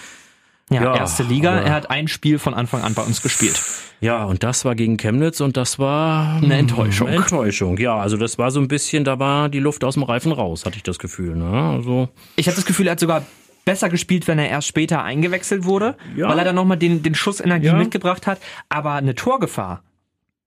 Ja, 0.71 0.83
ja 0.83 0.95
erste 0.95 1.23
Liga. 1.23 1.59
Er 1.59 1.73
hat 1.73 1.89
ein 1.89 2.07
Spiel 2.07 2.39
von 2.39 2.53
Anfang 2.53 2.81
an 2.81 2.93
bei 2.93 3.01
uns 3.01 3.21
gespielt. 3.21 3.61
Ja, 3.99 4.23
und 4.23 4.41
das 4.41 4.65
war 4.65 4.73
gegen 4.73 4.97
Chemnitz 4.97 5.41
und 5.41 5.57
das 5.57 5.77
war 5.77 6.37
eine 6.37 6.55
Enttäuschung. 6.55 7.07
Eine 7.07 7.17
Enttäuschung, 7.17 7.77
ja. 7.77 7.97
Also 7.97 8.17
das 8.17 8.37
war 8.37 8.49
so 8.49 8.59
ein 8.59 8.67
bisschen, 8.67 9.03
da 9.03 9.19
war 9.19 9.49
die 9.49 9.59
Luft 9.59 9.83
aus 9.83 9.95
dem 9.95 10.03
Reifen 10.03 10.31
raus, 10.31 10.65
hatte 10.65 10.77
ich 10.77 10.83
das 10.83 10.97
Gefühl. 10.97 11.35
Ne? 11.35 11.51
Also 11.51 12.09
ich 12.37 12.47
hatte 12.47 12.55
das 12.55 12.65
Gefühl, 12.65 12.87
er 12.87 12.93
hat 12.93 12.99
sogar 12.99 13.23
besser 13.65 13.89
gespielt, 13.89 14.27
wenn 14.27 14.39
er 14.39 14.49
erst 14.49 14.67
später 14.67 15.03
eingewechselt 15.03 15.65
wurde, 15.65 15.95
ja. 16.15 16.29
weil 16.29 16.39
er 16.39 16.45
dann 16.45 16.55
nochmal 16.55 16.77
den, 16.77 17.03
den 17.03 17.15
Schuss 17.15 17.39
Energie 17.41 17.67
ja. 17.67 17.75
mitgebracht 17.75 18.25
hat. 18.25 18.39
Aber 18.69 18.93
eine 18.93 19.13
Torgefahr 19.13 19.83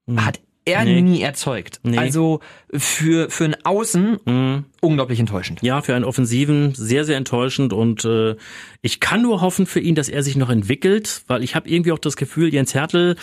hm. 0.06 0.24
hat 0.24 0.40
er 0.64 0.84
nee. 0.84 1.02
nie 1.02 1.20
erzeugt. 1.20 1.80
Nee. 1.82 1.98
Also 1.98 2.40
für, 2.72 3.30
für 3.30 3.44
ein 3.44 3.56
Außen 3.64 4.18
mhm. 4.24 4.64
unglaublich 4.80 5.20
enttäuschend. 5.20 5.60
Ja, 5.62 5.82
für 5.82 5.94
einen 5.94 6.04
Offensiven 6.04 6.74
sehr, 6.74 7.04
sehr 7.04 7.16
enttäuschend 7.16 7.72
und 7.72 8.04
äh, 8.04 8.36
ich 8.80 9.00
kann 9.00 9.22
nur 9.22 9.40
hoffen 9.40 9.66
für 9.66 9.80
ihn, 9.80 9.94
dass 9.94 10.08
er 10.08 10.22
sich 10.22 10.36
noch 10.36 10.50
entwickelt, 10.50 11.22
weil 11.26 11.42
ich 11.42 11.54
habe 11.54 11.68
irgendwie 11.68 11.92
auch 11.92 11.98
das 11.98 12.16
Gefühl, 12.16 12.52
Jens 12.52 12.74
Hertel 12.74 13.16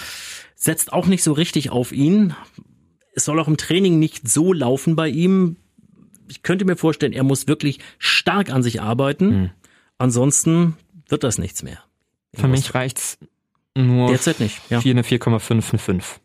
setzt 0.56 0.94
auch 0.94 1.08
nicht 1.08 1.24
so 1.24 1.34
richtig 1.34 1.72
auf 1.72 1.92
ihn. 1.92 2.36
Es 3.14 3.26
soll 3.26 3.40
auch 3.40 3.48
im 3.48 3.58
Training 3.58 3.98
nicht 3.98 4.28
so 4.28 4.54
laufen 4.54 4.96
bei 4.96 5.10
ihm. 5.10 5.58
Ich 6.30 6.44
könnte 6.44 6.66
mir 6.66 6.78
vorstellen, 6.78 7.12
er 7.12 7.24
muss 7.24 7.48
wirklich 7.48 7.80
stark 7.98 8.52
an 8.52 8.62
sich 8.62 8.82
arbeiten. 8.82 9.26
Mhm. 9.26 9.50
Ansonsten 9.98 10.78
wird 11.10 11.24
das 11.24 11.38
nichts 11.38 11.64
mehr. 11.64 11.80
Für 12.34 12.48
mich 12.48 12.74
reicht's 12.74 13.18
nur 13.76 14.10
derzeit 14.10 14.40
nicht. 14.40 14.62
Ja. 14.70 14.80
4, 14.80 14.92
eine 14.92 15.04
4,555. 15.04 16.22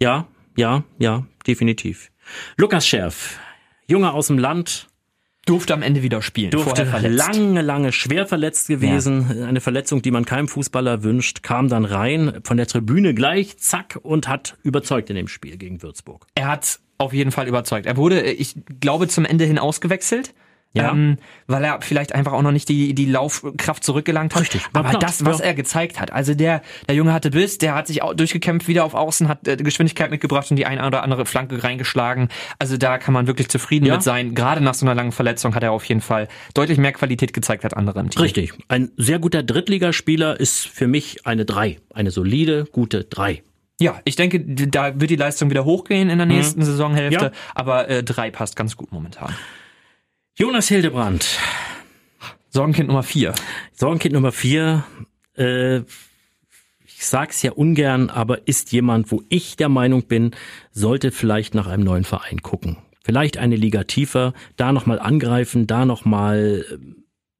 Ja, 0.00 0.26
ja, 0.56 0.84
ja, 0.98 1.26
definitiv. 1.46 2.10
Lukas 2.56 2.86
Scherf, 2.86 3.38
Junge 3.86 4.12
aus 4.12 4.28
dem 4.28 4.38
Land. 4.38 4.88
Durfte 5.46 5.74
am 5.74 5.82
Ende 5.82 6.02
wieder 6.02 6.22
spielen. 6.22 6.52
Durfte 6.52 6.84
lange, 6.84 7.60
lange 7.60 7.92
schwer 7.92 8.26
verletzt 8.26 8.66
gewesen. 8.66 9.30
Ja. 9.40 9.46
Eine 9.46 9.60
Verletzung, 9.60 10.00
die 10.00 10.10
man 10.10 10.24
keinem 10.24 10.48
Fußballer 10.48 11.02
wünscht. 11.02 11.42
Kam 11.42 11.68
dann 11.68 11.84
rein, 11.84 12.40
von 12.44 12.56
der 12.56 12.66
Tribüne 12.66 13.12
gleich, 13.12 13.58
zack, 13.58 13.98
und 14.02 14.26
hat 14.26 14.56
überzeugt 14.62 15.10
in 15.10 15.16
dem 15.16 15.28
Spiel 15.28 15.58
gegen 15.58 15.82
Würzburg. 15.82 16.26
Er 16.34 16.48
hat 16.48 16.80
auf 16.96 17.12
jeden 17.12 17.30
Fall 17.30 17.46
überzeugt. 17.46 17.84
Er 17.84 17.98
wurde, 17.98 18.22
ich 18.22 18.54
glaube, 18.80 19.06
zum 19.08 19.26
Ende 19.26 19.44
hin 19.44 19.58
ausgewechselt 19.58 20.32
ja. 20.74 20.90
ähm, 20.90 21.16
weil 21.46 21.64
er 21.64 21.80
vielleicht 21.80 22.14
einfach 22.14 22.32
auch 22.32 22.42
noch 22.42 22.52
nicht 22.52 22.68
die, 22.68 22.94
die 22.94 23.06
Laufkraft 23.06 23.84
zurückgelangt 23.84 24.34
hat. 24.34 24.42
Richtig. 24.42 24.62
Aber 24.72 24.90
platt, 24.90 25.02
das, 25.02 25.24
was 25.24 25.38
ja. 25.38 25.46
er 25.46 25.54
gezeigt 25.54 26.00
hat, 26.00 26.12
also 26.12 26.34
der, 26.34 26.62
der 26.88 26.94
Junge 26.94 27.12
hatte 27.12 27.30
Biss, 27.30 27.58
der 27.58 27.74
hat 27.74 27.86
sich 27.86 28.02
auch 28.02 28.14
durchgekämpft, 28.14 28.68
wieder 28.68 28.84
auf 28.84 28.94
Außen, 28.94 29.28
hat 29.28 29.46
äh, 29.46 29.56
Geschwindigkeit 29.56 30.10
mitgebracht 30.10 30.50
und 30.50 30.56
die 30.56 30.66
eine 30.66 30.86
oder 30.86 31.02
andere 31.02 31.26
Flanke 31.26 31.62
reingeschlagen. 31.62 32.28
Also 32.58 32.76
da 32.76 32.98
kann 32.98 33.14
man 33.14 33.26
wirklich 33.26 33.48
zufrieden 33.48 33.86
ja. 33.86 33.94
mit 33.94 34.02
sein. 34.02 34.34
Gerade 34.34 34.60
nach 34.60 34.74
so 34.74 34.84
einer 34.84 34.94
langen 34.94 35.12
Verletzung 35.12 35.54
hat 35.54 35.62
er 35.62 35.72
auf 35.72 35.84
jeden 35.84 36.00
Fall 36.00 36.28
deutlich 36.54 36.78
mehr 36.78 36.92
Qualität 36.92 37.32
gezeigt 37.32 37.64
als 37.64 37.74
andere 37.74 38.00
im 38.00 38.10
Team. 38.10 38.22
Richtig. 38.22 38.52
Ein 38.68 38.90
sehr 38.96 39.18
guter 39.18 39.42
Drittligaspieler 39.42 40.38
ist 40.38 40.66
für 40.66 40.88
mich 40.88 41.26
eine 41.26 41.44
drei, 41.44 41.78
Eine 41.92 42.10
solide, 42.10 42.64
gute 42.72 43.04
drei. 43.04 43.42
Ja, 43.80 44.00
ich 44.04 44.16
denke, 44.16 44.40
da 44.40 45.00
wird 45.00 45.10
die 45.10 45.16
Leistung 45.16 45.50
wieder 45.50 45.64
hochgehen 45.64 46.08
in 46.08 46.18
der 46.18 46.26
mhm. 46.26 46.34
nächsten 46.34 46.60
mhm. 46.60 46.64
Saisonhälfte, 46.64 47.24
ja. 47.26 47.32
aber 47.54 47.88
äh, 47.88 48.02
drei 48.02 48.30
passt 48.30 48.56
ganz 48.56 48.76
gut 48.76 48.92
momentan. 48.92 49.34
Jonas 50.36 50.66
Hildebrand. 50.66 51.38
Sorgenkind 52.50 52.88
Nummer 52.88 53.04
vier. 53.04 53.34
Sorgenkind 53.72 54.14
Nummer 54.14 54.32
vier. 54.32 54.82
Äh, 55.36 55.82
ich 56.84 57.06
sag's 57.06 57.40
ja 57.42 57.52
ungern, 57.52 58.10
aber 58.10 58.48
ist 58.48 58.72
jemand, 58.72 59.12
wo 59.12 59.22
ich 59.28 59.54
der 59.54 59.68
Meinung 59.68 60.08
bin, 60.08 60.32
sollte 60.72 61.12
vielleicht 61.12 61.54
nach 61.54 61.68
einem 61.68 61.84
neuen 61.84 62.02
Verein 62.02 62.42
gucken. 62.42 62.78
Vielleicht 63.04 63.36
eine 63.36 63.54
Liga 63.54 63.84
tiefer, 63.84 64.32
da 64.56 64.72
nochmal 64.72 64.98
angreifen, 64.98 65.68
da 65.68 65.84
nochmal 65.84 66.64
äh, 66.68 66.78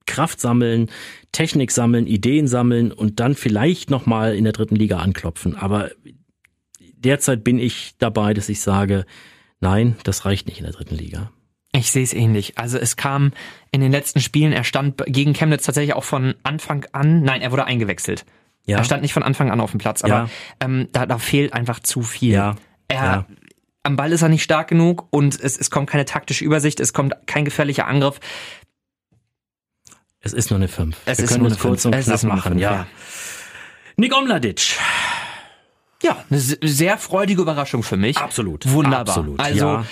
Kraft 0.07 0.41
sammeln, 0.41 0.89
Technik 1.33 1.73
sammeln, 1.73 2.07
Ideen 2.07 2.47
sammeln 2.47 2.93
und 2.93 3.19
dann 3.19 3.35
vielleicht 3.35 3.91
nochmal 3.91 4.37
in 4.37 4.45
der 4.45 4.53
dritten 4.53 4.77
Liga 4.77 4.99
anklopfen. 4.99 5.57
Aber 5.57 5.91
derzeit 6.79 7.43
bin 7.43 7.59
ich 7.59 7.97
dabei, 7.99 8.35
dass 8.35 8.49
ich 8.49 8.61
sage, 8.61 9.05
nein, 9.59 9.97
das 10.05 10.25
reicht 10.25 10.47
nicht 10.47 10.59
in 10.59 10.65
der 10.65 10.75
dritten 10.75 10.95
Liga. 10.95 11.33
Ich 11.77 11.91
sehe 11.91 12.05
es 12.05 12.13
ähnlich. 12.13 12.57
Also 12.57 12.79
es 12.79 12.97
kam 12.97 13.33
in 13.73 13.81
den 13.81 13.91
letzten 13.91 14.21
Spielen, 14.21 14.53
er 14.53 14.63
stand 14.63 15.03
gegen 15.07 15.33
Chemnitz 15.33 15.65
tatsächlich 15.65 15.95
auch 15.95 16.05
von 16.05 16.37
Anfang 16.45 16.87
an, 16.93 17.23
nein, 17.23 17.43
er 17.43 17.51
wurde 17.51 17.65
eingewechselt. 17.65 18.25
Ja. 18.65 18.79
Er 18.79 18.85
stand 18.85 19.03
nicht 19.03 19.13
von 19.13 19.25
Anfang 19.25 19.51
an 19.51 19.61
auf 19.61 19.73
dem 19.73 19.79
Platz, 19.79 20.03
aber 20.05 20.15
ja. 20.15 20.29
ähm, 20.61 20.89
da, 20.93 21.05
da 21.05 21.19
fehlt 21.19 21.53
einfach 21.53 21.81
zu 21.81 22.03
viel. 22.03 22.33
Ja. 22.33 22.55
Er, 22.87 23.03
ja. 23.03 23.27
Am 23.83 23.97
Ball 23.97 24.13
ist 24.13 24.23
er 24.23 24.29
nicht 24.29 24.45
stark 24.45 24.69
genug 24.69 25.09
und 25.11 25.39
es, 25.39 25.59
es 25.59 25.71
kommt 25.71 25.91
keine 25.91 26.05
taktische 26.05 26.45
Übersicht, 26.45 26.79
es 26.79 26.93
kommt 26.93 27.15
kein 27.27 27.45
gefährlicher 27.45 27.89
Angriff. 27.89 28.21
Es 30.21 30.33
ist 30.33 30.51
nur 30.51 30.59
eine 30.59 30.69
5. 30.69 30.97
Es 31.05 31.19
Wir 31.19 31.25
ist 31.25 31.31
können 31.31 31.43
nur 31.43 31.53
es 31.53 31.59
kurz 31.59 31.83
5. 31.83 31.97
und 31.97 32.05
knapp 32.05 32.23
machen, 32.23 32.53
5, 32.53 32.61
ja. 32.61 32.73
ja. 32.73 32.87
Nick 33.97 34.17
Omladic. 34.17 34.79
Ja, 36.05 36.25
eine 36.31 36.39
sehr 36.39 36.99
freudige 36.99 37.43
Überraschung 37.43 37.83
für 37.83 37.97
mich. 37.97 38.17
Absolut. 38.17 38.71
Wunderbar. 38.71 39.17
Absolut. 39.17 39.41
Also 39.41 39.67
ja. 39.67 39.85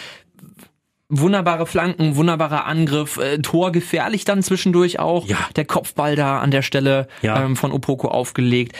Wunderbare 1.12 1.66
Flanken, 1.66 2.16
wunderbarer 2.16 2.64
Angriff, 2.66 3.18
äh, 3.18 3.38
Tor 3.38 3.70
gefährlich 3.70 4.24
dann 4.24 4.42
zwischendurch 4.42 4.98
auch. 4.98 5.28
Ja. 5.28 5.36
Der 5.56 5.64
Kopfball 5.64 6.16
da 6.16 6.40
an 6.40 6.50
der 6.50 6.62
Stelle 6.62 7.06
ja. 7.20 7.44
ähm, 7.44 7.54
von 7.54 7.70
Opoko 7.70 8.08
aufgelegt. 8.08 8.76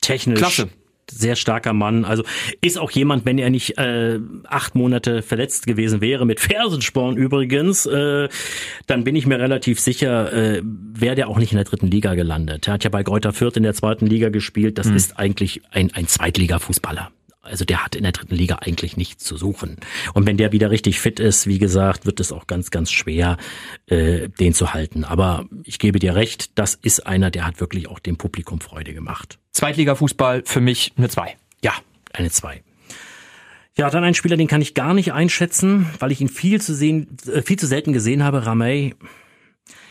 Technisch. 0.00 0.38
Klasse 0.38 0.68
sehr 1.10 1.36
starker 1.36 1.72
Mann. 1.72 2.04
Also 2.04 2.24
ist 2.60 2.78
auch 2.78 2.90
jemand, 2.90 3.24
wenn 3.24 3.38
er 3.38 3.50
nicht 3.50 3.78
äh, 3.78 4.18
acht 4.44 4.74
Monate 4.74 5.22
verletzt 5.22 5.66
gewesen 5.66 6.00
wäre, 6.00 6.26
mit 6.26 6.40
Fersensporn 6.40 7.16
übrigens, 7.16 7.86
äh, 7.86 8.28
dann 8.86 9.04
bin 9.04 9.16
ich 9.16 9.26
mir 9.26 9.38
relativ 9.38 9.80
sicher, 9.80 10.32
äh, 10.32 10.62
wäre 10.64 11.14
der 11.14 11.28
auch 11.28 11.38
nicht 11.38 11.52
in 11.52 11.56
der 11.56 11.64
dritten 11.64 11.88
Liga 11.88 12.14
gelandet. 12.14 12.68
Er 12.68 12.74
hat 12.74 12.84
ja 12.84 12.90
bei 12.90 13.02
Greuther 13.02 13.32
Fürth 13.32 13.56
in 13.56 13.62
der 13.62 13.74
zweiten 13.74 14.06
Liga 14.06 14.28
gespielt. 14.30 14.78
Das 14.78 14.88
mhm. 14.88 14.96
ist 14.96 15.18
eigentlich 15.18 15.62
ein, 15.70 15.92
ein 15.94 16.06
Zweitliga-Fußballer. 16.06 17.10
Also 17.44 17.64
der 17.64 17.84
hat 17.84 17.94
in 17.94 18.02
der 18.02 18.12
dritten 18.12 18.34
Liga 18.34 18.56
eigentlich 18.62 18.96
nichts 18.96 19.24
zu 19.24 19.36
suchen. 19.36 19.76
Und 20.14 20.26
wenn 20.26 20.36
der 20.36 20.52
wieder 20.52 20.70
richtig 20.70 20.98
fit 20.98 21.20
ist, 21.20 21.46
wie 21.46 21.58
gesagt, 21.58 22.06
wird 22.06 22.18
es 22.20 22.32
auch 22.32 22.46
ganz, 22.46 22.70
ganz 22.70 22.90
schwer, 22.90 23.36
äh, 23.86 24.28
den 24.28 24.54
zu 24.54 24.72
halten. 24.72 25.04
Aber 25.04 25.46
ich 25.64 25.78
gebe 25.78 25.98
dir 25.98 26.14
recht, 26.14 26.58
das 26.58 26.74
ist 26.74 27.06
einer, 27.06 27.30
der 27.30 27.46
hat 27.46 27.60
wirklich 27.60 27.88
auch 27.88 27.98
dem 27.98 28.16
Publikum 28.16 28.60
Freude 28.60 28.94
gemacht. 28.94 29.38
Zweitliga-Fußball 29.52 30.42
für 30.46 30.60
mich 30.60 30.92
eine 30.96 31.08
zwei. 31.08 31.36
Ja, 31.62 31.74
eine 32.12 32.30
zwei. 32.30 32.62
Ja, 33.76 33.90
dann 33.90 34.04
ein 34.04 34.14
Spieler, 34.14 34.36
den 34.36 34.46
kann 34.46 34.62
ich 34.62 34.74
gar 34.74 34.94
nicht 34.94 35.12
einschätzen, 35.12 35.86
weil 35.98 36.12
ich 36.12 36.20
ihn 36.20 36.28
viel 36.28 36.60
zu 36.60 36.74
sehen, 36.74 37.16
äh, 37.30 37.42
viel 37.42 37.58
zu 37.58 37.66
selten 37.66 37.92
gesehen 37.92 38.22
habe. 38.22 38.46
Ramey 38.46 38.94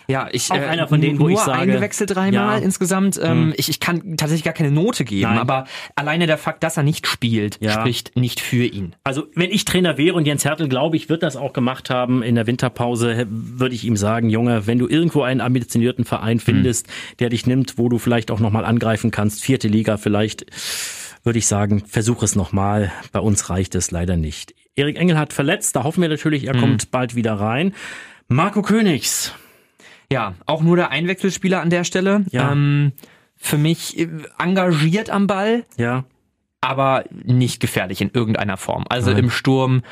ja, 0.07 0.27
ich 0.31 0.51
auch 0.51 0.57
äh, 0.57 0.65
einer 0.65 0.87
von 0.87 1.01
denen, 1.01 1.19
wo 1.19 1.29
ich 1.29 1.39
sage, 1.39 1.59
eingewechselt 1.59 2.15
dreimal 2.15 2.59
ja. 2.59 2.63
insgesamt. 2.63 3.19
Ähm, 3.21 3.29
hm. 3.29 3.53
ich, 3.57 3.69
ich 3.69 3.79
kann 3.79 4.17
tatsächlich 4.17 4.43
gar 4.43 4.53
keine 4.53 4.71
Note 4.71 5.05
geben, 5.05 5.31
Nein. 5.31 5.39
aber 5.39 5.65
alleine 5.95 6.27
der 6.27 6.37
Fakt, 6.37 6.63
dass 6.63 6.77
er 6.77 6.83
nicht 6.83 7.07
spielt, 7.07 7.57
ja. 7.61 7.71
spricht 7.71 8.15
nicht 8.15 8.39
für 8.39 8.65
ihn. 8.65 8.95
Also 9.03 9.27
wenn 9.35 9.51
ich 9.51 9.65
Trainer 9.65 9.97
wäre 9.97 10.15
und 10.15 10.25
Jens 10.25 10.45
Hertel, 10.45 10.67
glaube 10.67 10.97
ich, 10.97 11.09
wird 11.09 11.23
das 11.23 11.35
auch 11.35 11.53
gemacht 11.53 11.89
haben 11.89 12.23
in 12.23 12.35
der 12.35 12.47
Winterpause, 12.47 13.25
würde 13.29 13.75
ich 13.75 13.85
ihm 13.85 13.97
sagen, 13.97 14.29
Junge, 14.29 14.67
wenn 14.67 14.79
du 14.79 14.87
irgendwo 14.87 15.23
einen 15.23 15.41
ambitionierten 15.41 16.05
Verein 16.05 16.37
hm. 16.37 16.39
findest, 16.39 16.87
hm. 16.87 16.93
der 17.19 17.29
dich 17.29 17.47
nimmt, 17.47 17.77
wo 17.77 17.89
du 17.89 17.97
vielleicht 17.97 18.31
auch 18.31 18.39
nochmal 18.39 18.65
angreifen 18.65 19.11
kannst, 19.11 19.43
vierte 19.43 19.67
Liga 19.67 19.97
vielleicht, 19.97 20.45
würde 21.23 21.39
ich 21.39 21.47
sagen, 21.47 21.83
versuch 21.87 22.23
es 22.23 22.35
nochmal. 22.35 22.91
Bei 23.11 23.19
uns 23.19 23.49
reicht 23.49 23.75
es 23.75 23.91
leider 23.91 24.17
nicht. 24.17 24.53
Erik 24.75 24.97
Engel 24.97 25.17
hat 25.17 25.33
verletzt, 25.33 25.75
da 25.75 25.83
hoffen 25.83 26.01
wir 26.01 26.09
natürlich, 26.09 26.45
er 26.45 26.53
hm. 26.53 26.59
kommt 26.59 26.91
bald 26.91 27.15
wieder 27.15 27.33
rein. 27.33 27.73
Marco 28.27 28.61
Königs, 28.61 29.33
ja, 30.11 30.35
auch 30.45 30.61
nur 30.61 30.75
der 30.75 30.91
Einwechselspieler 30.91 31.61
an 31.61 31.69
der 31.69 31.83
Stelle. 31.83 32.25
Ja. 32.31 32.51
Ähm, 32.51 32.93
für 33.35 33.57
mich 33.57 33.97
äh, 33.99 34.07
engagiert 34.39 35.09
am 35.09 35.27
Ball. 35.27 35.65
Ja. 35.77 36.05
Aber 36.61 37.03
nicht 37.11 37.59
gefährlich 37.59 37.99
in 37.99 38.11
irgendeiner 38.13 38.57
Form. 38.57 38.85
Also 38.89 39.11
Nein. 39.11 39.25
im 39.25 39.29
Sturm 39.29 39.83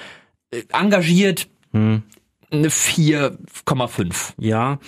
äh, 0.51 0.61
engagiert 0.71 1.47
hm. 1.73 2.03
eine 2.49 2.69
4,5. 2.69 4.33
Ja. 4.37 4.79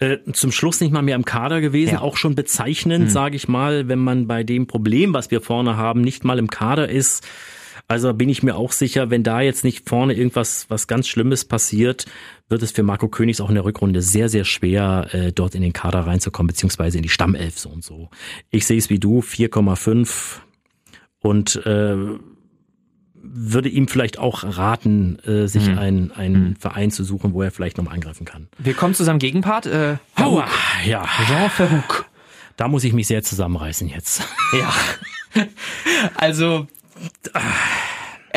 Äh, 0.00 0.18
zum 0.32 0.52
Schluss 0.52 0.80
nicht 0.80 0.92
mal 0.92 1.02
mehr 1.02 1.16
im 1.16 1.24
Kader 1.24 1.60
gewesen, 1.60 1.94
ja. 1.94 2.00
auch 2.00 2.16
schon 2.16 2.34
bezeichnend, 2.34 3.06
hm. 3.06 3.10
sage 3.10 3.36
ich 3.36 3.48
mal, 3.48 3.88
wenn 3.88 3.98
man 3.98 4.26
bei 4.26 4.44
dem 4.44 4.66
Problem, 4.66 5.12
was 5.12 5.30
wir 5.30 5.40
vorne 5.40 5.76
haben, 5.76 6.00
nicht 6.00 6.24
mal 6.24 6.38
im 6.38 6.48
Kader 6.48 6.88
ist. 6.88 7.26
Also 7.90 8.12
bin 8.12 8.28
ich 8.28 8.42
mir 8.42 8.54
auch 8.54 8.72
sicher, 8.72 9.08
wenn 9.08 9.22
da 9.22 9.40
jetzt 9.40 9.64
nicht 9.64 9.88
vorne 9.88 10.12
irgendwas 10.12 10.66
was 10.68 10.86
ganz 10.86 11.08
Schlimmes 11.08 11.46
passiert, 11.46 12.04
wird 12.50 12.62
es 12.62 12.70
für 12.70 12.82
Marco 12.82 13.08
Königs 13.08 13.40
auch 13.40 13.48
in 13.48 13.54
der 13.54 13.64
Rückrunde 13.64 14.02
sehr, 14.02 14.28
sehr 14.28 14.44
schwer, 14.44 15.08
äh, 15.12 15.32
dort 15.32 15.54
in 15.54 15.62
den 15.62 15.72
Kader 15.72 16.00
reinzukommen, 16.00 16.48
beziehungsweise 16.48 16.98
in 16.98 17.02
die 17.02 17.08
Stammelf 17.08 17.58
so 17.58 17.70
und 17.70 17.82
so. 17.82 18.10
Ich 18.50 18.66
sehe 18.66 18.76
es 18.76 18.90
wie 18.90 18.98
du, 18.98 19.20
4,5 19.20 20.40
und 21.20 21.56
äh, 21.64 21.96
würde 23.14 23.68
ihm 23.70 23.88
vielleicht 23.88 24.18
auch 24.18 24.44
raten, 24.44 25.18
äh, 25.20 25.46
sich 25.48 25.68
mhm. 25.68 25.78
einen, 25.78 26.12
einen 26.12 26.48
mhm. 26.50 26.56
Verein 26.56 26.90
zu 26.90 27.04
suchen, 27.04 27.32
wo 27.32 27.42
er 27.42 27.50
vielleicht 27.50 27.78
nochmal 27.78 27.94
angreifen 27.94 28.26
kann. 28.26 28.48
Wir 28.58 28.74
kommen 28.74 28.92
zu 28.92 29.04
seinem 29.04 29.18
Gegenpart. 29.18 29.64
Äh, 29.64 29.96
Aua, 30.16 30.46
ja. 30.84 31.06
Jean 31.26 31.50
Verhoek. 31.50 32.04
Da 32.58 32.68
muss 32.68 32.84
ich 32.84 32.92
mich 32.92 33.06
sehr 33.06 33.22
zusammenreißen 33.22 33.88
jetzt. 33.88 34.22
Ja. 34.52 34.74
also 36.16 36.66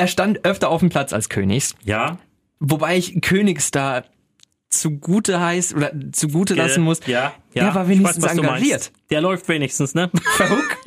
er 0.02 0.08
stand 0.08 0.46
öfter 0.46 0.70
auf 0.70 0.80
dem 0.80 0.90
Platz 0.90 1.14
als 1.14 1.30
Königs. 1.30 1.76
Ja. 1.84 2.18
Wobei 2.60 2.98
ich 2.98 3.22
Königs 3.22 3.70
da 3.70 4.04
zugute 4.68 5.40
heißt 5.40 5.76
oder 5.76 5.92
zugute 6.12 6.56
lassen 6.56 6.82
muss. 6.82 7.02
Ja, 7.06 7.34
ja. 7.54 7.66
Der 7.66 7.76
war 7.76 7.88
wenigstens 7.88 8.24
weiß, 8.24 8.32
engagiert. 8.32 8.92
Der 9.12 9.22
läuft 9.22 9.48
wenigstens, 9.48 9.94
ne? 9.94 10.10
Verhook. 10.38 10.78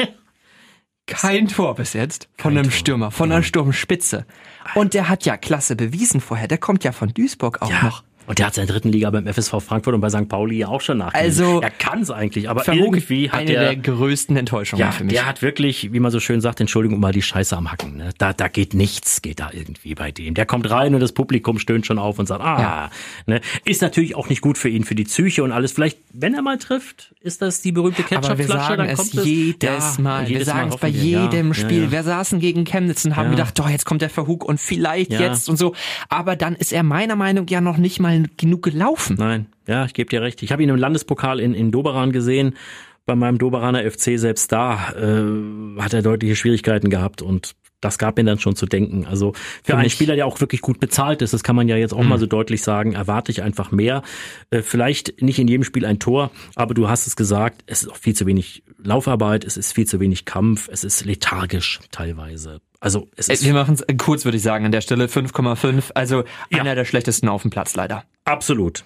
Kein 1.07 1.47
Tor 1.47 1.77
bis 1.77 1.93
jetzt 1.93 2.29
von 2.37 2.55
Kein 2.55 2.59
einem 2.59 2.71
Tor. 2.71 2.79
Stürmer, 2.79 3.11
von 3.13 3.31
einer 3.31 3.45
Sturmspitze. 3.45 4.27
Und 4.75 4.95
der 4.95 5.09
hat 5.09 5.25
ja 5.25 5.37
klasse 5.37 5.77
bewiesen 5.77 6.21
vorher. 6.21 6.49
Der 6.49 6.59
kommt 6.59 6.83
ja 6.83 6.91
von 6.91 7.11
Duisburg 7.15 7.63
auch 7.63 7.71
ja. 7.71 7.85
noch. 7.85 8.03
Und 8.27 8.39
der 8.39 8.47
hat 8.47 8.55
seinen 8.55 8.67
dritten 8.67 8.91
Liga 8.91 9.11
beim 9.11 9.27
FSV 9.27 9.61
Frankfurt 9.61 9.95
und 9.95 10.01
bei 10.01 10.11
St. 10.11 10.29
Pauli 10.29 10.59
ja 10.59 10.69
auch 10.69 10.81
schon 10.81 10.99
nachgegeben. 10.99 11.27
Also 11.27 11.61
er 11.61 11.71
kann 11.71 12.03
es 12.03 12.11
eigentlich, 12.11 12.49
aber 12.49 12.67
irgendwie 12.69 13.31
hat 13.31 13.41
eine 13.41 13.53
der, 13.53 13.63
der 13.63 13.77
größten 13.77 14.37
Enttäuschungen 14.37 14.81
ja, 14.81 14.93
für 14.93 15.05
mich. 15.05 15.15
Der 15.15 15.27
hat 15.27 15.43
wirklich, 15.43 15.93
wie 15.93 16.01
man 16.01 16.11
so 16.11 16.21
schön 16.21 16.41
sagt, 16.41 16.61
Entschuldigung, 16.61 17.01
mal 17.01 17.13
die 17.13 17.23
Scheiße 17.23 17.57
am 17.57 17.71
Hacken. 17.71 17.97
Ne? 17.97 18.11
Da, 18.19 18.33
da 18.33 18.49
geht 18.49 18.75
nichts, 18.75 19.23
geht 19.23 19.41
da 19.41 19.51
irgendwie 19.53 19.95
bei 19.95 20.11
dem. 20.11 20.35
Der 20.35 20.47
kommt 20.47 20.69
rein 20.71 20.95
und 20.95 21.01
das 21.01 21.13
Publikum 21.13 21.59
stöhnt 21.59 21.87
schon 21.87 21.99
auf 21.99 22.19
und 22.19 22.27
sagt, 22.27 22.43
ah, 22.43 22.61
ja. 22.61 22.91
ne? 23.27 23.41
ist 23.65 23.83
natürlich 23.83 24.15
auch 24.15 24.29
nicht 24.29 24.41
gut 24.41 24.59
für 24.59 24.69
ihn, 24.69 24.85
für 24.85 24.95
die 24.95 25.05
Psyche 25.05 25.43
und 25.43 25.53
alles. 25.53 25.73
Vielleicht, 25.73 25.99
wenn 26.13 26.35
er 26.35 26.43
mal 26.43 26.59
trifft, 26.59 27.15
ist 27.21 27.43
das 27.43 27.61
die 27.63 27.73
berühmte 27.73 28.03
Ketchupflasche, 28.03 28.77
dann 28.77 28.95
kommt 28.95 29.15
es 29.15 29.25
jedes 29.25 29.99
Mal. 29.99 30.29
Jedes 30.29 30.41
wir 30.41 30.45
sagen 30.53 30.71
es 30.71 30.77
bei 30.77 30.89
jedem 30.89 31.49
ja, 31.49 31.55
Spiel. 31.55 31.85
Ja, 31.85 31.93
wir 31.93 32.03
saßen 32.03 32.41
gegen 32.41 32.65
Chemnitz 32.65 33.05
und 33.05 33.17
haben 33.17 33.31
gedacht, 33.31 33.59
doch, 33.59 33.69
jetzt 33.69 33.85
kommt 33.85 34.03
der 34.03 34.11
Verhug 34.11 34.45
und 34.45 34.61
vielleicht 34.61 35.13
jetzt 35.13 35.49
und 35.49 35.57
so. 35.57 35.75
Aber 36.09 36.37
dann 36.37 36.55
ist 36.55 36.73
er 36.73 36.83
meiner 36.83 37.17
Meinung 37.17 37.45
nach 37.45 37.51
ja 37.51 37.61
noch 37.61 37.77
nicht 37.77 38.01
mal 38.01 38.14
genug 38.37 38.63
gelaufen 38.63 38.85
laufen. 38.85 39.17
Nein, 39.19 39.47
ja, 39.67 39.85
ich 39.85 39.95
gebe 39.95 40.09
dir 40.09 40.23
recht. 40.23 40.43
Ich 40.43 40.53
habe 40.53 40.63
ihn 40.63 40.69
im 40.69 40.77
Landespokal 40.77 41.41
in, 41.41 41.55
in 41.55 41.71
Doberan 41.71 42.13
gesehen. 42.13 42.55
Bei 43.07 43.15
meinem 43.15 43.39
Doberaner 43.39 43.89
FC 43.91 44.19
selbst 44.19 44.51
da 44.51 44.93
äh, 44.93 45.81
hat 45.81 45.93
er 45.93 46.03
deutliche 46.03 46.37
Schwierigkeiten 46.37 46.89
gehabt 46.89 47.21
und 47.21 47.55
das 47.81 47.99
gab 47.99 48.17
mir 48.17 48.25
dann 48.25 48.39
schon 48.39 48.57
zu 48.57 48.65
denken. 48.65 49.05
Also 49.05 49.35
für, 49.35 49.73
für 49.73 49.77
einen 49.77 49.91
Spieler, 49.91 50.17
der 50.17 50.27
auch 50.27 50.41
wirklich 50.41 50.63
gut 50.63 50.81
bezahlt 50.81 51.21
ist, 51.21 51.35
das 51.35 51.43
kann 51.43 51.55
man 51.55 51.69
ja 51.69 51.77
jetzt 51.77 51.93
auch 51.93 52.03
mhm. 52.03 52.09
mal 52.09 52.19
so 52.19 52.25
deutlich 52.25 52.63
sagen, 52.63 52.95
erwarte 52.95 53.31
ich 53.31 53.43
einfach 53.43 53.73
mehr. 53.73 54.03
Äh, 54.51 54.63
vielleicht 54.63 55.21
nicht 55.21 55.39
in 55.39 55.49
jedem 55.49 55.65
Spiel 55.65 55.85
ein 55.85 55.99
Tor, 55.99 56.31
aber 56.55 56.73
du 56.73 56.89
hast 56.89 57.07
es 57.07 57.15
gesagt, 57.15 57.63
es 57.67 57.83
ist 57.83 57.91
auch 57.91 57.97
viel 57.97 58.15
zu 58.15 58.25
wenig 58.25 58.63
Laufarbeit, 58.83 59.45
es 59.45 59.59
ist 59.59 59.73
viel 59.73 59.87
zu 59.87 60.01
wenig 60.01 60.25
Kampf, 60.25 60.69
es 60.73 60.83
ist 60.83 61.05
lethargisch 61.05 61.81
teilweise. 61.91 62.61
Also 62.85 63.09
es 63.17 63.31
ist 63.31 63.43
Wir 63.43 63.55
machen 63.55 63.77
es 63.77 63.97
kurz, 63.97 64.27
würde 64.27 64.37
ich 64.37 64.43
sagen, 64.43 64.67
an 64.67 64.71
der 64.71 64.83
Stelle 64.83 65.07
5,5. 65.07 65.93
Also 65.95 66.25
ja. 66.51 66.61
einer 66.61 66.75
der 66.75 66.85
schlechtesten 66.85 67.31
auf 67.31 67.41
dem 67.41 67.51
Platz 67.51 67.75
leider. 67.75 68.05
Absolut. 68.27 68.85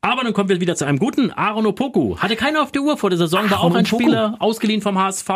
Aber 0.00 0.24
dann 0.24 0.32
kommen 0.32 0.48
wir 0.48 0.60
wieder 0.60 0.74
zu 0.74 0.84
einem 0.84 0.98
guten 0.98 1.30
Aaron 1.30 1.64
Opoku. 1.64 2.18
Hatte 2.18 2.34
keiner 2.34 2.60
auf 2.60 2.72
der 2.72 2.82
Uhr 2.82 2.96
vor 2.96 3.08
der 3.08 3.18
Saison, 3.18 3.48
war 3.48 3.60
auch 3.60 3.74
ein 3.76 3.86
Spieler, 3.86 4.34
ausgeliehen 4.40 4.82
vom 4.82 4.98
HSV. 4.98 5.30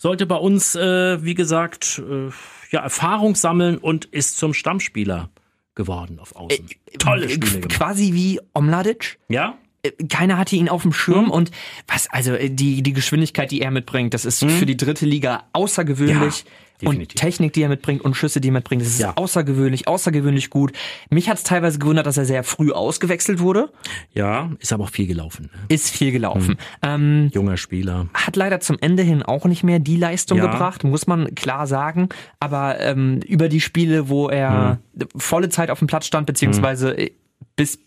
Sollte 0.00 0.26
bei 0.26 0.34
uns, 0.34 0.74
äh, 0.74 1.24
wie 1.24 1.34
gesagt, 1.34 2.02
äh, 2.04 2.30
ja, 2.70 2.80
Erfahrung 2.80 3.36
sammeln 3.36 3.78
und 3.78 4.04
ist 4.06 4.38
zum 4.38 4.52
Stammspieler 4.52 5.30
geworden 5.76 6.18
auf 6.18 6.34
Außen. 6.34 6.66
Äh, 6.90 6.98
Tolle 6.98 7.28
Spiele 7.28 7.60
gemacht. 7.60 7.78
Quasi 7.78 8.14
wie 8.14 8.40
Omladic. 8.52 9.20
Ja? 9.28 9.58
Äh, 9.82 9.92
keiner 10.08 10.38
hatte 10.38 10.56
ihn 10.56 10.68
auf 10.68 10.82
dem 10.82 10.92
Schirm 10.92 11.26
mhm. 11.26 11.30
und 11.30 11.50
was, 11.86 12.10
also 12.10 12.32
äh, 12.32 12.50
die, 12.50 12.82
die 12.82 12.92
Geschwindigkeit, 12.92 13.52
die 13.52 13.60
er 13.60 13.70
mitbringt, 13.70 14.12
das 14.12 14.24
ist 14.24 14.42
mhm. 14.42 14.50
für 14.50 14.66
die 14.66 14.76
dritte 14.76 15.06
Liga 15.06 15.44
außergewöhnlich. 15.52 16.40
Ja. 16.40 16.50
Definitiv. 16.82 17.14
Und 17.14 17.16
Technik, 17.16 17.52
die 17.52 17.62
er 17.62 17.68
mitbringt 17.68 18.02
und 18.02 18.14
Schüsse, 18.14 18.40
die 18.40 18.48
er 18.48 18.52
mitbringt, 18.52 18.82
das 18.82 18.88
ist 18.88 19.00
ja. 19.00 19.12
außergewöhnlich, 19.16 19.88
außergewöhnlich 19.88 20.50
gut. 20.50 20.72
Mich 21.10 21.28
hat 21.28 21.38
es 21.38 21.44
teilweise 21.44 21.78
gewundert, 21.78 22.06
dass 22.06 22.16
er 22.16 22.24
sehr 22.24 22.44
früh 22.44 22.72
ausgewechselt 22.72 23.40
wurde. 23.40 23.70
Ja, 24.12 24.50
ist 24.58 24.72
aber 24.72 24.84
auch 24.84 24.90
viel 24.90 25.06
gelaufen. 25.06 25.50
Ne? 25.52 25.60
Ist 25.68 25.90
viel 25.90 26.12
gelaufen. 26.12 26.56
Hm. 26.82 27.26
Ähm, 27.26 27.30
Junger 27.32 27.56
Spieler. 27.56 28.08
Hat 28.14 28.36
leider 28.36 28.60
zum 28.60 28.78
Ende 28.80 29.02
hin 29.02 29.22
auch 29.22 29.44
nicht 29.44 29.62
mehr 29.62 29.78
die 29.78 29.96
Leistung 29.96 30.38
ja. 30.38 30.46
gebracht, 30.46 30.84
muss 30.84 31.06
man 31.06 31.34
klar 31.34 31.66
sagen. 31.66 32.08
Aber 32.40 32.80
ähm, 32.80 33.20
über 33.26 33.48
die 33.48 33.60
Spiele, 33.60 34.08
wo 34.08 34.28
er 34.28 34.78
hm. 34.98 35.08
volle 35.16 35.48
Zeit 35.48 35.70
auf 35.70 35.78
dem 35.78 35.88
Platz 35.88 36.06
stand, 36.06 36.26
beziehungsweise 36.26 36.96
hm. 36.96 37.10
bis 37.56 37.78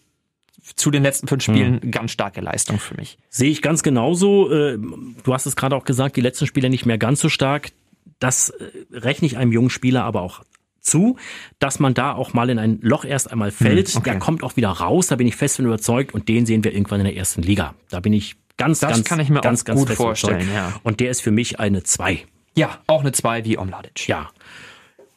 zu 0.75 0.89
den 0.89 1.03
letzten 1.03 1.27
fünf 1.27 1.43
Spielen 1.43 1.81
hm. 1.81 1.91
ganz 1.91 2.11
starke 2.11 2.41
Leistung 2.41 2.79
für 2.79 2.95
mich. 2.95 3.17
Sehe 3.29 3.51
ich 3.51 3.61
ganz 3.61 3.83
genauso. 3.83 4.51
Äh, 4.51 4.77
du 5.23 5.33
hast 5.33 5.45
es 5.45 5.55
gerade 5.55 5.75
auch 5.75 5.85
gesagt, 5.85 6.15
die 6.15 6.21
letzten 6.21 6.47
Spiele 6.47 6.69
nicht 6.69 6.85
mehr 6.85 6.97
ganz 6.97 7.19
so 7.19 7.29
stark 7.29 7.71
das 8.19 8.49
äh, 8.49 8.71
rechne 8.91 9.27
ich 9.27 9.37
einem 9.37 9.51
jungen 9.51 9.69
Spieler 9.69 10.03
aber 10.03 10.21
auch 10.21 10.43
zu, 10.85 11.17
dass 11.59 11.79
man 11.79 11.93
da 11.93 12.13
auch 12.13 12.33
mal 12.33 12.49
in 12.49 12.59
ein 12.59 12.79
Loch 12.81 13.05
erst 13.05 13.31
einmal 13.31 13.51
fällt. 13.51 13.89
Hm, 13.89 13.97
okay. 13.97 14.09
Der 14.11 14.19
kommt 14.19 14.43
auch 14.43 14.55
wieder 14.55 14.69
raus, 14.69 15.07
da 15.07 15.15
bin 15.15 15.27
ich 15.27 15.35
fest 15.35 15.57
von 15.57 15.65
überzeugt 15.65 16.13
und 16.13 16.29
den 16.29 16.45
sehen 16.45 16.63
wir 16.63 16.73
irgendwann 16.73 17.01
in 17.01 17.05
der 17.05 17.15
ersten 17.15 17.41
Liga. 17.41 17.73
Da 17.89 17.99
bin 17.99 18.13
ich 18.13 18.35
ganz, 18.57 18.79
das 18.79 18.91
ganz, 18.91 19.05
kann 19.05 19.19
ich 19.19 19.29
mir 19.29 19.41
ganz, 19.41 19.61
auch 19.61 19.65
ganz 19.65 19.79
gut 19.79 19.89
vorstellen. 19.91 20.47
Ja. 20.53 20.79
Und 20.83 20.99
der 20.99 21.09
ist 21.09 21.21
für 21.21 21.31
mich 21.31 21.59
eine 21.59 21.83
2. 21.83 22.25
Ja, 22.55 22.79
auch 22.87 23.01
eine 23.01 23.11
2 23.11 23.45
wie 23.45 23.57
Omladic. 23.57 24.07
Ja. 24.07 24.29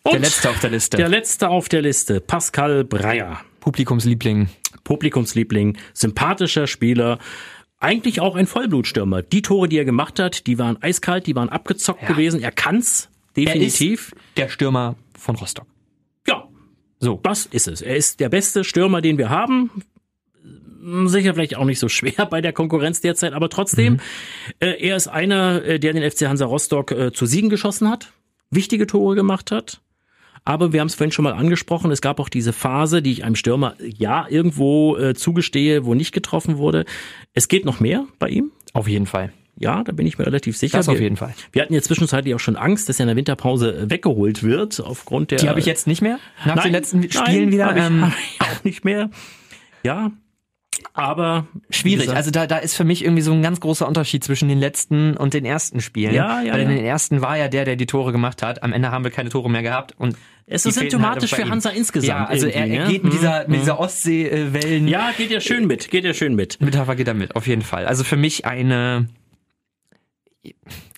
Und 0.03 0.13
der 0.13 0.21
letzte 0.21 0.51
auf 0.51 0.59
der 0.61 0.71
Liste. 0.71 0.97
Der 0.97 1.09
letzte 1.09 1.49
auf 1.49 1.69
der 1.69 1.83
Liste, 1.83 2.21
Pascal 2.21 2.85
Breyer. 2.85 3.41
Publikumsliebling. 3.61 4.49
Publikumsliebling, 4.85 5.77
sympathischer 5.93 6.67
Spieler, 6.67 7.19
eigentlich 7.81 8.21
auch 8.21 8.35
ein 8.35 8.47
Vollblutstürmer. 8.47 9.23
Die 9.23 9.43
Tore, 9.43 9.69
die 9.69 9.79
er 9.79 9.85
gemacht 9.85 10.19
hat, 10.19 10.47
die 10.47 10.59
waren 10.59 10.83
eiskalt, 10.83 11.27
die 11.27 11.37
waren 11.37 11.49
abgezockt 11.49 12.03
ja. 12.03 12.09
gewesen. 12.09 12.41
Er 12.41 12.53
kann's 12.53 13.09
definitiv. 13.37 14.13
Er 14.13 14.17
ist 14.17 14.37
der 14.37 14.49
Stürmer 14.49 14.97
von 15.17 15.37
Rostock. 15.37 15.67
Ja, 16.27 16.49
so. 16.99 17.21
Das 17.23 17.47
ist 17.47 17.69
es. 17.69 17.81
Er 17.81 17.97
ist 17.97 18.21
der 18.21 18.29
beste 18.29 18.65
Stürmer, 18.65 19.01
den 19.01 19.19
wir 19.19 19.31
haben. 19.31 19.71
Sicher 21.07 21.35
vielleicht 21.35 21.57
auch 21.57 21.65
nicht 21.65 21.79
so 21.79 21.89
schwer 21.89 22.27
bei 22.27 22.41
der 22.41 22.53
Konkurrenz 22.53 23.01
derzeit, 23.01 23.33
aber 23.33 23.51
trotzdem, 23.51 23.95
mhm. 23.95 24.01
äh, 24.61 24.89
er 24.89 24.97
ist 24.97 25.09
einer, 25.09 25.63
äh, 25.65 25.79
der 25.79 25.93
den 25.93 26.09
FC 26.09 26.23
Hansa 26.23 26.47
Rostock 26.47 26.93
äh, 26.93 27.13
zu 27.13 27.27
Siegen 27.27 27.51
geschossen 27.51 27.91
hat, 27.91 28.13
wichtige 28.51 28.87
Tore 28.87 29.15
gemacht 29.15 29.51
hat. 29.51 29.83
Aber 30.45 30.73
wir 30.73 30.81
haben 30.81 30.89
es 30.89 30.95
vorhin 30.95 31.13
schon 31.13 31.25
mal 31.25 31.35
angesprochen, 31.35 31.91
es 31.91 32.01
gab 32.01 32.21
auch 32.21 32.29
diese 32.29 32.53
Phase, 32.53 33.03
die 33.03 33.13
ich 33.13 33.25
einem 33.25 33.35
Stürmer 33.35 33.75
ja 33.81 34.27
irgendwo 34.29 34.97
äh, 34.97 35.15
zugestehe, 35.15 35.85
wo 35.85 35.95
nicht 35.95 36.13
getroffen 36.13 36.59
wurde. 36.59 36.85
Es 37.35 37.49
geht 37.49 37.65
noch 37.65 37.81
mehr 37.81 38.07
bei 38.19 38.29
ihm. 38.29 38.53
Auf 38.73 38.89
jeden 38.89 39.07
Fall. 39.07 39.33
Ja, 39.61 39.83
da 39.83 39.91
bin 39.91 40.07
ich 40.07 40.19
mir 40.19 40.27
relativ 40.27 40.57
sicher. 40.57 40.79
Das 40.79 40.89
auf 40.89 41.01
jeden 41.01 41.17
Fall. 41.17 41.35
Wir 41.51 41.63
hatten 41.63 41.75
ja 41.75 41.83
zwischenzeitlich 41.83 42.35
auch 42.35 42.41
schon 42.41 42.57
Angst, 42.57 42.89
dass 42.89 43.01
er 43.01 43.05
in 43.05 43.09
der 43.09 43.17
Winterpause 43.17 43.77
äh, 43.77 43.91
weggeholt 43.91 44.45
wird 44.45 44.81
aufgrund 44.81 45.33
der. 45.33 45.39
Die 45.39 45.49
habe 45.49 45.59
ich 45.59 45.67
jetzt 45.67 45.89
nicht 45.89 46.01
mehr 46.01 46.21
nach 46.45 46.57
nein, 46.57 46.65
den 46.65 46.73
letzten 46.73 47.03
Spielen 47.11 47.51
nein, 47.51 47.53
wieder. 47.53 47.67
Hab 47.67 47.77
ich, 47.77 47.85
ähm, 47.85 48.03
hab 48.07 48.13
ich 48.13 48.41
auch 48.41 48.65
nicht 48.65 48.85
mehr. 48.85 49.11
Ja, 49.83 50.13
aber 50.93 51.47
schwierig. 51.71 52.11
Also 52.11 52.31
da, 52.31 52.47
da 52.47 52.59
ist 52.59 52.75
für 52.75 52.85
mich 52.85 53.05
irgendwie 53.05 53.23
so 53.23 53.33
ein 53.33 53.43
ganz 53.43 53.61
großer 53.61 53.87
Unterschied 53.87 54.25
zwischen 54.25 54.49
den 54.49 54.59
letzten 54.59 55.17
und 55.17 55.35
den 55.35 55.45
ersten 55.45 55.81
Spielen. 55.81 56.15
Ja, 56.15 56.43
ja. 56.43 56.53
Weil 56.53 56.63
in 56.63 56.71
ja. 56.71 56.77
den 56.77 56.85
ersten 56.85 57.21
war 57.21 57.37
ja 57.37 57.49
der, 57.49 57.65
der 57.65 57.77
die 57.77 57.87
Tore 57.87 58.13
gemacht 58.13 58.43
hat. 58.43 58.63
Am 58.63 58.73
Ende 58.73 58.91
haben 58.91 59.05
wir 59.05 59.11
keine 59.11 59.29
Tore 59.31 59.51
mehr 59.51 59.63
gehabt 59.63 59.95
und 59.99 60.17
es 60.47 60.65
ist 60.65 60.77
symptomatisch 60.77 61.33
halt 61.33 61.43
für 61.43 61.51
Hansa 61.51 61.71
insgesamt. 61.71 62.09
Ja, 62.09 62.25
also 62.25 62.47
er, 62.47 62.67
er 62.67 62.87
geht 62.89 63.05
mit 63.05 63.13
dieser, 63.13 63.47
mit 63.49 63.61
dieser 63.61 63.79
Ostseewellen. 63.79 64.89
Ja, 64.89 65.11
geht 65.17 65.31
ja 65.31 65.41
schön 65.41 65.67
mit, 65.67 65.91
geht 65.91 66.05
ja 66.05 66.15
schön 66.15 66.35
mit. 66.35 66.61
Mit 66.61 66.77
Hafer 66.77 66.97
geht 66.97 67.07
er 67.07 67.15
mit, 67.15 67.37
auf 67.37 67.47
jeden 67.47 67.63
Fall. 67.63 67.87
Also 67.87 68.03
für 68.03 68.17
mich 68.17 68.47
eine 68.47 69.09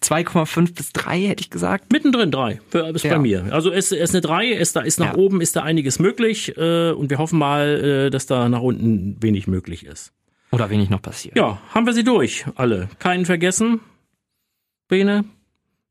2,5 0.02 0.74
bis 0.74 0.92
3, 0.92 1.20
hätte 1.20 1.42
ich 1.42 1.50
gesagt. 1.50 1.92
Mittendrin 1.92 2.30
3, 2.30 2.60
ist 2.94 3.04
ja. 3.04 3.14
bei 3.14 3.18
mir. 3.18 3.48
Also 3.50 3.70
es 3.70 3.92
ist 3.92 4.14
eine 4.14 4.20
3, 4.20 4.48
ist 4.48 4.76
da 4.76 4.80
ist 4.80 4.98
nach 4.98 5.14
ja. 5.14 5.16
oben 5.16 5.40
ist 5.40 5.56
da 5.56 5.62
einiges 5.62 5.98
möglich 5.98 6.56
äh, 6.56 6.90
und 6.92 7.10
wir 7.10 7.18
hoffen 7.18 7.38
mal, 7.38 8.06
äh, 8.06 8.10
dass 8.10 8.26
da 8.26 8.48
nach 8.48 8.60
unten 8.60 9.22
wenig 9.22 9.46
möglich 9.46 9.86
ist. 9.86 10.12
Oder 10.52 10.68
wenig 10.68 10.90
noch 10.90 11.00
passiert. 11.00 11.36
Ja, 11.36 11.60
haben 11.70 11.86
wir 11.86 11.92
sie 11.92 12.04
durch, 12.04 12.44
alle. 12.56 12.88
Keinen 12.98 13.24
vergessen. 13.24 13.80
Bene, 14.88 15.24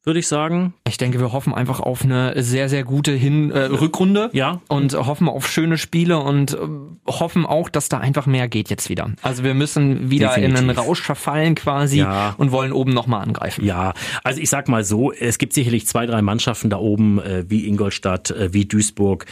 würde 0.10 0.20
ich 0.22 0.28
sagen. 0.28 0.74
Ich 0.88 0.98
denke, 0.98 1.20
wir 1.20 1.32
hoffen 1.34 1.54
einfach 1.54 1.80
auf 1.80 2.04
eine 2.04 2.42
sehr, 2.42 2.68
sehr 2.68 2.84
gute 2.84 3.12
Hin 3.12 3.52
äh, 3.52 3.66
Rückrunde. 3.66 4.32
Ja. 4.34 4.60
Und 4.68 4.96
hoffen 4.96 5.30
auf 5.30 5.48
schöne 5.48 5.78
Spiele 5.78 6.18
und 6.18 6.54
äh, 6.54 6.58
hoffen 7.06 7.46
auch, 7.46 7.70
dass 7.70 7.90
da 7.90 8.00
einfach 8.00 8.26
mehr 8.26 8.48
geht 8.48 8.72
jetzt 8.72 8.90
wieder. 8.90 9.12
Also 9.22 9.44
wir 9.44 9.54
müssen 9.54 10.10
wieder 10.10 10.30
Definitiv. 10.30 10.62
in 10.62 10.70
einen 10.70 10.78
Rausch 10.80 11.04
verfallen 11.04 11.54
quasi 11.54 12.00
ja. 12.00 12.34
und 12.40 12.52
wollen 12.52 12.74
oben 12.74 12.92
nochmal 12.92 13.22
angreifen. 13.22 13.64
Ja, 13.64 13.94
also 14.24 14.42
ich 14.42 14.50
sag 14.50 14.68
mal 14.68 14.84
so, 14.84 15.12
es 15.12 15.38
gibt 15.38 15.54
sicherlich 15.54 15.86
zwei, 15.86 16.08
drei 16.08 16.24
Mannschaften 16.24 16.72
da 16.72 16.78
oben, 16.78 17.20
äh, 17.20 17.48
wie 17.48 17.68
Ingolstadt, 17.68 18.32
äh, 18.32 18.52
wie 18.52 18.66
Duisburg, 18.66 19.28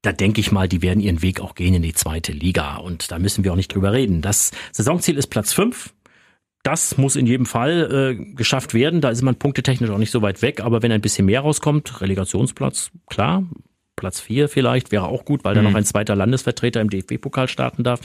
da 0.00 0.12
denke 0.12 0.40
ich 0.40 0.50
mal, 0.50 0.68
die 0.68 0.80
werden 0.80 1.00
ihren 1.00 1.20
Weg 1.20 1.42
auch 1.42 1.54
gehen 1.54 1.74
in 1.74 1.82
die 1.82 1.92
zweite 1.92 2.32
Liga. 2.32 2.76
Und 2.76 3.10
da 3.10 3.18
müssen 3.18 3.44
wir 3.44 3.52
auch 3.52 3.56
nicht 3.56 3.74
drüber 3.74 3.92
reden. 3.92 4.22
Das 4.22 4.52
Saisonziel 4.72 5.18
ist 5.18 5.26
Platz 5.26 5.52
fünf. 5.52 5.92
Das 6.62 6.98
muss 6.98 7.16
in 7.16 7.26
jedem 7.26 7.46
Fall 7.46 8.16
äh, 8.20 8.34
geschafft 8.34 8.74
werden. 8.74 9.00
Da 9.00 9.10
ist 9.10 9.22
man 9.22 9.36
punktetechnisch 9.36 9.90
auch 9.90 9.98
nicht 9.98 10.10
so 10.10 10.20
weit 10.20 10.42
weg. 10.42 10.60
Aber 10.60 10.82
wenn 10.82 10.92
ein 10.92 11.00
bisschen 11.00 11.26
mehr 11.26 11.40
rauskommt, 11.40 12.00
Relegationsplatz, 12.00 12.90
klar. 13.08 13.44
Platz 13.96 14.18
vier 14.18 14.48
vielleicht 14.48 14.92
wäre 14.92 15.08
auch 15.08 15.24
gut, 15.26 15.44
weil 15.44 15.54
mhm. 15.54 15.56
da 15.56 15.62
noch 15.62 15.74
ein 15.74 15.84
zweiter 15.84 16.16
Landesvertreter 16.16 16.80
im 16.80 16.88
DFB-Pokal 16.88 17.48
starten 17.48 17.84
darf. 17.84 18.00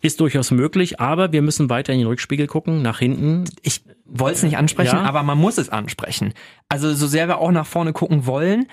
Ist 0.00 0.20
durchaus 0.20 0.50
möglich, 0.50 1.00
aber 1.00 1.32
wir 1.32 1.42
müssen 1.42 1.68
weiter 1.68 1.92
in 1.92 1.98
den 1.98 2.08
Rückspiegel 2.08 2.46
gucken, 2.46 2.80
nach 2.80 2.98
hinten. 2.98 3.44
Ich 3.62 3.82
wollte 4.06 4.36
es 4.36 4.42
nicht 4.42 4.56
ansprechen, 4.56 4.96
ja. 4.96 5.02
aber 5.02 5.22
man 5.22 5.38
muss 5.38 5.58
es 5.58 5.68
ansprechen. 5.68 6.32
Also 6.68 6.94
so 6.94 7.06
sehr 7.06 7.28
wir 7.28 7.38
auch 7.38 7.50
nach 7.50 7.66
vorne 7.66 7.92
gucken 7.92 8.26
wollen, 8.26 8.66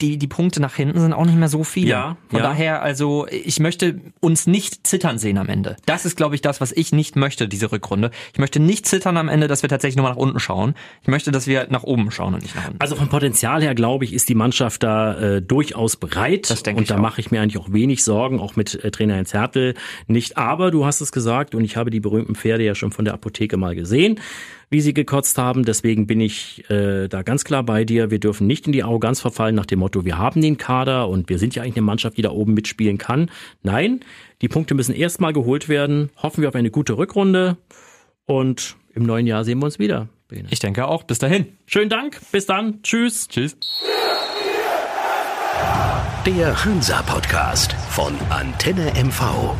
die, 0.00 0.16
die 0.16 0.28
Punkte 0.28 0.60
nach 0.60 0.76
hinten 0.76 1.00
sind 1.00 1.12
auch 1.12 1.24
nicht 1.24 1.36
mehr 1.38 1.48
so 1.48 1.64
viele. 1.64 1.88
Ja, 1.88 2.16
Von 2.28 2.38
ja. 2.38 2.46
daher, 2.46 2.82
also 2.82 3.26
ich 3.30 3.58
möchte 3.58 4.00
uns 4.20 4.46
nicht 4.46 4.86
zittern 4.86 5.18
sehen 5.18 5.38
am 5.38 5.48
Ende. 5.48 5.76
Das 5.86 6.04
ist, 6.04 6.16
glaube 6.16 6.36
ich, 6.36 6.40
das, 6.40 6.60
was 6.60 6.70
ich 6.70 6.92
nicht 6.92 7.16
möchte, 7.16 7.48
diese 7.48 7.72
Rückrunde. 7.72 8.12
Ich 8.32 8.38
möchte 8.38 8.60
nicht 8.60 8.86
zittern 8.86 9.16
am 9.16 9.28
Ende, 9.28 9.48
dass 9.48 9.62
wir 9.62 9.68
tatsächlich 9.68 9.96
nochmal 9.96 10.12
nach 10.12 10.18
unten 10.18 10.38
schauen. 10.38 10.74
Ich 11.02 11.08
möchte, 11.08 11.32
dass 11.32 11.48
wir 11.48 11.66
nach 11.70 11.82
oben 11.82 12.12
schauen 12.12 12.34
und 12.34 12.42
nicht 12.42 12.54
nach 12.54 12.68
unten. 12.68 12.80
Also 12.80 12.94
vom 12.94 13.08
Potenzial 13.08 13.60
her, 13.60 13.74
glaube 13.74 14.04
ich, 14.04 14.12
ist 14.12 14.28
die 14.28 14.36
Mannschaft 14.36 14.84
da 14.84 15.18
äh, 15.18 15.42
durchaus 15.42 15.96
bereit. 15.96 16.48
Das 16.48 16.62
denke 16.62 16.80
und 16.80 16.90
da 16.90 16.96
mache 16.96 17.20
ich 17.20 17.32
mir 17.32 17.42
eigentlich 17.42 17.58
auch 17.58 17.72
wenig 17.72 18.04
Sorgen, 18.04 18.38
auch 18.38 18.54
mit 18.54 18.82
äh, 18.84 18.92
Trainer 18.92 19.16
Jens 19.16 19.34
Hertel 19.34 19.74
nicht. 20.06 20.38
Aber 20.38 20.70
du 20.70 20.86
hast 20.86 21.00
es 21.00 21.10
gesagt 21.10 21.56
und 21.56 21.64
ich 21.64 21.76
habe 21.76 21.90
die 21.90 22.00
berühmten 22.00 22.36
Pferde 22.36 22.62
ja 22.62 22.76
schon 22.76 22.92
von 22.92 23.04
der 23.04 23.14
Apotheke 23.14 23.56
mal 23.56 23.74
gesehen 23.74 24.20
wie 24.70 24.80
sie 24.80 24.94
gekotzt 24.94 25.38
haben. 25.38 25.64
Deswegen 25.64 26.06
bin 26.06 26.20
ich 26.20 26.68
äh, 26.70 27.08
da 27.08 27.22
ganz 27.22 27.44
klar 27.44 27.62
bei 27.62 27.84
dir. 27.84 28.10
Wir 28.10 28.20
dürfen 28.20 28.46
nicht 28.46 28.66
in 28.66 28.72
die 28.72 28.82
Arroganz 28.82 29.20
verfallen 29.20 29.54
nach 29.54 29.66
dem 29.66 29.82
Motto, 29.88 30.04
wir 30.04 30.18
haben 30.18 30.42
den 30.42 30.58
Kader 30.58 31.08
und 31.08 31.30
wir 31.30 31.38
sind 31.38 31.54
ja 31.54 31.62
eigentlich 31.62 31.76
eine 31.76 31.86
Mannschaft, 31.86 32.18
die 32.18 32.22
da 32.22 32.30
oben 32.30 32.52
mitspielen 32.52 32.98
kann. 32.98 33.30
Nein, 33.62 34.00
die 34.42 34.48
Punkte 34.48 34.74
müssen 34.74 34.94
erstmal 34.94 35.32
geholt 35.32 35.70
werden. 35.70 36.10
Hoffen 36.22 36.42
wir 36.42 36.50
auf 36.50 36.54
eine 36.54 36.70
gute 36.70 36.98
Rückrunde 36.98 37.56
und 38.26 38.76
im 38.94 39.04
neuen 39.04 39.26
Jahr 39.26 39.44
sehen 39.44 39.60
wir 39.60 39.64
uns 39.64 39.78
wieder. 39.78 40.08
Bene. 40.28 40.46
Ich 40.50 40.58
denke 40.58 40.86
auch. 40.86 41.04
Bis 41.04 41.18
dahin. 41.18 41.46
Schönen 41.64 41.88
Dank. 41.88 42.20
Bis 42.32 42.44
dann. 42.44 42.82
Tschüss. 42.82 43.28
Tschüss. 43.28 43.56
Der 46.26 46.64
Hansa 46.66 47.00
Podcast 47.00 47.72
von 47.88 48.12
Antenne 48.28 48.92
MV. 49.02 49.56